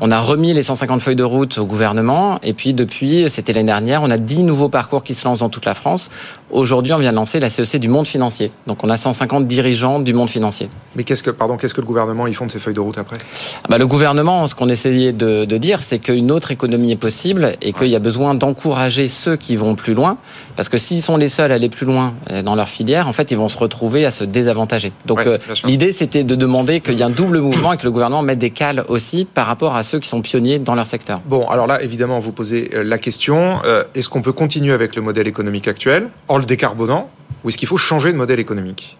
On 0.01 0.11
a 0.11 0.21
remis 0.21 0.53
les 0.53 0.63
150 0.63 1.01
feuilles 1.01 1.17
de 1.17 1.23
route 1.23 1.59
au 1.59 1.65
gouvernement. 1.65 2.41
Et 2.43 2.53
puis, 2.53 2.75
depuis, 2.75 3.31
c'était 3.31 3.53
l'année 3.53 3.67
dernière, 3.67 4.03
on 4.03 4.11
a 4.11 4.19
10 4.19 4.43
nouveaux 4.43 4.69
parcours 4.69 5.05
qui 5.05 5.15
se 5.15 5.25
lancent 5.25 5.41
dans 5.41 5.49
toute 5.49 5.67
la 5.67 5.75
France. 5.75 6.11
Aujourd'hui, 6.51 6.93
on 6.93 6.99
vient 6.99 7.11
de 7.11 7.17
lancer 7.17 7.39
la 7.39 7.51
CEC 7.51 7.79
du 7.79 7.89
monde 7.89 8.07
financier. 8.07 8.51
Donc, 8.67 8.83
on 8.83 8.91
a 8.91 8.97
150 8.97 9.47
dirigeants 9.47 10.01
du 10.01 10.15
monde 10.15 10.31
financier. 10.31 10.69
Mais 10.97 11.05
qu'est-ce 11.05 11.23
que, 11.23 11.31
pardon, 11.31 11.57
qu'est-ce 11.57 11.75
que 11.75 11.81
le 11.81 11.87
gouvernement 11.87 12.27
ils 12.27 12.35
font 12.35 12.47
de 12.47 12.51
ces 12.57 12.61
feuilles 12.65 12.75
de 12.75 12.81
route 12.81 12.97
après 12.97 13.19
Ah 13.65 13.67
bah, 13.69 13.79
le 13.79 13.87
gouvernement, 13.87 14.47
ce 14.47 14.55
qu'on 14.55 14.69
essayait 14.69 15.13
de, 15.13 15.45
de 15.45 15.57
dire, 15.59 15.83
c'est 15.83 15.99
qu'une 15.99 16.31
autre 16.31 16.51
économie 16.53 16.93
est 16.93 16.97
possible 16.97 17.53
et 17.61 17.73
qu'il 17.73 17.89
y 17.89 17.97
a 17.97 17.99
besoin 17.99 18.35
d'encourager 18.35 19.09
ceux 19.09 19.37
qui 19.37 19.57
vont 19.57 19.75
plus 19.75 19.93
loin. 19.95 20.17
Parce 20.57 20.69
que 20.71 20.79
s'ils 20.79 21.03
sont 21.03 21.17
les 21.19 21.29
seuls 21.29 21.53
à 21.53 21.57
aller 21.57 21.69
plus 21.69 21.85
loin 21.87 22.15
euh, 22.31 22.43
dans 22.43 22.55
leur 22.55 22.69
filière, 22.69 23.09
en 23.09 23.13
fait, 23.13 23.31
ils 23.31 23.37
vont 23.37 23.51
se 23.51 23.59
retrouver 23.59 24.07
à 24.07 24.11
se 24.11 24.25
désavantager. 24.25 24.93
Donc, 25.05 25.19
Ouais, 25.19 25.27
euh, 25.27 25.39
l'idée, 25.65 25.93
c'était 25.93 26.25
de 26.25 26.35
demander 26.35 26.81
qu'il 26.81 26.95
y 26.95 27.01
ait 27.01 27.05
un 27.05 27.11
double 27.11 27.41
mouvement 27.41 27.73
et 27.75 27.77
que 27.77 27.85
le 27.85 27.91
gouvernement 27.91 28.23
mette 28.23 28.39
des 28.39 28.51
cales 28.51 28.85
aussi 28.89 29.27
par 29.27 29.47
rapport 29.47 29.77
à 29.77 29.83
ceux 29.83 29.99
qui 29.99 30.09
sont 30.09 30.23
pionniers 30.23 30.59
dans 30.59 30.75
leur 30.75 30.87
secteur. 30.87 31.21
Bon, 31.27 31.47
alors 31.49 31.67
là, 31.67 31.83
évidemment, 31.83 32.19
vous 32.21 32.33
posez 32.33 32.71
euh, 32.75 32.83
la 32.83 32.99
question 32.99 33.59
euh, 33.65 33.85
est-ce 33.95 34.09
qu'on 34.09 34.23
peut 34.23 34.33
continuer 34.33 34.73
avec 34.73 34.97
le 34.97 35.03
modèle 35.03 35.27
économique 35.27 35.69
actuel 35.69 36.09
en 36.29 36.39
le 36.39 36.45
décarbonant 36.45 37.11
ou 37.45 37.49
est-ce 37.49 37.59
qu'il 37.59 37.69
faut 37.69 37.77
changer 37.77 38.13
de 38.13 38.17
modèle 38.17 38.41
économique? 38.41 38.97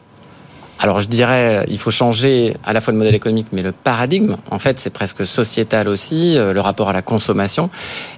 Alors 0.79 1.01
je 1.01 1.09
dirais, 1.09 1.65
il 1.69 1.79
faut 1.79 1.91
changer 1.91 2.55
à 2.65 2.73
la 2.73 2.81
fois 2.81 2.93
le 2.93 2.99
modèle 2.99 3.15
économique, 3.15 3.47
mais 3.53 3.63
le 3.63 3.73
paradigme. 3.73 4.37
En 4.51 4.59
fait, 4.59 4.79
c'est 4.79 4.91
presque 4.91 5.27
sociétal 5.27 5.89
aussi, 5.89 6.37
euh, 6.37 6.53
le 6.53 6.61
rapport 6.61 6.91
à 6.91 6.93
la 6.93 7.03
consommation. 7.03 7.71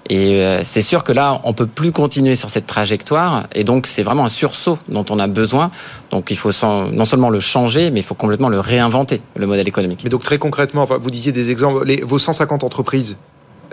Et 0.08 0.42
euh, 0.42 0.62
c'est 0.64 0.82
sûr 0.82 1.04
que 1.04 1.12
là, 1.12 1.40
on 1.44 1.52
peut 1.52 1.66
plus 1.66 1.92
continuer 1.92 2.34
sur 2.34 2.50
cette 2.50 2.66
trajectoire. 2.66 3.46
Et 3.54 3.62
donc, 3.62 3.86
c'est 3.86 4.02
vraiment 4.02 4.24
un 4.24 4.28
sursaut 4.28 4.78
dont 4.88 5.04
on 5.10 5.18
a 5.20 5.28
besoin. 5.28 5.70
Donc, 6.10 6.30
il 6.30 6.36
faut 6.36 6.50
non 6.64 7.04
seulement 7.04 7.30
le 7.30 7.40
changer, 7.40 7.90
mais 7.90 8.00
il 8.00 8.04
faut 8.04 8.14
complètement 8.14 8.48
le 8.48 8.58
réinventer, 8.58 9.22
le 9.36 9.46
modèle 9.46 9.68
économique. 9.68 10.00
Mais 10.02 10.10
donc, 10.10 10.22
très 10.22 10.38
concrètement, 10.38 10.86
vous 11.00 11.10
disiez 11.10 11.30
des 11.30 11.50
exemples, 11.50 11.84
les, 11.84 12.02
vos 12.02 12.18
150 12.18 12.64
entreprises. 12.64 13.18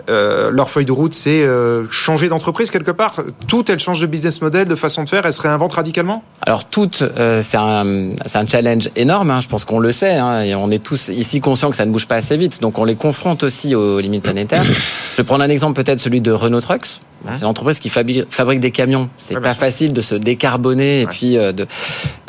Euh, 0.08 0.50
leur 0.50 0.70
feuille 0.70 0.84
de 0.84 0.92
route, 0.92 1.14
c'est 1.14 1.42
euh, 1.42 1.88
changer 1.90 2.28
d'entreprise 2.28 2.70
quelque 2.70 2.90
part. 2.90 3.16
Toutes, 3.48 3.70
elles 3.70 3.80
changent 3.80 4.00
de 4.00 4.06
business 4.06 4.40
model, 4.40 4.68
de 4.68 4.74
façon 4.74 5.04
de 5.04 5.08
faire, 5.08 5.26
elles 5.26 5.32
se 5.32 5.42
réinventent 5.42 5.74
radicalement? 5.74 6.22
Alors 6.42 6.64
toutes, 6.64 7.02
euh, 7.02 7.42
c'est 7.42 7.56
un, 7.56 8.10
un 8.34 8.46
challenge 8.46 8.90
énorme. 8.96 9.30
hein, 9.30 9.40
je 9.40 9.48
pense 9.48 9.64
qu'on 9.64 9.78
le 9.78 9.92
sait, 9.92 10.14
hein, 10.14 10.42
et 10.42 10.54
on 10.54 10.70
est 10.70 10.82
tous 10.82 11.08
ici 11.08 11.40
conscients 11.40 11.70
que 11.70 11.76
ça 11.76 11.86
ne 11.86 11.90
bouge 11.90 12.06
pas 12.06 12.16
assez 12.16 12.36
vite. 12.36 12.60
Donc 12.60 12.78
on 12.78 12.84
les 12.84 12.96
confronte 12.96 13.42
aussi 13.42 13.74
aux 13.74 14.00
limites 14.00 14.22
planétaires. 14.22 14.64
je 14.64 15.16
vais 15.16 15.24
prendre 15.24 15.42
un 15.44 15.48
exemple 15.48 15.82
peut-être 15.82 16.00
celui 16.00 16.20
de 16.20 16.30
Renault 16.30 16.60
Trucks. 16.60 17.00
Bon, 17.22 17.30
C'est 17.32 17.40
une 17.40 17.46
entreprise 17.46 17.78
qui 17.78 17.88
fabrique, 17.88 18.60
des 18.60 18.70
camions. 18.70 19.08
C'est 19.18 19.40
pas 19.40 19.54
facile 19.54 19.92
de 19.92 20.00
se 20.00 20.14
décarboner 20.14 21.02
et 21.02 21.06
puis 21.06 21.36
euh, 21.36 21.52
de. 21.52 21.66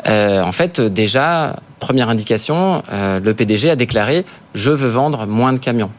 Euh, 0.08 0.42
en 0.42 0.52
fait, 0.52 0.80
déjà 0.80 1.56
première 1.78 2.08
indication, 2.08 2.82
euh, 2.92 3.20
le 3.20 3.34
PDG 3.34 3.70
a 3.70 3.76
déclaré 3.76 4.24
je 4.54 4.70
veux 4.70 4.88
vendre 4.88 5.26
moins 5.26 5.52
de 5.52 5.58
camions. 5.58 5.90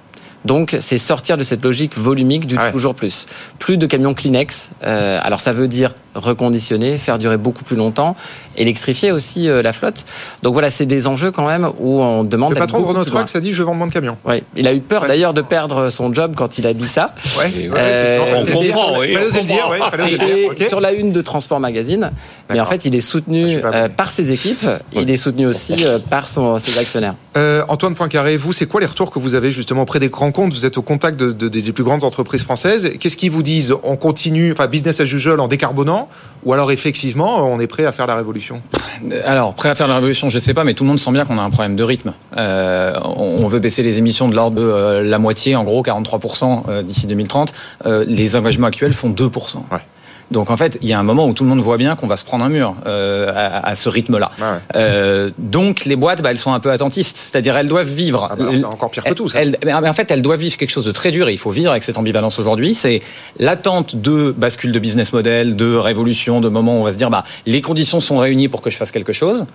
Donc, 0.46 0.78
c'est 0.80 0.98
sortir 0.98 1.38
de 1.38 1.44
cette 1.44 1.64
logique 1.64 1.98
volumique 1.98 2.48
du 2.48 2.58
toujours 2.72 2.96
plus. 2.96 3.26
Plus 3.60 3.78
de 3.78 3.86
camions 3.86 4.14
Kleenex. 4.14 4.72
Euh, 4.84 5.20
alors, 5.22 5.40
ça 5.42 5.54
veut 5.54 5.68
dire 5.68 5.94
reconditionner, 6.16 6.98
faire 6.98 7.18
durer 7.18 7.38
beaucoup 7.38 7.64
plus 7.64 7.76
longtemps, 7.76 8.16
électrifier 8.58 9.12
aussi 9.12 9.48
euh, 9.50 9.62
la 9.62 9.74
flotte. 9.74 10.06
Donc 10.44 10.54
voilà, 10.54 10.70
c'est 10.70 10.86
des 10.86 11.08
enjeux 11.08 11.32
quand 11.32 11.48
même 11.48 11.70
où 11.80 12.02
on 12.02 12.24
demande. 12.24 12.54
Le 12.54 12.60
patron 12.60 12.80
de 12.82 12.86
Renault. 12.86 13.06
Trucks 13.06 13.36
a 13.36 13.40
dit 13.40 13.54
je 13.54 13.64
vends 13.64 13.74
moins 13.74 13.88
de 13.88 13.94
camions. 13.94 14.18
Oui, 14.26 14.44
il 14.56 14.68
a 14.68 14.74
eu 14.74 14.82
peur 14.82 15.06
d'ailleurs 15.08 15.34
de 15.34 15.42
perdre 15.42 15.90
son 15.90 16.14
job 16.14 16.34
quand 16.36 16.58
il 16.58 16.68
a 16.68 16.74
dit 16.74 16.88
ça. 16.88 17.14
Ouais, 17.38 17.70
Euh, 17.76 18.20
on 18.38 18.46
comprend, 18.46 19.00
oui. 19.00 19.16
Oser 19.18 19.42
le 19.42 19.46
dire, 19.48 19.70
ouais, 19.70 20.56
dire, 20.56 20.68
sur 20.70 20.82
la 20.82 20.92
une 20.94 21.12
de 21.12 21.22
Transport 21.22 21.60
Magazine. 21.60 22.12
Mais 22.50 22.60
en 22.60 22.66
fait, 22.66 22.86
il 22.86 22.96
est 22.96 23.02
soutenu 23.02 23.58
euh, 23.64 23.90
par 23.90 24.12
ses 24.12 24.32
équipes. 24.32 24.66
Il 24.94 25.10
est 25.10 25.18
soutenu 25.18 25.46
aussi 25.48 25.86
euh, 25.86 26.00
par 26.00 26.28
son, 26.28 26.60
ses 26.60 26.78
actionnaires. 26.78 27.16
Euh, 27.38 27.64
Antoine 27.68 27.96
Poincaré, 27.96 28.38
vous, 28.38 28.54
c'est 28.54 28.66
quoi 28.66 28.82
les 28.82 28.88
retours 28.88 29.12
que 29.12 29.20
vous 29.20 29.36
avez 29.36 29.52
justement 29.52 29.84
auprès 29.84 30.00
des 30.00 30.10
grands 30.10 30.32
comptes? 30.32 30.54
Vous 30.54 30.66
êtes 30.66 30.78
au 30.78 30.82
contact 30.82 31.20
de, 31.20 31.32
de- 31.32 31.48
des 31.48 31.72
plus 31.74 31.84
grandes 31.84 32.04
entreprises 32.04 32.44
françaises. 32.44 32.92
Qu'est-ce 33.00 33.18
qu'ils 33.18 33.32
vous 33.32 33.44
disent? 33.44 33.74
On 33.84 33.96
continue, 33.98 34.52
enfin, 34.52 34.68
business 34.68 35.00
as 35.00 35.04
usual 35.04 35.40
en 35.40 35.48
décarbonant 35.48 35.99
Ou 36.44 36.54
alors, 36.54 36.72
effectivement, 36.72 37.44
on 37.46 37.60
est 37.60 37.68
prêt 37.68 37.86
à 37.86 37.92
faire 37.92 38.08
la 38.08 38.16
révolution 38.16 38.62
Alors, 39.26 39.54
prêt 39.54 39.70
à 39.70 39.76
faire 39.76 39.88
la 39.88 39.96
révolution, 39.96 40.30
je 40.30 40.38
ne 40.38 40.42
sais 40.42 40.54
pas, 40.54 40.64
mais 40.64 40.74
tout 40.74 40.84
le 40.84 40.90
monde 40.90 41.00
sent 41.00 41.12
bien 41.12 41.26
qu'on 41.26 41.38
a 41.38 41.42
un 41.42 41.50
problème 41.50 41.76
de 41.76 41.84
rythme. 41.84 42.14
Euh, 42.38 42.94
on 43.04 43.48
veut 43.48 43.60
baisser 43.60 43.84
les 43.84 43.98
émissions 43.98 44.30
de 44.30 44.36
l'ordre 44.36 44.58
de 44.58 44.64
euh, 44.64 45.04
la 45.04 45.20
moitié, 45.20 45.56
en 45.56 45.64
gros 45.64 45.84
43% 45.84 46.64
euh, 46.70 46.84
d'ici 46.84 47.08
2030. 47.08 47.54
Euh, 47.86 48.06
les 48.08 48.36
engagements 48.36 48.68
actuels 48.68 48.94
font 48.94 49.10
2%. 49.10 49.58
Donc 50.32 50.52
en 50.52 50.58
fait, 50.58 50.78
il 50.82 50.88
y 50.88 50.94
a 50.94 51.00
un 51.00 51.04
moment 51.04 51.26
où 51.26 51.34
tout 51.34 51.44
le 51.44 51.50
monde 51.50 51.60
voit 51.62 51.78
bien 51.78 51.96
qu'on 51.96 52.06
va 52.08 52.16
se 52.18 52.24
prendre 52.24 52.46
un 52.46 52.50
mur 52.50 52.76
euh, 52.86 53.32
à, 53.36 53.68
à 53.70 53.76
ce 53.76 53.90
rythme-là. 53.90 54.30
Euh, 54.76 55.32
donc 55.40 55.86
les 55.86 55.96
boîtes, 55.96 56.22
bah, 56.22 56.30
elles 56.32 56.38
sont 56.38 56.54
un 56.54 56.60
peu 56.60 56.72
attentistes, 56.72 57.18
c'est-à-dire 57.18 57.58
elles 57.58 57.68
doivent 57.68 57.88
vivre. 57.90 58.28
bah 58.30 58.36
alors, 58.40 58.54
c'est 58.56 58.64
encore 58.66 58.92
pire 58.92 59.04
que 59.04 59.14
tout, 59.14 59.28
ça. 59.28 59.42
Elles- 59.42 59.58
mais 59.66 59.74
en 59.74 59.94
fait, 59.94 60.12
elles 60.12 60.22
doivent 60.22 60.40
vivre 60.40 60.56
quelque 60.58 60.70
chose 60.70 60.86
de 60.86 60.92
très 60.92 61.10
dur 61.12 61.30
et 61.30 61.34
il 61.34 61.38
faut 61.40 61.50
vivre 61.50 61.72
avec 61.72 61.84
cette 61.84 61.98
ambivalence 61.98 62.38
aujourd'hui. 62.40 62.76
C'est 62.76 63.02
l'attente 63.40 63.96
de 63.96 64.32
bascule 64.38 64.72
de 64.72 64.80
business 64.80 65.14
model, 65.14 65.56
de 65.56 65.76
révolution, 65.76 66.42
de 66.42 66.50
moment 66.50 66.78
où 66.78 66.82
on 66.82 66.84
va 66.84 66.92
se 66.92 66.98
dire, 66.98 67.10
bah, 67.10 67.24
les 67.46 67.62
conditions 67.62 68.00
sont 68.00 68.18
réunies 68.18 68.50
pour 68.50 68.62
que 68.62 68.70
je 68.70 68.78
fasse 68.78 68.92
quelque 68.92 69.14
chose. 69.14 69.46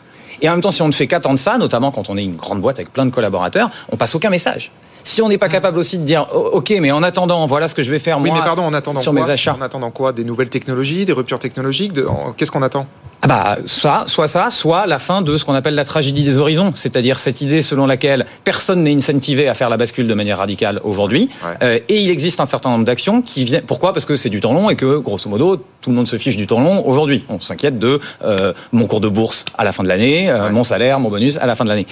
Et 0.43 0.49
en 0.49 0.53
même 0.53 0.61
temps, 0.61 0.73
si 0.73 0.83
on 0.83 0.89
ne 0.89 0.93
fait 0.93 1.07
qu'attendre 1.07 1.39
ça, 1.39 1.57
notamment 1.59 1.93
quand 1.93 2.11
on 2.11 2.17
est 2.17 2.25
une 2.25 2.35
grande 2.37 2.61
boîte 2.61 2.79
avec 2.81 2.93
plein 2.93 3.07
de 3.07 3.11
collaborateurs, 3.13 3.71
on 3.93 3.97
passe 3.97 4.15
aucun 4.17 4.31
message. 4.31 4.73
Si 5.05 5.21
on 5.23 5.29
n'est 5.29 5.39
pas 5.39 5.49
capable 5.49 5.79
aussi 5.79 5.99
de 5.99 6.03
dire, 6.05 6.27
oh, 6.35 6.51
ok, 6.55 6.75
mais 6.81 6.91
en 6.91 7.03
attendant, 7.03 7.45
voilà 7.47 7.69
ce 7.69 7.75
que 7.75 7.83
je 7.83 7.91
vais 7.91 7.99
faire 7.99 8.19
Oui, 8.19 8.31
moi 8.31 8.39
mais 8.39 8.45
pardon, 8.45 8.63
en 8.63 8.73
attendant 8.73 9.01
sur 9.01 9.13
quoi? 9.13 9.25
mes 9.25 9.31
achats. 9.31 9.55
En 9.59 9.63
attendant 9.63 9.91
quoi? 9.91 10.13
Des 10.15 10.25
nouvelles 10.25 10.49
technologies, 10.49 11.05
des 11.05 11.13
ruptures 11.13 11.39
technologiques 11.39 11.93
de- 11.93 12.07
Qu'est-ce 12.37 12.51
qu'on 12.51 12.63
attend? 12.63 12.87
Ah 13.23 13.27
bah, 13.27 13.57
ça, 13.65 14.05
soit 14.07 14.29
ça, 14.29 14.51
soit 14.51 14.87
la 14.87 14.99
fin 14.99 15.23
de 15.23 15.37
ce 15.39 15.45
qu'on 15.47 15.55
appelle 15.55 15.75
la 15.75 15.85
tragédie 15.87 16.25
des 16.25 16.37
horizons, 16.37 16.73
c'est-à-dire 16.75 17.19
cette 17.19 17.41
idée 17.41 17.63
selon 17.63 17.87
laquelle 17.87 18.27
personne 18.45 18.83
n'est 18.83 18.95
incentivé 18.95 19.49
à 19.49 19.55
faire 19.55 19.71
la 19.71 19.77
bascule 19.79 20.07
de 20.07 20.13
manière 20.15 20.39
radicale 20.39 20.81
aujourd'hui, 20.85 21.29
Euh, 21.63 21.79
et 21.89 22.01
il 22.01 22.11
existe 22.11 22.41
un 22.41 22.47
certain 22.47 22.71
nombre 22.71 22.85
d'actions 22.85 23.23
qui 23.23 23.45
viennent. 23.45 23.63
Pourquoi? 23.63 23.93
Parce 23.95 24.05
que 24.05 24.17
c'est 24.17 24.29
du 24.31 24.41
temps 24.41 24.53
long 24.53 24.69
et 24.69 24.77
que, 24.77 24.99
grosso 24.99 25.29
modo, 25.31 25.57
tout 25.81 25.91
le 25.91 25.97
monde 25.97 26.09
se 26.09 26.17
fiche 26.19 26.37
du 26.37 26.47
temps 26.47 26.61
long 26.61 26.87
aujourd'hui. 26.87 27.25
On 27.29 27.41
s'inquiète 27.41 27.79
de 27.79 27.99
euh, 28.25 28.53
mon 28.73 28.87
cours 28.87 29.01
de 29.01 29.09
bourse 29.09 29.45
à 29.57 29.65
la 29.65 29.73
fin 29.73 29.83
de 29.83 29.89
l'année, 29.89 30.31
euh, 30.31 30.51
mon 30.51 30.65
salaire, 30.65 30.99
mon 31.01 31.09
bonus 31.11 31.37
à 31.39 31.47
la 31.47 31.55
fin 31.57 31.65
de 31.65 31.71
l'année. 31.71 31.87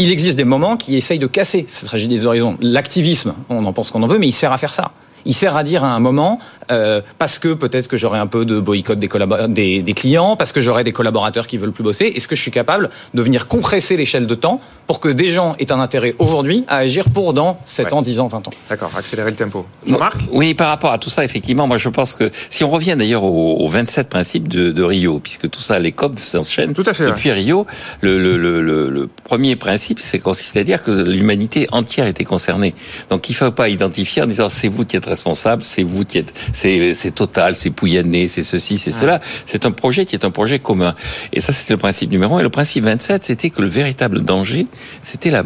Il 0.00 0.12
existe 0.12 0.36
des 0.36 0.44
moments 0.44 0.76
qui 0.76 0.96
essayent 0.96 1.18
de 1.18 1.26
casser 1.26 1.66
cette 1.68 1.86
tragédie 1.86 2.18
des 2.18 2.24
horizons. 2.26 2.56
L'activisme, 2.60 3.34
on 3.48 3.64
en 3.64 3.72
pense 3.72 3.90
qu'on 3.90 4.02
en 4.04 4.06
veut, 4.06 4.18
mais 4.18 4.28
il 4.28 4.32
sert 4.32 4.52
à 4.52 4.58
faire 4.58 4.72
ça. 4.72 4.92
Il 5.24 5.34
sert 5.34 5.56
à 5.56 5.64
dire 5.64 5.82
à 5.82 5.88
un 5.88 5.98
moment, 5.98 6.38
euh, 6.70 7.00
parce 7.18 7.38
que 7.38 7.54
peut-être 7.54 7.88
que 7.88 7.96
j'aurai 7.96 8.18
un 8.18 8.26
peu 8.26 8.44
de 8.44 8.60
boycott 8.60 8.98
des, 8.98 9.08
collabo- 9.08 9.46
des, 9.52 9.82
des 9.82 9.92
clients, 9.94 10.36
parce 10.36 10.52
que 10.52 10.60
j'aurai 10.60 10.84
des 10.84 10.92
collaborateurs 10.92 11.46
qui 11.46 11.56
veulent 11.56 11.72
plus 11.72 11.84
bosser, 11.84 12.06
est-ce 12.06 12.28
que 12.28 12.36
je 12.36 12.42
suis 12.42 12.50
capable 12.50 12.90
de 13.14 13.22
venir 13.22 13.46
compresser 13.48 13.96
l'échelle 13.96 14.26
de 14.26 14.34
temps 14.34 14.60
pour 14.86 15.00
que 15.00 15.08
des 15.08 15.28
gens 15.28 15.54
aient 15.58 15.70
un 15.72 15.80
intérêt 15.80 16.14
aujourd'hui 16.18 16.64
à 16.68 16.78
agir 16.78 17.10
pour 17.10 17.32
dans 17.34 17.58
7 17.64 17.92
ans, 17.92 18.02
10 18.02 18.20
ans, 18.20 18.26
20 18.28 18.48
ans? 18.48 18.50
D'accord, 18.68 18.90
accélérer 18.96 19.30
le 19.30 19.36
tempo. 19.36 19.66
Jean-Marc? 19.86 20.16
Oui, 20.30 20.54
par 20.54 20.68
rapport 20.68 20.92
à 20.92 20.98
tout 20.98 21.10
ça, 21.10 21.24
effectivement, 21.24 21.66
moi 21.66 21.76
je 21.78 21.88
pense 21.88 22.14
que 22.14 22.30
si 22.50 22.64
on 22.64 22.70
revient 22.70 22.96
d'ailleurs 22.98 23.24
aux, 23.24 23.56
aux 23.58 23.68
27 23.68 24.08
principes 24.08 24.48
de, 24.48 24.70
de 24.72 24.82
Rio, 24.82 25.18
puisque 25.20 25.48
tout 25.50 25.60
ça, 25.60 25.78
les 25.78 25.92
COP 25.92 26.18
s'enchaînent 26.18 26.74
Tout 26.74 26.84
à 26.86 26.94
fait, 26.94 27.06
depuis 27.06 27.30
Rio, 27.32 27.66
le, 28.00 28.18
le, 28.18 28.36
le, 28.36 28.60
le, 28.62 28.88
le 28.90 29.08
premier 29.24 29.56
principe, 29.56 30.00
c'est 30.00 30.18
consiste 30.18 30.56
à 30.56 30.64
dire 30.64 30.82
que 30.82 30.90
l'humanité 30.90 31.66
entière 31.72 32.06
était 32.06 32.24
concernée. 32.24 32.74
Donc 33.10 33.28
il 33.28 33.32
ne 33.32 33.36
faut 33.36 33.50
pas 33.50 33.68
identifier 33.68 34.22
en 34.22 34.26
disant 34.26 34.48
c'est 34.48 34.68
vous 34.68 34.84
qui 34.84 34.96
êtes 34.96 35.06
responsable, 35.06 35.62
c'est 35.64 35.82
vous 35.82 36.04
qui 36.04 36.18
êtes, 36.18 36.32
c'est 36.58 37.14
total, 37.14 37.54
c'est 37.56 37.70
Pouyanné, 37.70 38.28
c'est 38.28 38.42
ceci, 38.42 38.78
c'est 38.78 38.92
cela. 38.92 39.20
C'est 39.46 39.66
un 39.66 39.70
projet 39.70 40.04
qui 40.04 40.14
est 40.14 40.24
un 40.24 40.30
projet 40.30 40.58
commun. 40.58 40.94
Et 41.32 41.40
ça, 41.40 41.52
c'était 41.52 41.74
le 41.74 41.78
principe 41.78 42.10
numéro 42.10 42.36
un. 42.36 42.40
Et 42.40 42.42
le 42.42 42.48
principe 42.48 42.84
27, 42.84 43.24
c'était 43.24 43.50
que 43.50 43.62
le 43.62 43.68
véritable 43.68 44.24
danger, 44.24 44.66
c'était 45.02 45.30
la 45.30 45.44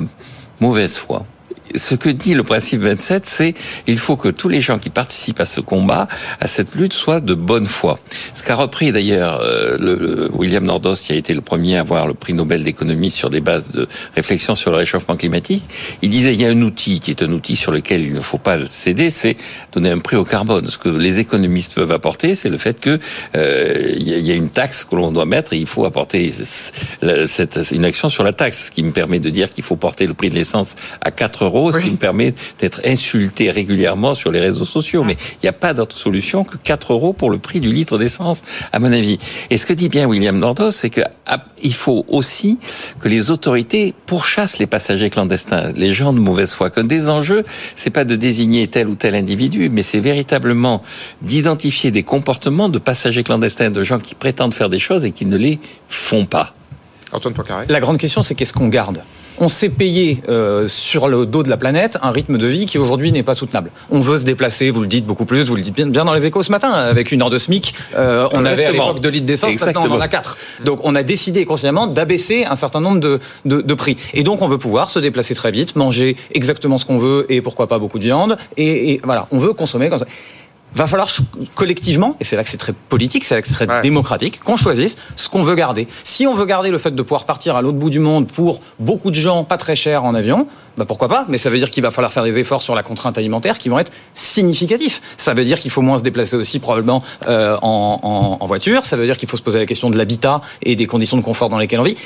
mauvaise 0.61 0.97
foi 0.97 1.27
ce 1.75 1.95
que 1.95 2.09
dit 2.09 2.35
le 2.35 2.43
principe 2.43 2.83
27, 2.83 3.27
c'est 3.27 3.55
il 3.87 3.99
faut 3.99 4.17
que 4.17 4.29
tous 4.29 4.49
les 4.49 4.61
gens 4.61 4.79
qui 4.79 4.91
participent 4.91 5.41
à 5.41 5.45
ce 5.45 5.61
combat, 5.61 6.09
à 6.41 6.47
cette 6.47 6.75
lutte, 6.75 6.93
soient 6.93 7.21
de 7.21 7.35
bonne 7.35 7.67
foi. 7.67 7.99
Ce 8.35 8.43
qu'a 8.43 8.55
repris 8.55 8.93
d'ailleurs 8.93 9.41
euh, 9.41 9.77
le, 9.79 9.95
le 9.97 10.31
William 10.33 10.65
Nordos, 10.65 10.95
qui 10.95 11.13
a 11.13 11.17
été 11.17 11.35
le 11.35 11.41
premier 11.41 11.77
à 11.77 11.81
avoir 11.81 12.07
le 12.07 12.15
prix 12.15 12.35
Nobel 12.35 12.65
d'économie 12.65 13.11
sur 13.11 13.31
des 13.31 13.41
bases 13.41 13.73
de 13.73 13.89
réflexion 14.15 14.55
sur 14.55 14.71
le 14.71 14.77
réchauffement 14.77 15.17
climatique. 15.17 15.65
Il 16.03 16.11
disait 16.11 16.33
il 16.35 16.41
y 16.41 16.47
a 16.47 16.49
un 16.49 16.63
outil 16.63 17.01
qui 17.01 17.11
est 17.11 17.23
un 17.23 17.33
outil 17.33 17.57
sur 17.57 17.73
lequel 17.73 18.03
il 18.03 18.15
ne 18.15 18.21
faut 18.21 18.39
pas 18.39 18.65
céder, 18.67 19.11
c'est 19.11 19.37
donner 19.73 19.91
un 19.91 19.99
prix 19.99 20.17
au 20.17 20.25
carbone. 20.25 20.69
Ce 20.69 20.79
que 20.79 20.89
les 20.89 21.21
économistes 21.21 21.75
peuvent 21.75 21.93
apporter, 21.93 22.35
c'est 22.35 22.49
le 22.49 22.59
fait 22.59 22.81
que 22.81 22.99
euh, 23.37 23.93
il 23.99 24.13
il 24.23 24.27
y 24.27 24.31
a 24.31 24.35
une 24.35 24.49
taxe 24.49 24.85
que 24.85 24.95
l'on 24.95 25.13
doit 25.13 25.27
mettre 25.27 25.53
et 25.53 25.59
il 25.59 25.67
faut 25.67 25.85
apporter 25.85 26.31
cette, 26.31 27.61
une 27.73 27.85
action 27.85 28.09
sur 28.09 28.25
la 28.25 28.33
taxe, 28.33 28.67
ce 28.67 28.71
qui 28.71 28.83
me 28.83 28.93
permet 28.93 29.19
de 29.19 29.31
dire 29.31 29.51
qu'il 29.51 29.65
faut 29.65 29.77
porter 29.77 30.07
le 30.07 30.15
prix 30.15 30.31
de 30.31 30.35
l'essence 30.35 30.77
à 31.01 31.11
4 31.11 31.45
euros, 31.45 31.62
ce 31.71 31.79
qui 31.79 31.91
me 31.91 31.97
permet 31.97 32.35
d'être 32.59 32.81
insulté 32.85 33.51
régulièrement 33.51 34.15
sur 34.15 34.33
les 34.33 34.41
réseaux 34.41 34.65
sociaux. 34.65 35.05
Mais 35.05 35.17
il 35.35 35.45
n'y 35.45 35.49
a 35.49 35.53
pas 35.53 35.75
d'autre 35.75 35.97
solution 35.97 36.45
que 36.45 36.57
4 36.57 36.93
euros 36.93 37.13
pour 37.13 37.31
le 37.31 37.39
prix 37.39 37.61
du 37.61 37.73
litre 37.73 37.99
d'essence, 37.99 38.43
à 38.73 38.79
mon 38.79 38.93
avis. 38.93 39.19
Et 39.51 39.59
ce 39.59 39.67
que 39.67 39.73
dit 39.73 39.89
bien 39.89 40.07
William 40.07 40.39
Nordos, 40.39 40.71
c'est 40.71 40.91
que 40.91 41.03
ah, 41.27 41.45
il 41.63 41.75
faut 41.75 42.05
aussi 42.09 42.59
que 43.01 43.09
les 43.09 43.31
autorités 43.31 43.95
pourchassent 44.07 44.59
les 44.59 44.67
passagers 44.67 45.11
clandestins, 45.11 45.71
les 45.77 45.93
gens 45.93 46.13
de 46.13 46.19
mauvaise 46.19 46.53
foi. 46.53 46.71
Que 46.71 46.81
des 46.81 47.09
enjeux, 47.09 47.45
c'est 47.77 47.91
pas 47.91 48.05
de 48.05 48.17
désigner 48.17 48.67
tel 48.69 48.89
ou 48.89 48.95
tel 48.95 49.15
individu, 49.15 49.69
mais 49.69 49.83
c'est 49.83 50.01
véritablement 50.01 50.83
d'identifier 51.23 51.91
des 51.91 52.03
comportements 52.03 52.69
de 52.69 52.79
passagers 52.79 53.23
clandestins, 53.23 53.71
de 53.71 53.83
gens 53.83 53.99
qui 53.99 54.15
prétendent 54.15 54.55
faire 54.55 54.69
des 54.69 54.79
choses 54.79 55.05
et 55.05 55.11
qui 55.11 55.27
ne 55.27 55.37
les 55.37 55.61
font 55.89 56.27
pas. 56.27 56.55
Antoine 57.13 57.35
Poincaré. 57.35 57.67
La 57.69 57.81
grande 57.81 57.99
question, 57.99 58.23
c'est 58.23 58.35
qu'est-ce 58.35 58.55
qu'on 58.55 58.69
garde? 58.69 59.03
On 59.39 59.49
s'est 59.49 59.69
payé 59.69 60.23
euh, 60.29 60.69
sur 60.69 61.09
le 61.09 61.27
dos 61.27 61.43
de 61.43 61.49
la 61.49 61.57
planète 61.57 61.99
un 62.03 62.11
rythme 62.11 62.39
de 62.39 62.47
vie 62.47 62.67
qui 62.67 62.79
aujourd'hui 62.79 63.13
n'est 63.13 63.23
pas 63.23 63.35
soutenable. 63.35 63.71
On 63.91 64.01
veut 64.01 64.19
se 64.19 64.25
déplacer, 64.25 64.71
vous 64.71 64.81
le 64.81 64.87
dites 64.87 65.07
beaucoup 65.07 65.25
plus, 65.25 65.49
vous 65.49 65.57
le 65.57 65.63
dites 65.63 65.75
bien, 65.75 65.87
bien 65.87 66.05
dans 66.05 66.15
les 66.15 66.27
échos 66.27 66.43
ce 66.43 66.51
matin, 66.51 66.71
avec 66.71 67.13
une 67.13 67.23
heure 67.23 67.31
de 67.31 67.39
SMIC, 67.39 67.75
euh, 67.97 68.29
on 68.33 68.45
avait 68.45 68.67
à 68.67 68.73
l'époque 68.73 69.01
2 69.01 69.09
litres 69.09 69.27
d'essence, 69.27 69.61
maintenant 69.61 69.85
on 69.89 69.95
en 69.95 70.01
a 70.01 70.09
4. 70.09 70.37
Donc 70.65 70.81
on 70.85 70.95
a 70.95 71.03
décidé 71.03 71.45
consciemment 71.45 71.87
d'abaisser 71.87 72.45
un 72.45 72.57
certain 72.57 72.81
nombre 72.81 73.01
de, 73.01 73.21
de, 73.45 73.61
de 73.61 73.75
prix. 73.75 73.97
Et 74.15 74.23
donc 74.23 74.43
on 74.43 74.49
veut 74.49 74.59
pouvoir 74.59 74.91
se 74.91 74.99
déplacer 74.99 75.35
très 75.35 75.51
vite, 75.51 75.77
manger 75.77 76.17
exactement 76.33 76.79
ce 76.79 76.85
qu'on 76.85 76.99
veut 76.99 77.27
et 77.29 77.41
pourquoi 77.41 77.67
pas 77.67 77.79
beaucoup 77.79 77.99
de 77.99 78.05
viande. 78.05 78.37
Et, 78.57 78.93
et 78.93 79.01
voilà, 79.05 79.27
on 79.31 79.39
veut 79.39 79.53
consommer 79.53 79.89
comme 79.89 79.99
ça. 79.99 80.07
Va 80.75 80.87
falloir 80.87 81.09
collectivement, 81.55 82.17
et 82.21 82.25
c'est 82.25 82.37
là 82.37 82.45
que 82.45 82.49
c'est 82.51 82.57
très 82.57 82.73
politique, 82.73 83.25
c'est 83.25 83.35
là 83.35 83.43
que 83.43 83.49
c'est 83.49 83.55
très 83.55 83.67
démocratique, 83.83 84.41
qu'on 84.41 84.57
choisisse 84.57 84.97
ce 85.17 85.29
qu'on 85.29 85.43
veut 85.43 85.55
garder. 85.55 85.87
Si 86.03 86.27
on 86.27 86.33
veut 86.35 86.47
garder 86.47 86.71
le 86.71 86.79
fait 86.79 86.93
de 86.95 87.03
pouvoir 87.03 87.25
partir 87.27 87.57
à 87.57 87.63
l'autre 87.63 87.77
bout 87.79 87.91
du 87.91 87.99
monde 87.99 88.27
pour 88.27 88.61
beaucoup 88.79 89.11
de 89.11 89.17
gens, 89.17 89.45
pas 89.45 89.59
très 89.59 89.77
cher 89.77 90.05
en 90.05 90.15
avion, 90.15 90.47
bah 90.79 90.87
pourquoi 90.87 91.09
pas 91.09 91.27
Mais 91.29 91.37
ça 91.37 91.51
veut 91.51 91.59
dire 91.59 91.71
qu'il 91.71 91.83
va 91.83 91.91
falloir 91.91 92.11
faire 92.13 92.25
des 92.25 92.39
efforts 92.39 92.63
sur 92.63 92.75
la 92.75 92.83
contrainte 92.83 93.19
alimentaire 93.19 93.59
qui 93.59 93.69
vont 93.69 93.79
être 93.79 93.93
significatifs. 94.15 95.03
Ça 95.19 95.35
veut 95.35 95.45
dire 95.45 95.61
qu'il 95.61 95.71
faut 95.71 95.83
moins 95.83 95.99
se 95.99 96.03
déplacer 96.03 96.37
aussi 96.37 96.59
probablement 96.59 97.03
euh, 97.29 97.57
en, 97.61 97.99
en- 98.03 98.43
en 98.43 98.47
voiture. 98.47 98.87
Ça 98.87 98.97
veut 98.97 99.05
dire 99.05 99.19
qu'il 99.19 99.29
faut 99.29 99.37
se 99.37 99.43
poser 99.43 99.59
la 99.59 99.67
question 99.67 99.91
de 99.91 99.99
l'habitat 99.99 100.41
et 100.63 100.75
des 100.75 100.87
conditions 100.87 101.19
de 101.19 101.23
confort 101.23 101.51
dans 101.51 101.59
lesquelles 101.59 101.81
on 101.81 101.85
vit. 101.85 101.97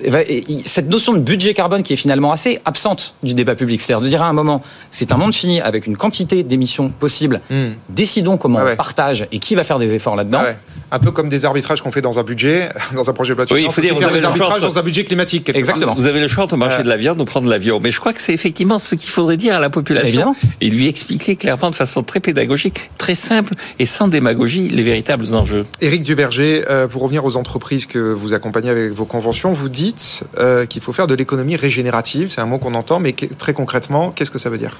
Eh 0.00 0.10
ben, 0.10 0.24
et- 0.28 0.38
et 0.52 0.62
Cette 0.64 0.88
notion 0.88 1.12
de 1.12 1.18
budget 1.18 1.54
carbone 1.54 1.82
qui 1.82 1.92
est 1.92 1.96
finalement 1.96 2.32
assez 2.32 2.60
absente 2.64 3.14
du 3.22 3.34
débat 3.34 3.54
public, 3.54 3.80
c'est-à-dire 3.80 4.02
de 4.02 4.08
dire 4.08 4.22
à 4.22 4.26
un 4.28 4.32
moment, 4.32 4.62
c'est 4.90 5.12
un 5.12 5.16
monde 5.16 5.34
fini 5.34 5.60
avec 5.60 5.86
une 5.86 5.96
quantité 5.96 6.42
d'émissions 6.42 6.88
possibles. 6.90 7.40
Décidons 7.88 8.36
comment 8.36 8.60
Ah 8.60 8.64
ouais. 8.64 8.72
on 8.72 8.76
partage 8.76 9.26
et 9.32 9.38
qui 9.38 9.54
va 9.54 9.64
faire 9.64 9.78
des 9.78 9.92
efforts 9.94 10.16
là-dedans. 10.16 10.38
Ah 10.42 10.44
ouais. 10.44 10.56
Un 10.94 10.98
peu 10.98 11.10
comme 11.10 11.28
des 11.30 11.44
arbitrages 11.46 11.80
qu'on 11.80 11.90
fait 11.90 12.02
dans 12.02 12.18
un 12.18 12.22
budget, 12.22 12.68
dans 12.94 13.08
un 13.08 13.12
projet 13.14 13.32
de 13.32 13.38
loi 13.38 13.46
de 13.46 13.54
Oui, 13.54 13.64
il 13.66 13.72
faut 13.72 13.80
dire, 13.80 13.94
vous 13.94 14.00
faire 14.00 14.08
avez 14.10 14.18
des 14.18 14.22
le 14.22 14.28
arbitrages 14.28 14.60
dans 14.60 14.78
un 14.78 14.82
budget 14.82 15.04
climatique. 15.04 15.44
quelque 15.44 15.66
part. 15.66 15.94
Vous 15.94 16.06
avez 16.06 16.20
le 16.20 16.28
choix 16.28 16.44
entre 16.44 16.56
manger 16.58 16.76
Euh. 16.80 16.82
de 16.82 16.88
la 16.88 16.96
viande 16.98 17.20
ou 17.20 17.24
prendre 17.24 17.48
l'avion. 17.48 17.80
Mais 17.80 17.90
je 17.90 17.98
crois 17.98 18.12
que 18.12 18.20
c'est 18.20 18.34
effectivement 18.34 18.78
ce 18.78 18.94
qu'il 18.94 19.08
faudrait 19.10 19.36
dire 19.38 19.54
à 19.54 19.58
la 19.60 19.70
population. 19.70 20.06
Évidemment. 20.08 20.36
Et 20.60 20.68
lui 20.70 20.86
expliquer 20.88 21.36
clairement 21.36 21.70
de 21.70 21.74
façon 21.74 22.02
très 22.02 22.20
pédagogique, 22.20 22.90
très 22.98 23.14
simple 23.14 23.54
et 23.78 23.86
sans 23.86 24.06
démagogie 24.08 24.68
les 24.68 24.82
véritables 24.82 25.34
enjeux. 25.34 25.64
Éric 25.80 26.02
Duverger, 26.02 26.64
euh, 26.68 26.86
pour 26.88 27.02
revenir 27.02 27.24
aux 27.24 27.36
entreprises 27.36 27.86
que 27.86 27.98
vous 28.12 28.34
accompagnez 28.34 28.68
avec 28.68 28.92
vos 28.92 29.06
conventions, 29.06 29.52
vous 29.52 29.70
dites 29.70 30.24
euh, 30.38 30.66
qu'il 30.66 30.82
faut 30.82 30.92
faire 30.92 31.06
de 31.06 31.14
l'économie 31.14 31.56
régénérative. 31.56 32.30
C'est 32.30 32.42
un 32.42 32.46
mot 32.46 32.58
qu'on 32.58 32.74
entend, 32.74 33.00
mais 33.00 33.14
que- 33.14 33.32
très 33.32 33.54
concrètement, 33.54 34.10
qu'est-ce 34.10 34.30
que 34.30 34.38
ça 34.38 34.50
veut 34.50 34.58
dire? 34.58 34.78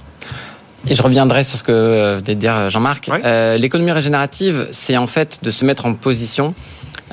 Et 0.88 0.96
je 0.96 1.02
reviendrai 1.02 1.44
sur 1.44 1.58
ce 1.58 1.62
que 1.62 1.72
euh, 1.72 2.16
venait 2.16 2.34
de 2.34 2.40
dire 2.40 2.68
Jean-Marc. 2.68 3.08
Euh, 3.24 3.56
L'économie 3.56 3.92
régénérative, 3.92 4.68
c'est 4.72 4.96
en 4.96 5.06
fait 5.06 5.38
de 5.42 5.50
se 5.50 5.64
mettre 5.64 5.86
en 5.86 5.94
position. 5.94 6.54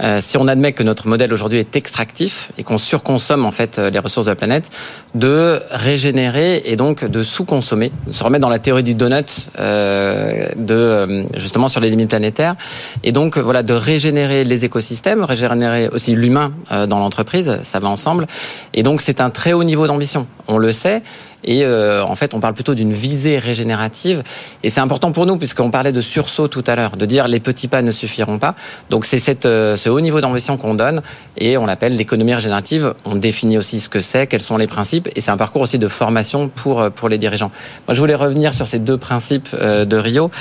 euh, 0.02 0.20
si 0.22 0.38
on 0.38 0.48
admet 0.48 0.72
que 0.72 0.84
notre 0.84 1.08
modèle 1.08 1.34
aujourd'hui 1.34 1.60
est 1.60 1.76
extractif 1.76 2.52
et 2.58 2.64
qu'on 2.64 2.78
surconsomme 2.78 3.46
en 3.46 3.52
fait 3.52 3.80
euh, 3.80 3.90
les 3.90 4.00
ressources 4.00 4.26
de 4.26 4.32
la 4.32 4.36
planète, 4.36 4.70
de 5.16 5.62
régénérer 5.72 6.62
et 6.66 6.76
donc 6.76 7.04
de 7.06 7.24
sous-consommer, 7.24 7.92
de 8.08 8.14
se 8.14 8.24
remettre 8.24 8.42
dans 8.42 8.50
la 8.50 8.60
théorie 8.60 8.84
du 8.84 8.94
donut, 8.94 9.50
euh, 9.60 10.48
de 10.56 10.74
euh, 10.74 11.24
justement 11.36 11.68
sur 11.68 11.82
les 11.82 11.90
limites 11.90 12.10
planétaires, 12.10 12.56
et 13.04 13.12
donc 13.12 13.38
euh, 13.38 13.42
voilà 13.42 13.64
de 13.64 13.74
régénérer 13.74 14.44
les 14.44 14.66
écosystèmes, 14.66 15.24
régénérer 15.24 15.90
aussi 15.90 16.16
l'humain 16.16 16.54
euh, 16.72 16.86
dans 16.88 17.00
l'entreprise, 17.00 17.60
ça 17.64 17.80
va 17.80 17.90
ensemble. 17.90 18.28
Et 18.74 18.84
donc 18.84 19.02
c'est 19.02 19.20
un 19.22 19.30
très 19.30 19.54
haut 19.54 19.64
niveau 19.64 19.88
d'ambition, 19.88 20.28
on 20.48 20.58
le 20.58 20.72
sait. 20.72 21.02
Et 21.44 21.64
euh, 21.64 22.04
en 22.04 22.16
fait, 22.16 22.34
on 22.34 22.40
parle 22.40 22.54
plutôt 22.54 22.76
d'une 22.76 22.94
visée 22.94 23.40
régénérative. 23.40 24.24
Et 24.64 24.70
c'est 24.70 24.82
important 24.82 25.12
pour 25.12 25.26
nous, 25.26 25.38
puisqu'on 25.38 25.72
parlait 25.72 25.92
de 25.92 26.02
sursaut 26.02 26.48
tout 26.48 26.64
à 26.68 26.76
l'heure, 26.76 26.98
de 26.98 27.06
dire 27.06 27.28
les 27.28 27.40
petits 27.40 27.68
pas 27.68 27.82
ne 27.82 27.92
suffiront 27.92 28.40
pas. 28.40 28.56
Donc 28.90 29.06
c'est 29.06 29.46
euh, 29.46 29.76
ce 29.76 29.90
haut 29.90 30.02
niveau 30.02 30.22
d'ambition 30.22 30.58
qu'on 30.58 30.74
donne, 30.74 31.02
et 31.38 31.58
on 31.58 31.66
l'appelle 31.66 31.96
l'économie 31.96 32.34
régénérative. 32.34 32.94
On 33.06 33.16
définit 33.16 33.58
aussi 33.58 33.80
ce 33.80 33.90
que 33.90 34.02
c'est, 34.02 34.28
quels 34.28 34.42
sont 34.42 34.58
les 34.58 34.68
principes, 34.68 35.10
et 35.16 35.22
c'est 35.22 35.32
un 35.32 35.38
parcours 35.38 35.62
aussi 35.62 35.80
de 35.80 35.88
formation 35.88 36.50
pour, 36.50 36.82
euh, 36.82 36.90
pour 36.90 37.10
les 37.10 37.18
dirigeants. 37.18 37.52
Moi, 37.88 37.96
je 37.96 38.00
voulais 38.00 38.16
revenir 38.16 38.54
sur 38.54 38.68
ces 38.68 38.80
deux 38.80 38.98
principes 38.98 39.50
euh, 39.54 39.86
de 39.86 39.98
Rio, 39.98 40.32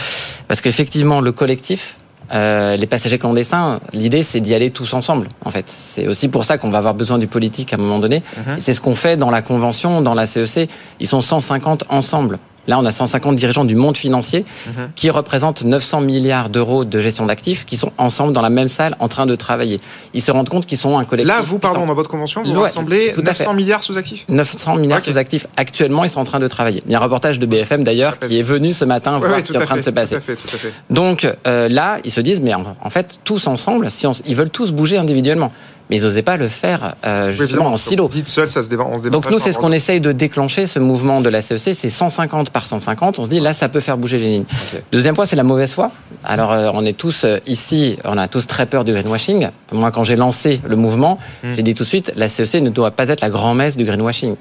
parce 0.48 0.60
qu'effectivement, 0.60 1.20
le 1.20 1.32
collectif, 1.32 1.96
euh, 2.32 2.76
les 2.76 2.86
passagers 2.86 3.18
clandestins, 3.18 3.80
l'idée 3.92 4.22
c'est 4.22 4.40
d'y 4.40 4.54
aller 4.54 4.70
tous 4.70 4.92
ensemble. 4.94 5.28
En 5.44 5.50
fait, 5.50 5.64
c'est 5.68 6.06
aussi 6.06 6.28
pour 6.28 6.44
ça 6.44 6.58
qu'on 6.58 6.70
va 6.70 6.78
avoir 6.78 6.94
besoin 6.94 7.18
du 7.18 7.26
politique 7.26 7.72
à 7.72 7.76
un 7.76 7.78
moment 7.78 7.98
donné. 7.98 8.22
Mhm. 8.36 8.56
C'est 8.58 8.74
ce 8.74 8.80
qu'on 8.80 8.94
fait 8.94 9.16
dans 9.16 9.30
la 9.30 9.42
convention, 9.42 10.02
dans 10.02 10.14
la 10.14 10.26
CEC. 10.26 10.68
Ils 11.00 11.06
sont 11.06 11.20
150 11.20 11.84
ensemble. 11.88 12.38
Là, 12.68 12.78
on 12.78 12.84
a 12.84 12.92
150 12.92 13.34
dirigeants 13.34 13.64
du 13.64 13.74
monde 13.74 13.96
financier 13.96 14.44
Mhm. 14.66 14.90
qui 14.94 15.10
représentent 15.10 15.64
900 15.64 16.02
milliards 16.02 16.50
d'euros 16.50 16.84
de 16.84 17.00
gestion 17.00 17.26
d'actifs 17.26 17.64
qui 17.66 17.76
sont 17.76 17.90
ensemble 17.98 18.32
dans 18.32 18.42
la 18.42 18.50
même 18.50 18.68
salle 18.68 18.94
en 19.00 19.08
train 19.08 19.26
de 19.26 19.34
travailler. 19.34 19.80
Ils 20.14 20.22
se 20.22 20.30
rendent 20.30 20.48
compte 20.48 20.66
qu'ils 20.66 20.78
sont 20.78 20.96
un 20.98 21.04
collectif. 21.04 21.34
Là, 21.34 21.42
vous, 21.42 21.58
pardon, 21.58 21.86
dans 21.86 21.94
votre 21.94 22.10
convention, 22.10 22.42
vous 22.44 22.60
rassemblez 22.60 23.12
tout 23.14 23.22
à 23.22 23.34
fait. 23.34 23.44
900 23.44 23.54
milliards 23.54 23.82
sous 23.82 23.96
actifs 23.96 24.24
900 24.28 24.76
milliards 24.76 25.02
sous 25.02 25.16
actifs. 25.16 25.46
Actuellement, 25.56 26.04
ils 26.04 26.10
sont 26.10 26.20
en 26.20 26.24
train 26.24 26.40
de 26.40 26.46
travailler. 26.46 26.80
Il 26.86 26.92
y 26.92 26.94
a 26.94 26.98
un 26.98 27.02
reportage 27.02 27.38
de 27.38 27.46
BFM 27.46 27.84
d'ailleurs 27.84 28.18
qui 28.18 28.38
est 28.38 28.42
venu 28.42 28.72
ce 28.72 28.84
matin 28.84 29.18
Ouais, 29.18 29.26
voir 29.28 29.40
ce 29.40 29.46
qui 29.46 29.54
est 29.54 29.62
en 29.62 29.64
train 29.64 29.76
de 29.76 29.80
se 29.80 29.90
passer. 29.90 30.16
Tout 30.16 30.18
à 30.18 30.20
fait, 30.20 30.36
tout 30.36 30.54
à 30.54 30.58
fait. 30.58 30.72
Donc 30.90 31.26
euh, 31.46 31.68
là, 31.68 31.98
ils 32.04 32.10
se 32.10 32.20
disent, 32.20 32.40
mais 32.40 32.52
en, 32.54 32.64
en 32.82 32.90
fait, 32.90 33.18
tous 33.24 33.46
ensemble, 33.46 33.90
si 33.90 34.06
on- 34.06 34.12
ils 34.26 34.36
veulent 34.36 34.50
tous 34.50 34.72
bouger 34.72 34.98
individuellement. 34.98 35.52
Mais 35.88 35.96
ils 35.96 36.02
n'osaient 36.02 36.22
pas 36.22 36.36
le 36.36 36.48
faire 36.48 36.94
euh, 37.04 37.30
justement 37.30 37.66
en 37.66 37.76
silo. 37.76 38.10
Seul, 38.24 38.48
ça 38.48 38.62
se 38.62 38.68
dévend, 38.68 38.90
on 38.92 38.98
se 38.98 39.08
Donc 39.08 39.30
nous, 39.30 39.38
c'est 39.38 39.52
ce 39.52 39.58
qu'on 39.58 39.72
essaye 39.72 40.00
de 40.00 40.12
déclencher, 40.12 40.66
ce 40.66 40.78
mouvement 40.78 41.20
de 41.20 41.28
la 41.28 41.42
CEC, 41.42 41.74
c'est 41.74 41.90
150 41.90 42.50
par 42.50 42.66
150. 42.66 43.18
On 43.18 43.24
se 43.24 43.28
dit 43.28 43.40
là, 43.40 43.54
ça 43.54 43.68
peut 43.68 43.80
faire 43.80 43.96
bouger 43.96 44.18
les 44.18 44.28
lignes. 44.28 44.44
Deuxième 44.92 45.14
point, 45.14 45.26
c'est 45.26 45.36
la 45.36 45.44
mauvaise 45.44 45.72
foi. 45.72 45.90
Alors 46.24 46.52
euh, 46.52 46.70
on 46.74 46.84
est 46.84 46.96
tous 46.96 47.24
euh, 47.24 47.38
ici, 47.46 47.98
on 48.04 48.18
a 48.18 48.28
tous 48.28 48.46
très 48.46 48.66
peur 48.66 48.84
du 48.84 48.92
greenwashing. 48.92 49.48
Moi, 49.72 49.90
quand 49.90 50.04
j'ai 50.04 50.16
lancé 50.16 50.60
le 50.66 50.76
mouvement, 50.76 51.18
hmm. 51.42 51.54
j'ai 51.56 51.62
dit 51.62 51.74
tout 51.74 51.84
de 51.84 51.88
suite, 51.88 52.12
la 52.16 52.28
CEC 52.28 52.62
ne 52.62 52.70
doit 52.70 52.90
pas 52.90 53.08
être 53.08 53.20
la 53.20 53.30
grand-messe 53.30 53.76
du 53.76 53.84
greenwashing. 53.84 54.36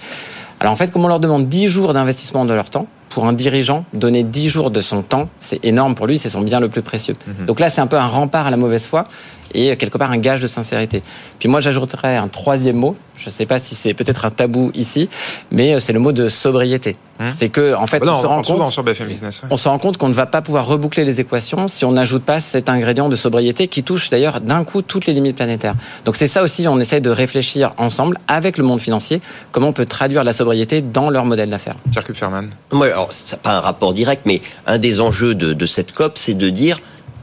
Alors 0.59 0.73
en 0.73 0.75
fait, 0.75 0.89
comme 0.91 1.05
on 1.05 1.07
leur 1.07 1.19
demande 1.19 1.47
10 1.47 1.67
jours 1.67 1.93
d'investissement 1.93 2.45
de 2.45 2.53
leur 2.53 2.69
temps, 2.69 2.87
pour 3.09 3.25
un 3.25 3.33
dirigeant, 3.33 3.85
donner 3.93 4.23
10 4.23 4.49
jours 4.49 4.71
de 4.71 4.81
son 4.81 5.01
temps, 5.01 5.29
c'est 5.39 5.63
énorme 5.65 5.95
pour 5.95 6.07
lui, 6.07 6.17
c'est 6.17 6.29
son 6.29 6.41
bien 6.41 6.59
le 6.59 6.69
plus 6.69 6.81
précieux. 6.81 7.15
Mhm. 7.25 7.45
Donc 7.45 7.59
là, 7.59 7.69
c'est 7.69 7.81
un 7.81 7.87
peu 7.87 7.97
un 7.97 8.05
rempart 8.05 8.47
à 8.47 8.51
la 8.51 8.57
mauvaise 8.57 8.85
foi 8.85 9.05
et 9.53 9.75
quelque 9.77 9.97
part 9.97 10.11
un 10.11 10.17
gage 10.17 10.41
de 10.41 10.47
sincérité. 10.47 11.01
Puis 11.39 11.49
moi, 11.49 11.59
j'ajouterais 11.59 12.17
un 12.17 12.27
troisième 12.27 12.75
mot. 12.75 12.95
Je 13.17 13.29
ne 13.29 13.31
sais 13.31 13.45
pas 13.45 13.59
si 13.59 13.73
c'est 13.73 13.93
peut-être 13.93 14.25
un 14.25 14.29
tabou 14.29 14.71
ici, 14.75 15.09
mais 15.51 15.73
euh, 15.73 15.79
c'est 15.79 15.93
le 15.93 15.99
mot 15.99 16.11
de 16.11 16.29
sobriété. 16.29 16.95
Hein 17.19 17.31
c'est 17.33 17.49
que 17.49 17.73
en 17.73 17.87
fait, 17.87 17.99
bah 17.99 18.13
on, 18.15 18.21
se 18.21 18.27
rend 18.27 18.41
compte, 18.43 18.71
sur 18.71 18.83
BFM 18.83 19.07
Business, 19.07 19.41
on 19.49 19.57
se 19.57 19.67
rend 19.67 19.79
compte 19.79 19.97
qu'on 19.97 20.07
ne 20.07 20.13
va 20.13 20.27
pas 20.27 20.43
pouvoir 20.43 20.67
reboucler 20.67 21.03
les 21.03 21.19
équations 21.19 21.67
si 21.67 21.83
on 21.83 21.91
n'ajoute 21.91 22.23
pas 22.23 22.39
cet 22.39 22.69
ingrédient 22.69 23.09
de 23.09 23.15
sobriété 23.15 23.67
qui 23.67 23.81
touche 23.81 24.11
d'ailleurs 24.11 24.39
d'un 24.39 24.63
coup 24.63 24.83
toutes 24.83 25.07
les 25.07 25.13
limites 25.13 25.35
planétaires. 25.35 25.73
Donc 26.05 26.15
c'est 26.15 26.27
ça 26.27 26.43
aussi, 26.43 26.67
on 26.67 26.79
essaie 26.79 27.01
de 27.01 27.09
réfléchir 27.09 27.71
ensemble 27.77 28.19
avec 28.27 28.59
le 28.59 28.63
monde 28.63 28.79
financier 28.79 29.19
comment 29.51 29.69
on 29.69 29.73
peut 29.73 29.85
traduire 29.85 30.23
la 30.23 30.33
sobriété 30.33 30.81
dans 30.81 31.09
leur 31.09 31.25
modèle 31.25 31.49
d'affaires. 31.49 31.75
Pierre 31.91 32.05
Kupferman. 32.05 32.51
Ouais, 32.71 32.91
alors 32.91 33.11
ça 33.11 33.37
pas 33.37 33.57
un 33.57 33.61
rapport 33.61 33.93
direct, 33.93 34.21
mais 34.25 34.41
un 34.67 34.77
des 34.77 35.01
enjeux 35.01 35.33
de, 35.33 35.53
de 35.53 35.65
cette 35.65 35.93
COP, 35.93 36.19
c'est 36.19 36.35
de 36.35 36.49
dire 36.51 36.79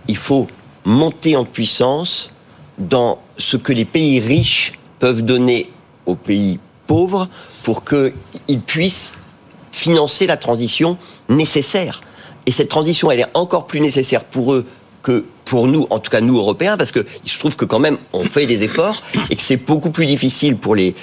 il 0.09 0.17
faut 0.17 0.49
monter 0.85 1.37
en 1.37 1.45
puissance 1.45 2.31
dans 2.79 3.19
ce 3.39 3.57
que 3.57 3.73
les 3.73 3.85
pays 3.85 4.21
riches 4.21 4.73
peuvent 4.99 5.23
donner 5.23 5.71
aux 6.07 6.15
pays 6.15 6.59
pauvres 6.87 7.29
pour 7.63 7.85
qu'ils 7.85 8.61
puissent 8.67 9.15
financer 9.73 10.27
la 10.27 10.37
transition 10.37 10.99
nécessaire. 11.29 12.01
Et 12.47 12.53
cette 12.53 12.69
transition, 12.69 13.11
elle 13.11 13.21
est 13.21 13.37
encore 13.37 13.67
plus 13.67 13.81
nécessaire 13.81 14.25
pour 14.25 14.53
eux 14.53 14.67
que 15.03 15.25
pour 15.45 15.67
nous, 15.67 15.87
en 15.91 15.99
tout 15.99 16.11
cas 16.11 16.21
nous 16.21 16.39
Européens, 16.39 16.77
parce 16.77 16.91
que 16.91 17.05
je 17.25 17.39
trouve 17.39 17.57
que 17.57 17.67
quand 17.67 17.79
même 17.79 17.99
on 18.13 18.25
fait 18.25 18.47
des 18.47 18.65
efforts 18.65 19.03
et 19.29 19.37
que 19.37 19.43
c'est 19.43 19.59
beaucoup 19.59 19.91
plus 19.91 20.07
difficile 20.07 20.57
pour 20.57 20.75
les, 20.75 20.95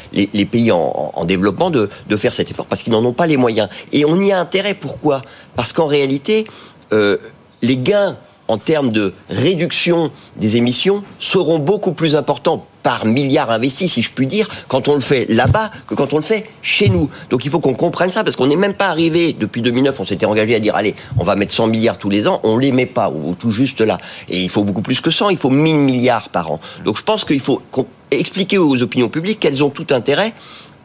pays 0.50 0.72
en, 0.72 1.12
en, 1.14 1.26
développement 1.26 1.70
de, 1.70 1.90
de, 2.10 2.18
faire 2.18 2.34
cet 2.34 2.50
effort 2.50 2.66
parce 2.66 2.82
qu'ils 2.82 2.94
n'en 2.94 3.06
ont 3.06 3.14
pas 3.14 3.28
les 3.28 3.38
moyens. 3.38 3.70
Et 3.92 4.04
on 4.04 4.20
y 4.20 4.32
a 4.32 4.40
intérêt. 4.40 4.74
Pourquoi? 4.74 5.22
Parce 5.56 5.74
qu'en 5.74 5.86
réalité, 5.86 6.48
euh, 6.92 7.18
les 7.62 7.78
gains 7.78 8.18
en 8.52 8.58
termes 8.58 8.92
de 8.92 9.14
réduction 9.30 10.12
des 10.36 10.58
émissions 10.58 11.04
seront 11.20 11.58
beaucoup 11.58 11.94
plus 11.94 12.18
importants 12.18 12.66
par 12.84 13.06
milliard 13.06 13.50
investi, 13.50 13.88
si 13.88 14.02
je 14.02 14.12
puis 14.12 14.28
dire, 14.28 14.50
quand 14.68 14.90
on 14.90 14.96
le 14.96 15.00
fait 15.00 15.26
là-bas 15.30 15.72
que 15.88 15.96
quand 15.96 16.14
on 16.14 16.18
le 16.18 16.24
fait 16.24 16.50
chez 16.62 16.90
nous. 16.90 17.10
Donc 17.30 17.46
il 17.46 17.52
faut 17.52 17.60
qu'on 17.60 17.76
comprenne 17.76 18.10
ça, 18.10 18.26
parce 18.26 18.36
qu'on 18.36 18.48
n'est 18.48 18.58
même 18.58 18.74
pas 18.74 18.88
arrivé, 18.88 19.34
depuis 19.34 19.62
2009, 19.62 19.98
on 20.00 20.04
s'était 20.04 20.26
engagé 20.26 20.56
à 20.56 20.60
dire, 20.60 20.76
allez, 20.76 20.96
on 21.18 21.24
va 21.24 21.36
mettre 21.36 21.54
100 21.54 21.68
milliards 21.68 21.98
tous 21.98 22.10
les 22.10 22.28
ans, 22.28 22.42
on 22.44 22.58
les 22.58 22.74
met 22.74 22.88
pas, 22.88 23.10
ou 23.10 23.36
tout 23.36 23.52
juste 23.52 23.80
là. 23.80 24.00
Et 24.28 24.42
il 24.42 24.50
faut 24.50 24.64
beaucoup 24.64 24.82
plus 24.82 25.00
que 25.00 25.12
100, 25.12 25.30
il 25.30 25.38
faut 25.38 25.50
1000 25.50 25.76
milliards 25.76 26.28
par 26.28 26.52
an. 26.52 26.60
Donc 26.84 26.98
je 26.98 27.04
pense 27.04 27.24
qu'il 27.24 27.40
faut 27.40 27.62
expliquer 28.10 28.58
aux 28.58 28.84
opinions 28.84 29.08
publiques 29.08 29.40
qu'elles 29.40 29.64
ont 29.64 29.70
tout 29.70 29.88
intérêt 29.92 30.34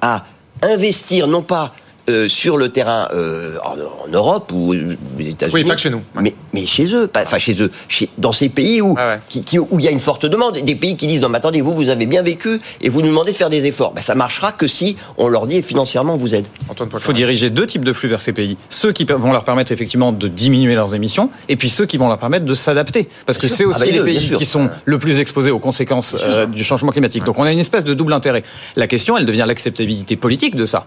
à 0.00 0.24
investir, 0.62 1.26
non 1.26 1.42
pas 1.42 1.74
euh, 2.08 2.28
sur 2.28 2.56
le 2.56 2.68
terrain 2.68 3.08
euh, 3.14 3.56
en, 3.64 3.76
Europe 4.12 4.52
ou 4.54 4.72
aux 4.72 5.20
États-Unis. 5.20 5.52
Oui, 5.52 5.64
pas 5.64 5.74
que 5.74 5.80
chez 5.80 5.90
nous. 5.90 6.02
Mais, 6.20 6.34
mais, 6.52 6.64
chez 6.64 6.94
eux, 6.94 7.10
enfin 7.16 7.38
chez 7.38 7.60
eux, 7.60 7.70
chez, 7.88 8.08
dans 8.16 8.30
ces 8.30 8.48
pays 8.48 8.80
où, 8.80 8.94
ah 8.96 9.16
qui, 9.28 9.58
où 9.58 9.78
il 9.78 9.84
y 9.84 9.88
a 9.88 9.90
une 9.90 10.00
forte 10.00 10.24
demande, 10.24 10.56
des 10.58 10.76
pays 10.76 10.96
qui 10.96 11.08
disent 11.08 11.20
non 11.20 11.28
mais 11.28 11.38
attendez, 11.38 11.60
vous 11.60 11.74
vous 11.74 11.88
avez 11.88 12.06
bien 12.06 12.22
vécu 12.22 12.60
et 12.80 12.88
vous 12.88 13.02
nous 13.02 13.08
demandez 13.08 13.32
de 13.32 13.36
faire 13.36 13.50
des 13.50 13.66
efforts. 13.66 13.92
Ben, 13.92 14.02
ça 14.02 14.14
marchera 14.14 14.52
que 14.52 14.68
si 14.68 14.96
on 15.18 15.28
leur 15.28 15.48
dit 15.48 15.62
financièrement 15.62 16.14
on 16.14 16.16
vous 16.16 16.34
aide. 16.34 16.46
Il 16.70 17.00
faut 17.00 17.12
diriger 17.12 17.50
deux 17.50 17.66
types 17.66 17.84
de 17.84 17.92
flux 17.92 18.08
vers 18.08 18.20
ces 18.20 18.32
pays. 18.32 18.56
Ceux 18.70 18.92
qui 18.92 19.04
vont 19.04 19.32
leur 19.32 19.44
permettre 19.44 19.72
effectivement 19.72 20.12
de 20.12 20.28
diminuer 20.28 20.76
leurs 20.76 20.94
émissions 20.94 21.30
et 21.48 21.56
puis 21.56 21.68
ceux 21.68 21.86
qui 21.86 21.96
vont 21.96 22.08
leur 22.08 22.18
permettre 22.18 22.44
de 22.44 22.54
s'adapter. 22.54 23.08
Parce 23.26 23.38
que 23.38 23.48
c'est 23.48 23.64
aussi 23.64 23.80
ah 23.82 23.86
bah, 23.86 23.92
les 23.92 24.04
pays 24.04 24.30
qui 24.38 24.44
sont 24.44 24.70
le 24.84 24.98
plus 24.98 25.18
exposés 25.18 25.50
aux 25.50 25.58
conséquences 25.58 26.16
euh, 26.20 26.46
du 26.46 26.62
changement 26.62 26.92
climatique. 26.92 27.24
Donc 27.24 27.38
on 27.38 27.42
a 27.42 27.52
une 27.52 27.58
espèce 27.58 27.84
de 27.84 27.94
double 27.94 28.12
intérêt. 28.12 28.42
La 28.76 28.86
question, 28.86 29.16
elle 29.16 29.26
devient 29.26 29.44
l'acceptabilité 29.46 30.16
politique 30.16 30.54
de 30.54 30.66
ça. 30.66 30.86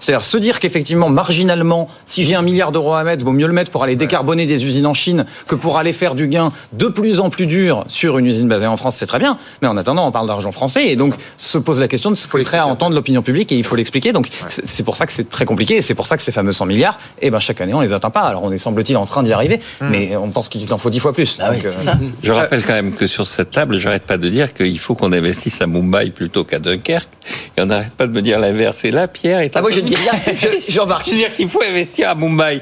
C'est-à-dire 0.00 0.24
se 0.24 0.36
dire 0.38 0.58
qu'effectivement, 0.58 1.08
marginalement, 1.08 1.88
si 2.06 2.24
j'ai 2.24 2.34
un 2.34 2.42
milliard 2.42 2.72
d'euros 2.72 2.94
à 2.94 3.04
mettre, 3.04 3.24
vaut 3.24 3.32
mieux 3.32 3.46
le 3.46 3.52
mettre 3.52 3.70
pour 3.70 3.84
aller 3.84 3.96
décarboner 3.96 4.46
des 4.46 4.64
usines 4.64 4.86
en 4.86 4.94
Chine 4.94 5.26
que 5.46 5.54
pour 5.54 5.78
aller 5.78 5.92
faire 5.92 6.14
du 6.14 6.26
gain 6.26 6.52
de 6.72 6.88
plus 6.88 7.20
en 7.20 7.30
plus 7.30 7.46
dur 7.46 7.84
sur 7.86 8.18
une 8.18 8.26
usine 8.26 8.48
basée 8.48 8.66
en 8.66 8.76
France, 8.76 8.96
c'est 8.96 9.06
très 9.06 9.18
bien. 9.18 9.38
Mais 9.62 9.68
en 9.68 9.76
attendant, 9.76 10.06
on 10.06 10.10
parle 10.10 10.26
d'argent 10.26 10.52
français 10.52 10.88
et 10.88 10.96
donc 10.96 11.14
se 11.36 11.58
pose 11.58 11.78
la 11.78 11.88
question 11.88 12.10
de 12.10 12.16
ce 12.16 12.28
qu'on 12.28 12.38
est 12.38 12.44
prêt 12.44 12.58
à 12.58 12.66
entendre 12.66 12.94
l'opinion 12.94 13.22
publique 13.22 13.52
et 13.52 13.56
il 13.56 13.64
faut 13.64 13.76
l'expliquer. 13.76 14.12
Donc 14.12 14.28
c'est 14.48 14.82
pour 14.82 14.96
ça 14.96 15.06
que 15.06 15.12
c'est 15.12 15.28
très 15.28 15.44
compliqué 15.44 15.76
et 15.76 15.82
c'est 15.82 15.94
pour 15.94 16.06
ça 16.06 16.16
que 16.16 16.22
ces 16.22 16.32
fameux 16.32 16.52
100 16.52 16.66
milliards, 16.66 16.98
eh 17.20 17.30
ben 17.30 17.38
chaque 17.38 17.60
année 17.60 17.74
on 17.74 17.80
les 17.80 17.92
atteint 17.92 18.10
pas. 18.10 18.22
Alors 18.22 18.42
on 18.44 18.52
est 18.52 18.58
semble-t-il 18.58 18.96
en 18.96 19.06
train 19.06 19.22
d'y 19.22 19.32
arriver, 19.32 19.60
hmm. 19.80 19.88
mais 19.90 20.16
on 20.16 20.30
pense 20.30 20.48
qu'il 20.48 20.72
en 20.72 20.78
faut 20.78 20.90
10 20.90 21.00
fois 21.00 21.12
plus. 21.12 21.38
Ah 21.40 21.50
euh, 21.50 21.72
Je 22.22 22.32
rappelle 22.32 22.64
quand 22.64 22.74
même 22.74 22.92
que 22.92 23.06
sur 23.06 23.26
cette 23.26 23.50
table, 23.50 23.78
j'arrête 23.78 24.04
pas 24.04 24.18
de 24.18 24.28
dire 24.28 24.54
qu'il 24.54 24.78
faut 24.78 24.94
qu'on 24.94 25.12
investisse 25.12 25.60
à 25.60 25.66
Mumbai 25.66 26.10
plutôt 26.10 26.44
qu'à 26.44 26.58
Dunkerque 26.58 27.08
et 27.56 27.62
on 27.62 27.66
n'arrête 27.66 27.92
pas 27.92 28.06
de 28.06 28.12
me 28.12 28.22
dire 28.22 28.38
l'inverse. 28.38 28.84
Et 28.84 28.90
là, 28.90 29.08
Pierre 29.08 29.40
est. 29.40 29.56
Ah, 29.56 29.60
moi 29.60 29.70
Jean-Marc. 30.68 31.06
Je 31.06 31.10
veux 31.10 31.16
dire 31.16 31.32
qu'il 31.32 31.48
faut 31.48 31.62
investir 31.62 32.10
à 32.10 32.14
Mumbai. 32.14 32.60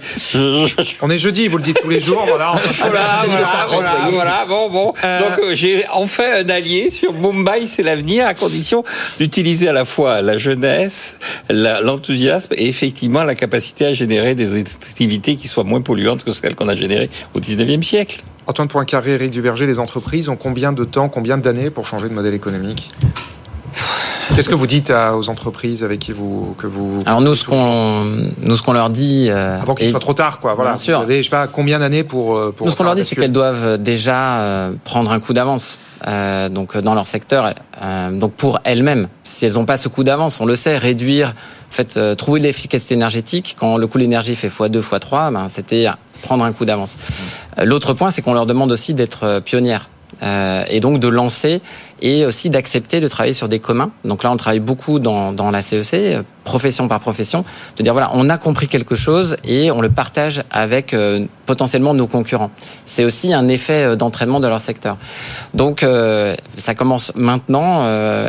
On 1.03 1.11
est 1.11 1.18
jeudi, 1.18 1.49
vous 1.49 1.59
le 1.59 1.62
dites 1.62 1.81
tous 1.83 1.89
les 1.89 2.01
jours. 2.01 2.24
Voilà, 2.26 2.55
voilà, 2.79 4.09
voilà, 4.11 4.47
bon, 4.49 4.70
bon. 4.70 4.95
Euh. 5.05 5.20
Donc 5.20 5.39
euh, 5.39 5.55
j'ai 5.55 5.85
enfin 5.93 6.24
un 6.45 6.49
allié 6.49 6.91
sur 6.91 7.12
Mumbai, 7.12 7.66
c'est 7.66 7.83
l'avenir, 7.83 8.26
à 8.26 8.35
condition 8.35 8.85
d'utiliser 9.18 9.68
à 9.68 9.72
la 9.72 9.85
fois 9.85 10.22
la 10.22 10.39
jeunesse, 10.39 11.18
l'enthousiasme 11.51 12.55
et 12.57 12.68
effectivement 12.68 13.24
la 13.24 13.35
capacité 13.35 13.87
à 13.87 13.93
générer 13.93 14.35
des 14.35 14.59
activités 14.59 15.37
qui 15.37 15.49
soient 15.49 15.64
moins 15.64 15.81
polluantes 15.81 16.24
que 16.24 16.31
celles 16.31 16.55
qu'on 16.55 16.68
a 16.68 16.74
générées 16.74 17.11
au 17.35 17.41
19e 17.41 17.83
siècle. 17.83 18.22
Antoine 18.47 18.68
Poincaré, 18.68 19.12
Eric 19.12 19.31
Duverger, 19.31 19.66
les 19.66 19.79
entreprises 19.79 20.31
ont 20.31 20.37
combien 20.37 20.72
de 20.72 20.85
temps, 20.85 21.11
combien 21.11 21.37
d'années 21.37 21.68
pour 21.68 21.87
changer 21.87 22.09
de 22.09 22.14
modèle 22.14 22.33
économique? 22.33 22.91
Qu'est-ce 24.35 24.49
que 24.49 24.55
vous 24.55 24.66
dites 24.66 24.93
aux 25.14 25.29
entreprises 25.31 25.85
avec 25.85 26.01
qui 26.01 26.12
vous 26.12 26.55
que 26.59 26.66
vous 26.66 27.03
Alors 27.07 27.20
nous 27.20 27.35
ce 27.35 27.45
qu'on 27.45 28.05
nous 28.41 28.57
ce 28.57 28.62
qu'on 28.62 28.72
leur 28.72 28.91
dit 28.91 29.29
euh, 29.29 29.61
avant 29.61 29.74
qu'il 29.74 29.91
soit 29.91 30.01
trop 30.01 30.12
tard 30.12 30.41
quoi 30.41 30.55
voilà. 30.55 30.72
Bien 30.72 30.76
sûr. 30.76 30.99
Vous 30.99 31.05
avez, 31.05 31.22
je 31.22 31.29
sais 31.29 31.37
pas 31.37 31.47
combien 31.47 31.79
d'années 31.79 32.05
pour, 32.05 32.37
euh, 32.37 32.53
pour 32.57 32.66
Nous 32.66 32.72
ce 32.72 32.76
qu'on 32.76 32.85
leur 32.85 32.95
dit 32.95 33.05
c'est 33.05 33.16
qu'elles 33.16 33.33
doivent 33.33 33.79
déjà 33.79 34.39
euh, 34.39 34.72
prendre 34.85 35.11
un 35.11 35.20
coup 35.20 35.33
d'avance. 35.33 35.79
Euh, 36.07 36.49
donc 36.49 36.76
dans 36.79 36.95
leur 36.95 37.09
secteur, 37.09 37.53
euh, 37.83 38.11
donc 38.12 38.33
pour 38.35 38.61
elles-mêmes, 38.62 39.09
si 39.24 39.47
elles 39.47 39.55
n'ont 39.55 39.64
pas 39.64 39.76
ce 39.76 39.89
coup 39.89 40.05
d'avance, 40.05 40.41
on 40.41 40.47
le 40.47 40.55
sait, 40.55 40.79
réduire, 40.79 41.31
en 41.31 41.72
fait, 41.72 41.99
trouver 42.16 42.39
l'efficacité 42.39 42.95
énergétique 42.95 43.57
quand 43.59 43.76
le 43.76 43.89
coût 43.89 43.99
de 43.99 44.05
l'énergie 44.05 44.37
fait 44.37 44.49
x2, 44.49 44.81
x3, 44.81 45.33
ben, 45.33 45.49
c'était 45.49 45.89
prendre 46.22 46.45
un 46.45 46.53
coup 46.53 46.64
d'avance. 46.64 46.97
L'autre 47.62 47.95
point, 47.95 48.12
c'est 48.12 48.22
qu'on 48.22 48.33
leur 48.33 48.47
demande 48.47 48.70
aussi 48.70 48.95
d'être 48.95 49.41
pionnières. 49.41 49.89
Euh, 50.23 50.64
et 50.69 50.81
donc 50.81 50.99
de 50.99 51.09
lancer 51.09 51.61
et 52.01 52.25
aussi 52.25 52.51
d'accepter 52.51 53.01
de 53.01 53.09
travailler 53.09 53.33
sur 53.33 53.49
des 53.49 53.59
communs. 53.59 53.91
Donc 54.05 54.23
là, 54.23 54.31
on 54.31 54.37
travaille 54.37 54.61
beaucoup 54.61 54.99
dans, 54.99 55.33
dans 55.33 55.51
la 55.51 55.62
CEC, 55.62 55.95
e 55.95 56.23
profession 56.45 56.89
par 56.89 57.01
profession, 57.01 57.45
de 57.77 57.83
dire 57.83 57.93
voilà, 57.93 58.11
on 58.14 58.31
a 58.31 58.39
compris 58.39 58.69
quelque 58.69 58.97
chose 58.97 59.37
et 59.45 59.71
on 59.71 59.81
le 59.81 59.91
partage 59.91 60.43
avec 60.51 60.95
euh, 60.95 61.27
potentiellement 61.45 61.95
nos 61.95 62.07
concurrents. 62.07 62.51
C'est 62.87 63.05
aussi 63.05 63.35
un 63.35 63.49
effet 63.49 63.85
euh, 63.85 63.97
d'entraînement 63.97 64.41
de 64.41 64.49
leur 64.49 64.61
secteur. 64.61 64.97
Donc 65.55 65.85
ça 66.57 66.75
commence 66.75 67.12
maintenant 67.14 67.85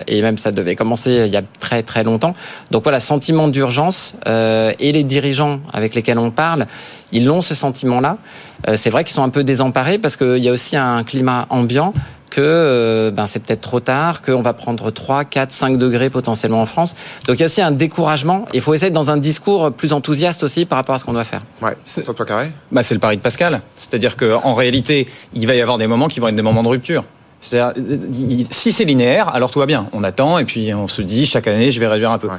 et 0.08 0.22
même 0.22 0.38
ça 0.38 0.52
devait 0.52 0.76
commencer 0.76 1.24
il 1.28 1.34
y 1.34 1.38
a 1.38 1.42
très 1.60 1.84
très 1.84 2.04
longtemps. 2.04 2.34
Donc 2.72 2.84
voilà, 2.84 3.00
sentiment 3.00 3.48
d'urgence 3.48 4.16
et 4.26 4.92
les 4.92 5.04
dirigeants 5.04 5.60
avec 5.74 5.96
lesquels 5.96 6.20
on 6.20 6.32
parle, 6.32 6.66
ils 7.12 7.30
ont 7.30 7.42
ce 7.42 7.56
sentiment-là. 7.56 8.18
c'est 8.76 8.90
vrai 8.90 9.04
qu'ils 9.04 9.14
sont 9.14 9.24
un 9.24 9.30
peu 9.30 9.44
désemparés 9.44 9.98
parce 9.98 10.16
qu'il 10.16 10.38
y 10.38 10.50
a 10.50 10.52
aussi 10.52 10.78
un 10.78 11.04
climat 11.04 11.48
ambiant 11.50 11.94
que 12.30 12.42
euh, 12.42 13.12
ben, 13.12 13.28
c'est 13.28 13.42
peut-être 13.42 13.62
trop 13.62 13.80
tard, 13.80 14.22
qu'on 14.22 14.42
va 14.42 14.54
prendre 14.54 14.92
3, 14.92 15.26
4, 15.26 15.52
5 15.52 15.78
degrés 15.78 16.10
potentiellement 16.10 16.62
en 16.62 16.66
France. 16.66 16.96
Donc 17.28 17.38
il 17.38 17.40
y 17.42 17.44
a 17.44 17.46
aussi 17.46 17.62
un 17.62 17.72
découragement. 17.72 18.46
Il 18.54 18.62
faut 18.62 18.74
essayer 18.74 18.92
dans 18.92 19.10
un 19.10 19.18
discours 19.18 19.72
plus 19.72 19.94
enthousiaste 19.94 20.44
aussi 20.44 20.66
par 20.66 20.78
rapport 20.78 20.96
à 20.96 21.00
ce 21.00 21.06
qu'on 21.06 21.14
doit 21.14 21.24
faire. 21.24 21.42
Ouais, 21.62 21.76
c'est 21.84 22.04
toi 22.04 22.26
carré. 22.26 22.52
Bah, 22.72 22.84
c'est 22.84 22.94
le 22.94 23.00
pari 23.00 23.18
de 23.18 23.22
Pascal. 23.22 23.62
C'est-à-dire 23.76 24.16
qu'en 24.16 24.54
réalité, 24.54 25.08
il 25.34 25.48
va 25.48 25.56
y 25.56 25.62
avoir 25.62 25.78
des 25.78 25.88
moments 25.88 26.08
qui 26.08 26.20
vont 26.20 26.28
être 26.28 26.36
des 26.36 26.42
moments 26.42 26.64
de 26.64 26.70
rupture. 26.70 27.04
C'est-à-dire, 27.42 27.82
si 28.50 28.72
c'est 28.74 28.84
linéaire, 28.84 29.34
alors 29.34 29.50
tout 29.50 29.60
va 29.60 29.66
bien. 29.66 29.88
On 29.94 30.04
attend 30.04 30.40
et 30.40 30.46
puis 30.46 30.74
on 30.74 30.88
se 30.88 31.02
dit 31.02 31.26
chaque 31.26 31.48
année, 31.48 31.72
je 31.72 31.80
vais 31.80 31.88
réduire 31.88 32.12
un 32.12 32.18
peu. 32.18 32.30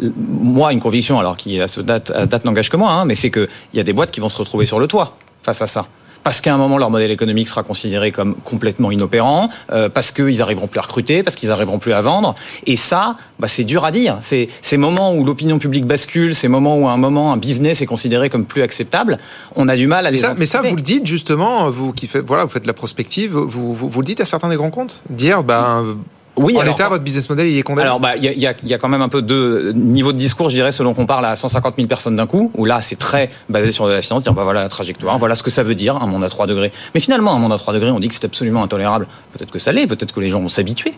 Moi, 0.00 0.72
une 0.72 0.80
conviction, 0.80 1.18
alors 1.18 1.36
qui 1.36 1.60
à 1.60 1.68
ce 1.68 1.80
date, 1.80 2.12
date 2.12 2.44
n'engage 2.44 2.70
que 2.70 2.76
moi, 2.76 2.92
hein, 2.92 3.04
mais 3.04 3.14
c'est 3.14 3.30
qu'il 3.30 3.48
y 3.74 3.80
a 3.80 3.84
des 3.84 3.92
boîtes 3.92 4.10
qui 4.10 4.20
vont 4.20 4.28
se 4.28 4.36
retrouver 4.36 4.66
sur 4.66 4.78
le 4.78 4.86
toit 4.86 5.16
face 5.42 5.62
à 5.62 5.66
ça 5.66 5.86
parce 6.26 6.40
qu'à 6.40 6.52
un 6.52 6.58
moment 6.58 6.76
leur 6.76 6.90
modèle 6.90 7.12
économique 7.12 7.46
sera 7.46 7.62
considéré 7.62 8.10
comme 8.10 8.34
complètement 8.34 8.90
inopérant, 8.90 9.48
euh, 9.70 9.88
parce 9.88 10.10
qu'ils 10.10 10.42
arriveront 10.42 10.66
plus 10.66 10.80
à 10.80 10.82
recruter, 10.82 11.22
parce 11.22 11.36
qu'ils 11.36 11.52
arriveront 11.52 11.78
plus 11.78 11.92
à 11.92 12.00
vendre. 12.00 12.34
Et 12.66 12.74
ça, 12.74 13.14
bah, 13.38 13.46
c'est 13.46 13.62
dur 13.62 13.84
à 13.84 13.92
dire. 13.92 14.16
C'est 14.22 14.48
ces 14.60 14.76
moments 14.76 15.14
où 15.14 15.24
l'opinion 15.24 15.60
publique 15.60 15.86
bascule, 15.86 16.34
ces 16.34 16.48
moments 16.48 16.78
où 16.78 16.88
à 16.88 16.90
un 16.90 16.96
moment 16.96 17.32
un 17.32 17.36
business 17.36 17.80
est 17.80 17.86
considéré 17.86 18.28
comme 18.28 18.44
plus 18.44 18.62
acceptable, 18.62 19.18
on 19.54 19.68
a 19.68 19.76
du 19.76 19.86
mal 19.86 20.04
à 20.04 20.10
les. 20.10 20.16
Ça, 20.16 20.34
mais 20.36 20.46
ça, 20.46 20.62
vous 20.62 20.74
le 20.74 20.82
dites 20.82 21.06
justement, 21.06 21.70
vous 21.70 21.92
qui 21.92 22.08
faites, 22.08 22.26
voilà, 22.26 22.42
vous 22.42 22.50
faites 22.50 22.64
de 22.64 22.66
la 22.66 22.74
prospective, 22.74 23.30
vous, 23.30 23.72
vous, 23.72 23.88
vous 23.88 24.00
le 24.00 24.06
dites 24.06 24.20
à 24.20 24.24
certains 24.24 24.48
des 24.48 24.56
grands 24.56 24.72
comptes, 24.72 25.02
dire, 25.08 25.44
ben 25.44 25.84
Oui, 25.84 25.94
en 26.36 26.48
alors- 26.60 26.64
l'état, 26.64 26.88
votre 26.88 27.02
business 27.04 27.28
model, 27.30 27.46
il 27.48 27.58
est 27.58 27.62
condamné. 27.62 27.86
Alors, 27.86 27.98
bah, 28.00 28.16
il 28.16 28.24
y, 28.24 28.28
a, 28.28 28.32
y 28.32 28.46
a- 28.46 28.54
y 28.64 28.74
a 28.74 28.78
quand 28.78 28.88
même 28.88 29.02
un 29.02 29.08
peu 29.08 29.22
de 29.22 29.72
niveau 29.74 30.12
de 30.12 30.18
discours, 30.18 30.50
je 30.50 30.56
dirais, 30.56 30.72
selon 30.72 30.92
qu'on 30.94 31.06
parle 31.06 31.24
à 31.26 31.34
150 31.36 31.74
000 31.76 31.88
personnes 31.88 32.16
d'un 32.16 32.26
coup, 32.26 32.50
où 32.54 32.64
là, 32.64 32.82
c'est 32.82 32.96
très 32.96 33.30
basé 33.48 33.72
sur 33.72 33.86
de 33.88 33.92
la 33.92 34.02
finance, 34.02 34.22
dire, 34.22 34.34
bah 34.34 34.44
voilà 34.44 34.62
la 34.62 34.68
trajectoire, 34.68 35.18
voilà 35.18 35.34
ce 35.34 35.42
que 35.42 35.50
ça 35.50 35.62
veut 35.62 35.74
dire, 35.74 35.96
un 35.96 36.06
monde 36.06 36.24
à 36.24 36.28
3 36.28 36.46
degrés. 36.46 36.72
Mais 36.94 37.00
finalement, 37.00 37.32
un 37.34 37.38
monde 37.38 37.52
à 37.52 37.58
3 37.58 37.72
degrés, 37.74 37.90
on 37.90 37.98
dit 38.00 38.08
que 38.08 38.14
c'est 38.14 38.24
absolument 38.24 38.62
intolérable. 38.62 39.06
Peut-être 39.32 39.50
que 39.50 39.58
ça 39.58 39.72
l'est, 39.72 39.86
peut-être 39.86 40.12
que 40.12 40.20
les 40.20 40.28
gens 40.28 40.40
vont 40.40 40.48
s'habituer. 40.48 40.92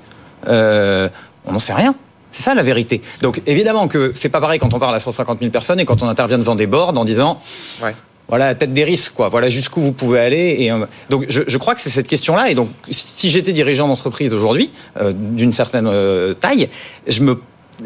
Euh, 0.49 1.09
on 1.47 1.53
n'en 1.53 1.59
sait 1.59 1.75
rien. 1.75 1.95
C'est 2.31 2.43
ça 2.43 2.55
la 2.55 2.63
vérité. 2.63 3.01
Donc 3.23 3.41
évidemment 3.47 3.89
que 3.89 4.13
c'est 4.15 4.29
pas 4.29 4.41
pareil 4.41 4.59
quand 4.59 4.75
on 4.75 4.79
parle 4.79 4.95
à 4.95 5.01
150 5.01 5.39
000 5.39 5.51
personnes 5.51 5.81
et 5.81 5.87
quand 5.87 6.03
on 6.03 6.09
intervient 6.09 6.37
devant 6.39 6.55
des 6.57 6.67
boards 6.67 6.93
en 6.97 7.05
disant 7.07 7.39
Ouais. 7.83 7.95
Voilà 8.29 8.47
la 8.47 8.55
tête 8.55 8.73
des 8.73 8.85
risques 8.85 9.15
quoi. 9.15 9.29
Voilà 9.29 9.49
jusqu'où 9.49 9.81
vous 9.81 9.93
pouvez 9.93 10.21
aller. 10.21 10.57
Et 10.61 10.71
euh, 10.71 10.87
donc 11.11 11.27
je, 11.29 11.43
je 11.47 11.59
crois 11.59 11.75
que 11.75 11.81
c'est 11.81 11.91
cette 11.91 12.09
question-là. 12.09 12.51
Et 12.51 12.55
donc 12.55 12.69
si 12.91 13.31
j'étais 13.31 13.53
dirigeant 13.53 13.89
d'entreprise 13.89 14.33
aujourd'hui 14.35 14.71
euh, 15.01 15.13
d'une 15.15 15.53
certaine 15.53 15.87
euh, 15.87 16.35
taille, 16.35 16.69
je 17.07 17.21
me 17.23 17.33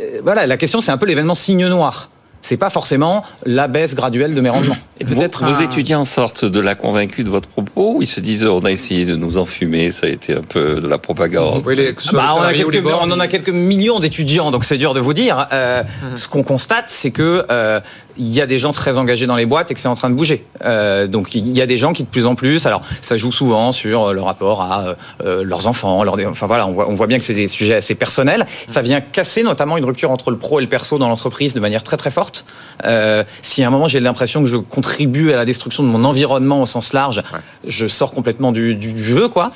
euh, 0.01 0.21
voilà 0.25 0.47
la 0.47 0.57
question 0.57 0.81
c'est 0.81 0.93
un 0.93 0.99
peu 0.99 1.07
l'événement 1.07 1.35
signe 1.35 1.67
noir. 1.67 2.09
C'est 2.45 2.57
pas 2.57 2.71
forcément 2.71 3.23
la 3.47 3.69
baisse 3.69 3.95
graduelle 3.95 4.35
de 4.35 4.41
mes 4.41 4.49
rendements. 4.51 4.75
Et 4.99 5.05
peut-être 5.05 5.45
vos, 5.45 5.53
vos 5.53 5.61
un- 5.61 5.65
étudiants 5.65 6.05
sortent 6.05 6.45
de 6.45 6.59
là 6.59 6.75
convaincus 6.75 7.25
de 7.25 7.31
votre 7.31 7.49
propos 7.49 7.95
ou 7.99 8.03
ils 8.03 8.07
se 8.09 8.19
disent 8.19 8.45
on 8.45 8.59
a 8.65 8.73
essayé 8.73 9.05
de 9.05 9.15
nous 9.15 9.39
enfumer, 9.39 9.93
ça 9.93 10.09
a 10.09 10.11
été 10.11 10.35
un 10.35 10.43
peu 10.43 10.81
de 10.81 10.89
la 10.89 10.99
propagande 10.99 11.63
Oui, 11.65 11.77
les- 11.77 11.93
Bah, 12.13 12.35
on, 12.37 12.43
a 12.43 12.53
quelques, 12.53 12.85
on 12.85 13.13
en 13.13 13.21
a 13.21 13.29
quelques 13.29 13.49
millions 13.51 14.01
d'étudiants, 14.01 14.51
donc 14.51 14.65
c'est 14.65 14.77
dur 14.77 14.93
de 14.93 14.99
vous 14.99 15.13
dire. 15.13 15.47
Euh, 15.53 15.85
Ce 16.17 16.27
qu'on 16.27 16.43
constate, 16.43 16.87
c'est 16.89 17.13
que 17.13 17.47
euh, 17.49 17.79
il 18.17 18.29
y 18.29 18.41
a 18.41 18.47
des 18.47 18.59
gens 18.59 18.73
très 18.73 18.99
engagés 18.99 19.27
dans 19.27 19.37
les 19.37 19.47
boîtes 19.47 19.71
et 19.71 19.75
que 19.75 19.81
c'est 19.81 19.89
en 19.89 19.95
train 19.95 20.11
de 20.11 20.15
bouger. 20.15 20.45
Euh, 20.65 21.07
donc 21.07 21.35
il 21.35 21.51
y 21.53 21.61
a 21.61 21.67
des 21.67 21.77
gens 21.77 21.93
qui 21.93 22.03
de 22.03 22.09
plus 22.09 22.27
en 22.27 22.35
plus, 22.35 22.67
alors 22.67 22.83
ça 23.01 23.17
joue 23.17 23.33
souvent 23.33 23.73
sur 23.73 24.05
euh, 24.09 24.13
le 24.13 24.23
rapport 24.23 24.63
à 24.63 24.97
euh, 25.25 25.43
leurs 25.45 25.67
enfants, 25.67 26.05
enfin 26.29 26.47
voilà, 26.47 26.67
on 26.67 26.73
voit, 26.73 26.89
on 26.89 26.95
voit 26.95 27.07
bien 27.07 27.19
que 27.19 27.25
c'est 27.25 27.35
des 27.35 27.49
sujets 27.49 27.75
assez 27.75 27.95
personnels. 27.95 28.47
Ça 28.67 28.83
vient 28.83 29.01
casser 29.01 29.43
notamment 29.43 29.77
une 29.77 29.85
rupture 29.85 30.11
entre 30.11 30.31
le 30.31 30.37
pro 30.37 30.59
et 30.59 30.63
le 30.63 30.69
perso 30.69 30.99
dans 30.99 31.09
l'entreprise 31.09 31.55
de 31.55 31.61
manière 31.61 31.83
très 31.83 31.97
très 31.97 32.11
forte. 32.11 32.45
Euh, 32.85 33.25
si 33.43 33.63
à 33.63 33.69
un 33.69 33.71
moment 33.71 33.89
j'ai 33.89 34.01
l'impression 34.01 34.41
que 34.43 34.49
je 34.49 34.57
contribue 34.57 35.33
à 35.33 35.37
la 35.37 35.45
destruction 35.45 35.83
de 35.83 35.89
mon 35.89 36.05
environnement 36.05 36.63
au 36.63 36.67
sens 36.67 36.93
large, 36.93 37.23
je 37.67 37.87
sors 37.87 38.13
complètement 38.13 38.53
du, 38.53 38.75
du 38.75 39.03
jeu, 39.03 39.29
quoi. 39.29 39.53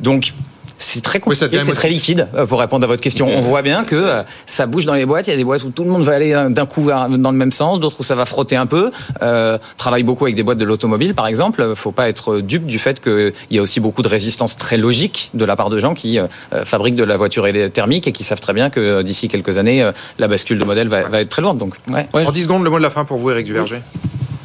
Donc 0.00 0.32
c'est 0.78 1.02
très 1.02 1.18
Oui, 1.18 1.22
compliqué, 1.22 1.46
devient 1.46 1.62
c'est 1.64 1.72
très 1.72 1.88
liquide 1.88 2.28
euh, 2.34 2.46
pour 2.46 2.60
répondre 2.60 2.84
à 2.84 2.86
votre 2.86 3.02
question. 3.02 3.28
On 3.28 3.40
voit 3.40 3.62
bien 3.62 3.84
que 3.84 3.94
euh, 3.96 4.22
ça 4.46 4.66
bouge 4.66 4.86
dans 4.86 4.94
les 4.94 5.06
boîtes. 5.06 5.26
Il 5.26 5.30
y 5.30 5.32
a 5.34 5.36
des 5.36 5.44
boîtes 5.44 5.62
où 5.64 5.70
tout 5.70 5.84
le 5.84 5.90
monde 5.90 6.02
va 6.02 6.12
aller 6.14 6.32
euh, 6.34 6.48
d'un 6.48 6.66
coup 6.66 6.84
vers- 6.84 7.08
dans 7.08 7.30
le 7.30 7.36
même 7.36 7.52
sens, 7.52 7.80
d'autres 7.80 7.96
où 8.00 8.02
ça 8.02 8.14
va 8.14 8.26
frotter 8.26 8.56
un 8.56 8.66
peu. 8.66 8.90
Euh, 9.22 9.58
travaille 9.76 10.02
beaucoup 10.02 10.24
avec 10.24 10.34
des 10.34 10.42
boîtes 10.42 10.58
de 10.58 10.64
l'automobile, 10.64 11.14
par 11.14 11.26
exemple. 11.26 11.74
Faut 11.76 11.92
pas 11.92 12.08
être 12.08 12.40
dupe 12.40 12.66
du 12.66 12.78
fait 12.78 13.00
qu'il 13.00 13.32
y 13.50 13.58
a 13.58 13.62
aussi 13.62 13.80
beaucoup 13.80 14.02
de 14.02 14.08
résistance 14.08 14.56
très 14.56 14.76
logique 14.76 15.30
de 15.34 15.44
la 15.44 15.56
part 15.56 15.70
de 15.70 15.78
gens 15.78 15.94
qui 15.94 16.18
euh, 16.18 16.26
fabriquent 16.64 16.96
de 16.96 17.04
la 17.04 17.16
voiture 17.16 17.46
thermique 17.72 18.06
et 18.06 18.12
qui 18.12 18.24
savent 18.24 18.40
très 18.40 18.52
bien 18.54 18.70
que 18.70 19.02
d'ici 19.02 19.28
quelques 19.28 19.58
années, 19.58 19.88
la 20.18 20.28
bascule 20.28 20.58
de 20.58 20.64
modèle 20.64 20.88
va, 20.88 21.08
va 21.08 21.20
être 21.20 21.28
très 21.28 21.42
lourde. 21.42 21.58
Donc, 21.58 21.74
ouais. 21.92 22.06
En 22.12 22.32
10 22.32 22.42
secondes, 22.44 22.64
le 22.64 22.70
mot 22.70 22.78
de 22.78 22.82
la 22.82 22.90
fin 22.90 23.04
pour 23.04 23.18
vous, 23.18 23.30
Eric 23.30 23.46
Duverger. 23.46 23.80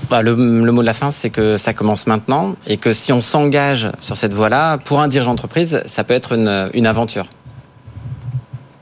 Bah, 0.09 0.23
le, 0.23 0.31
le 0.31 0.71
mot 0.71 0.81
de 0.81 0.85
la 0.87 0.95
fin, 0.95 1.11
c'est 1.11 1.29
que 1.29 1.57
ça 1.57 1.73
commence 1.73 2.07
maintenant 2.07 2.55
et 2.65 2.77
que 2.77 2.93
si 2.93 3.13
on 3.13 3.21
s'engage 3.21 3.89
sur 3.99 4.17
cette 4.17 4.33
voie-là, 4.33 4.77
pour 4.79 5.01
un 5.01 5.07
dirigeant 5.07 5.31
d'entreprise, 5.31 5.81
ça 5.85 6.03
peut 6.03 6.15
être 6.15 6.33
une, 6.33 6.69
une 6.73 6.87
aventure. 6.87 7.27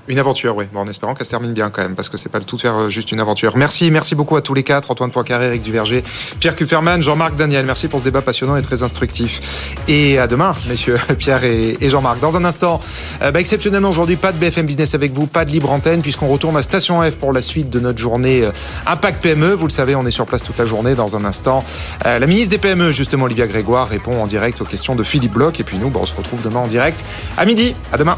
Une 0.10 0.20
aventure, 0.20 0.56
oui. 0.56 0.66
Bon, 0.72 0.82
en 0.82 0.88
espérant 0.88 1.14
qu'elle 1.14 1.26
se 1.26 1.32
termine 1.32 1.52
bien 1.52 1.70
quand 1.70 1.82
même, 1.82 1.96
parce 1.96 2.08
que 2.08 2.16
c'est 2.16 2.30
pas 2.30 2.40
le 2.40 2.46
tout 2.46 2.56
de 2.56 2.62
faire 2.62 2.78
euh, 2.78 2.90
juste 2.90 3.12
une 3.12 3.20
aventure. 3.20 3.58
Merci, 3.58 3.92
merci 3.92 4.16
beaucoup 4.16 4.38
à 4.38 4.42
tous 4.42 4.54
les 4.54 4.64
quatre, 4.64 4.90
Antoine 4.90 5.12
Poincaré, 5.12 5.48
Eric 5.48 5.62
Duverger, 5.62 6.02
Pierre 6.40 6.56
Kupferman, 6.56 7.02
Jean-Marc 7.02 7.36
Daniel. 7.36 7.66
Merci 7.66 7.90
pour 7.90 8.00
ce 8.00 8.06
débat 8.06 8.22
passionnant 8.22 8.56
et 8.56 8.62
très 8.62 8.84
instructif. 8.84 9.76
Et 9.90 10.18
à 10.18 10.28
demain, 10.28 10.54
messieurs, 10.70 10.98
Pierre 11.20 11.44
et, 11.44 11.76
Jean-Marc. 11.82 12.22
Dans 12.22 12.38
un 12.38 12.46
instant, 12.46 12.80
euh, 13.22 13.32
bah, 13.32 13.42
exceptionnellement 13.42 13.90
aujourd'hui, 13.90 14.16
pas 14.16 14.32
de 14.32 14.38
BFM 14.38 14.66
Business 14.66 14.96
avec 14.96 15.12
vous, 15.12 15.28
pas 15.28 15.44
de 15.44 15.52
libre 15.52 15.72
antenne, 15.72 16.02
puisqu'on 16.02 16.28
retourne 16.28 16.56
à 16.56 16.62
Station 16.62 17.02
F 17.04 17.16
pour 17.16 17.34
la 17.34 17.42
suite 17.42 17.70
de 17.70 17.82
notre 17.82 18.00
journée 18.00 18.44
euh, 18.44 18.52
Impact 18.86 19.22
PME. 19.22 19.54
Vous 19.54 19.68
le 19.68 19.72
savez, 19.72 19.96
on 19.96 20.06
est 20.06 20.12
sur 20.12 20.26
place 20.26 20.42
toute 20.42 20.58
la 20.58 20.66
journée. 20.66 20.96
Dans 20.96 21.18
un 21.18 21.26
instant, 21.26 21.64
la 22.06 22.26
ministre 22.26 22.52
des 22.52 22.58
PME, 22.60 22.92
justement, 22.92 23.26
Olivia 23.26 23.46
Grégoire, 23.46 23.90
répond 23.90 24.22
en 24.22 24.28
direct 24.28 24.62
aux 24.62 24.66
questions 24.66 24.96
de 24.96 25.04
Philippe 25.04 25.34
Bloch. 25.34 25.60
Et 25.60 25.64
puis 25.64 25.78
nous, 25.78 25.90
bah, 25.90 26.00
on 26.02 26.06
se 26.06 26.16
retrouve 26.16 26.42
demain 26.42 26.62
en 26.62 26.68
direct 26.68 27.00
à 27.38 27.46
midi. 27.46 27.76
À 27.92 27.98
demain. 27.98 28.18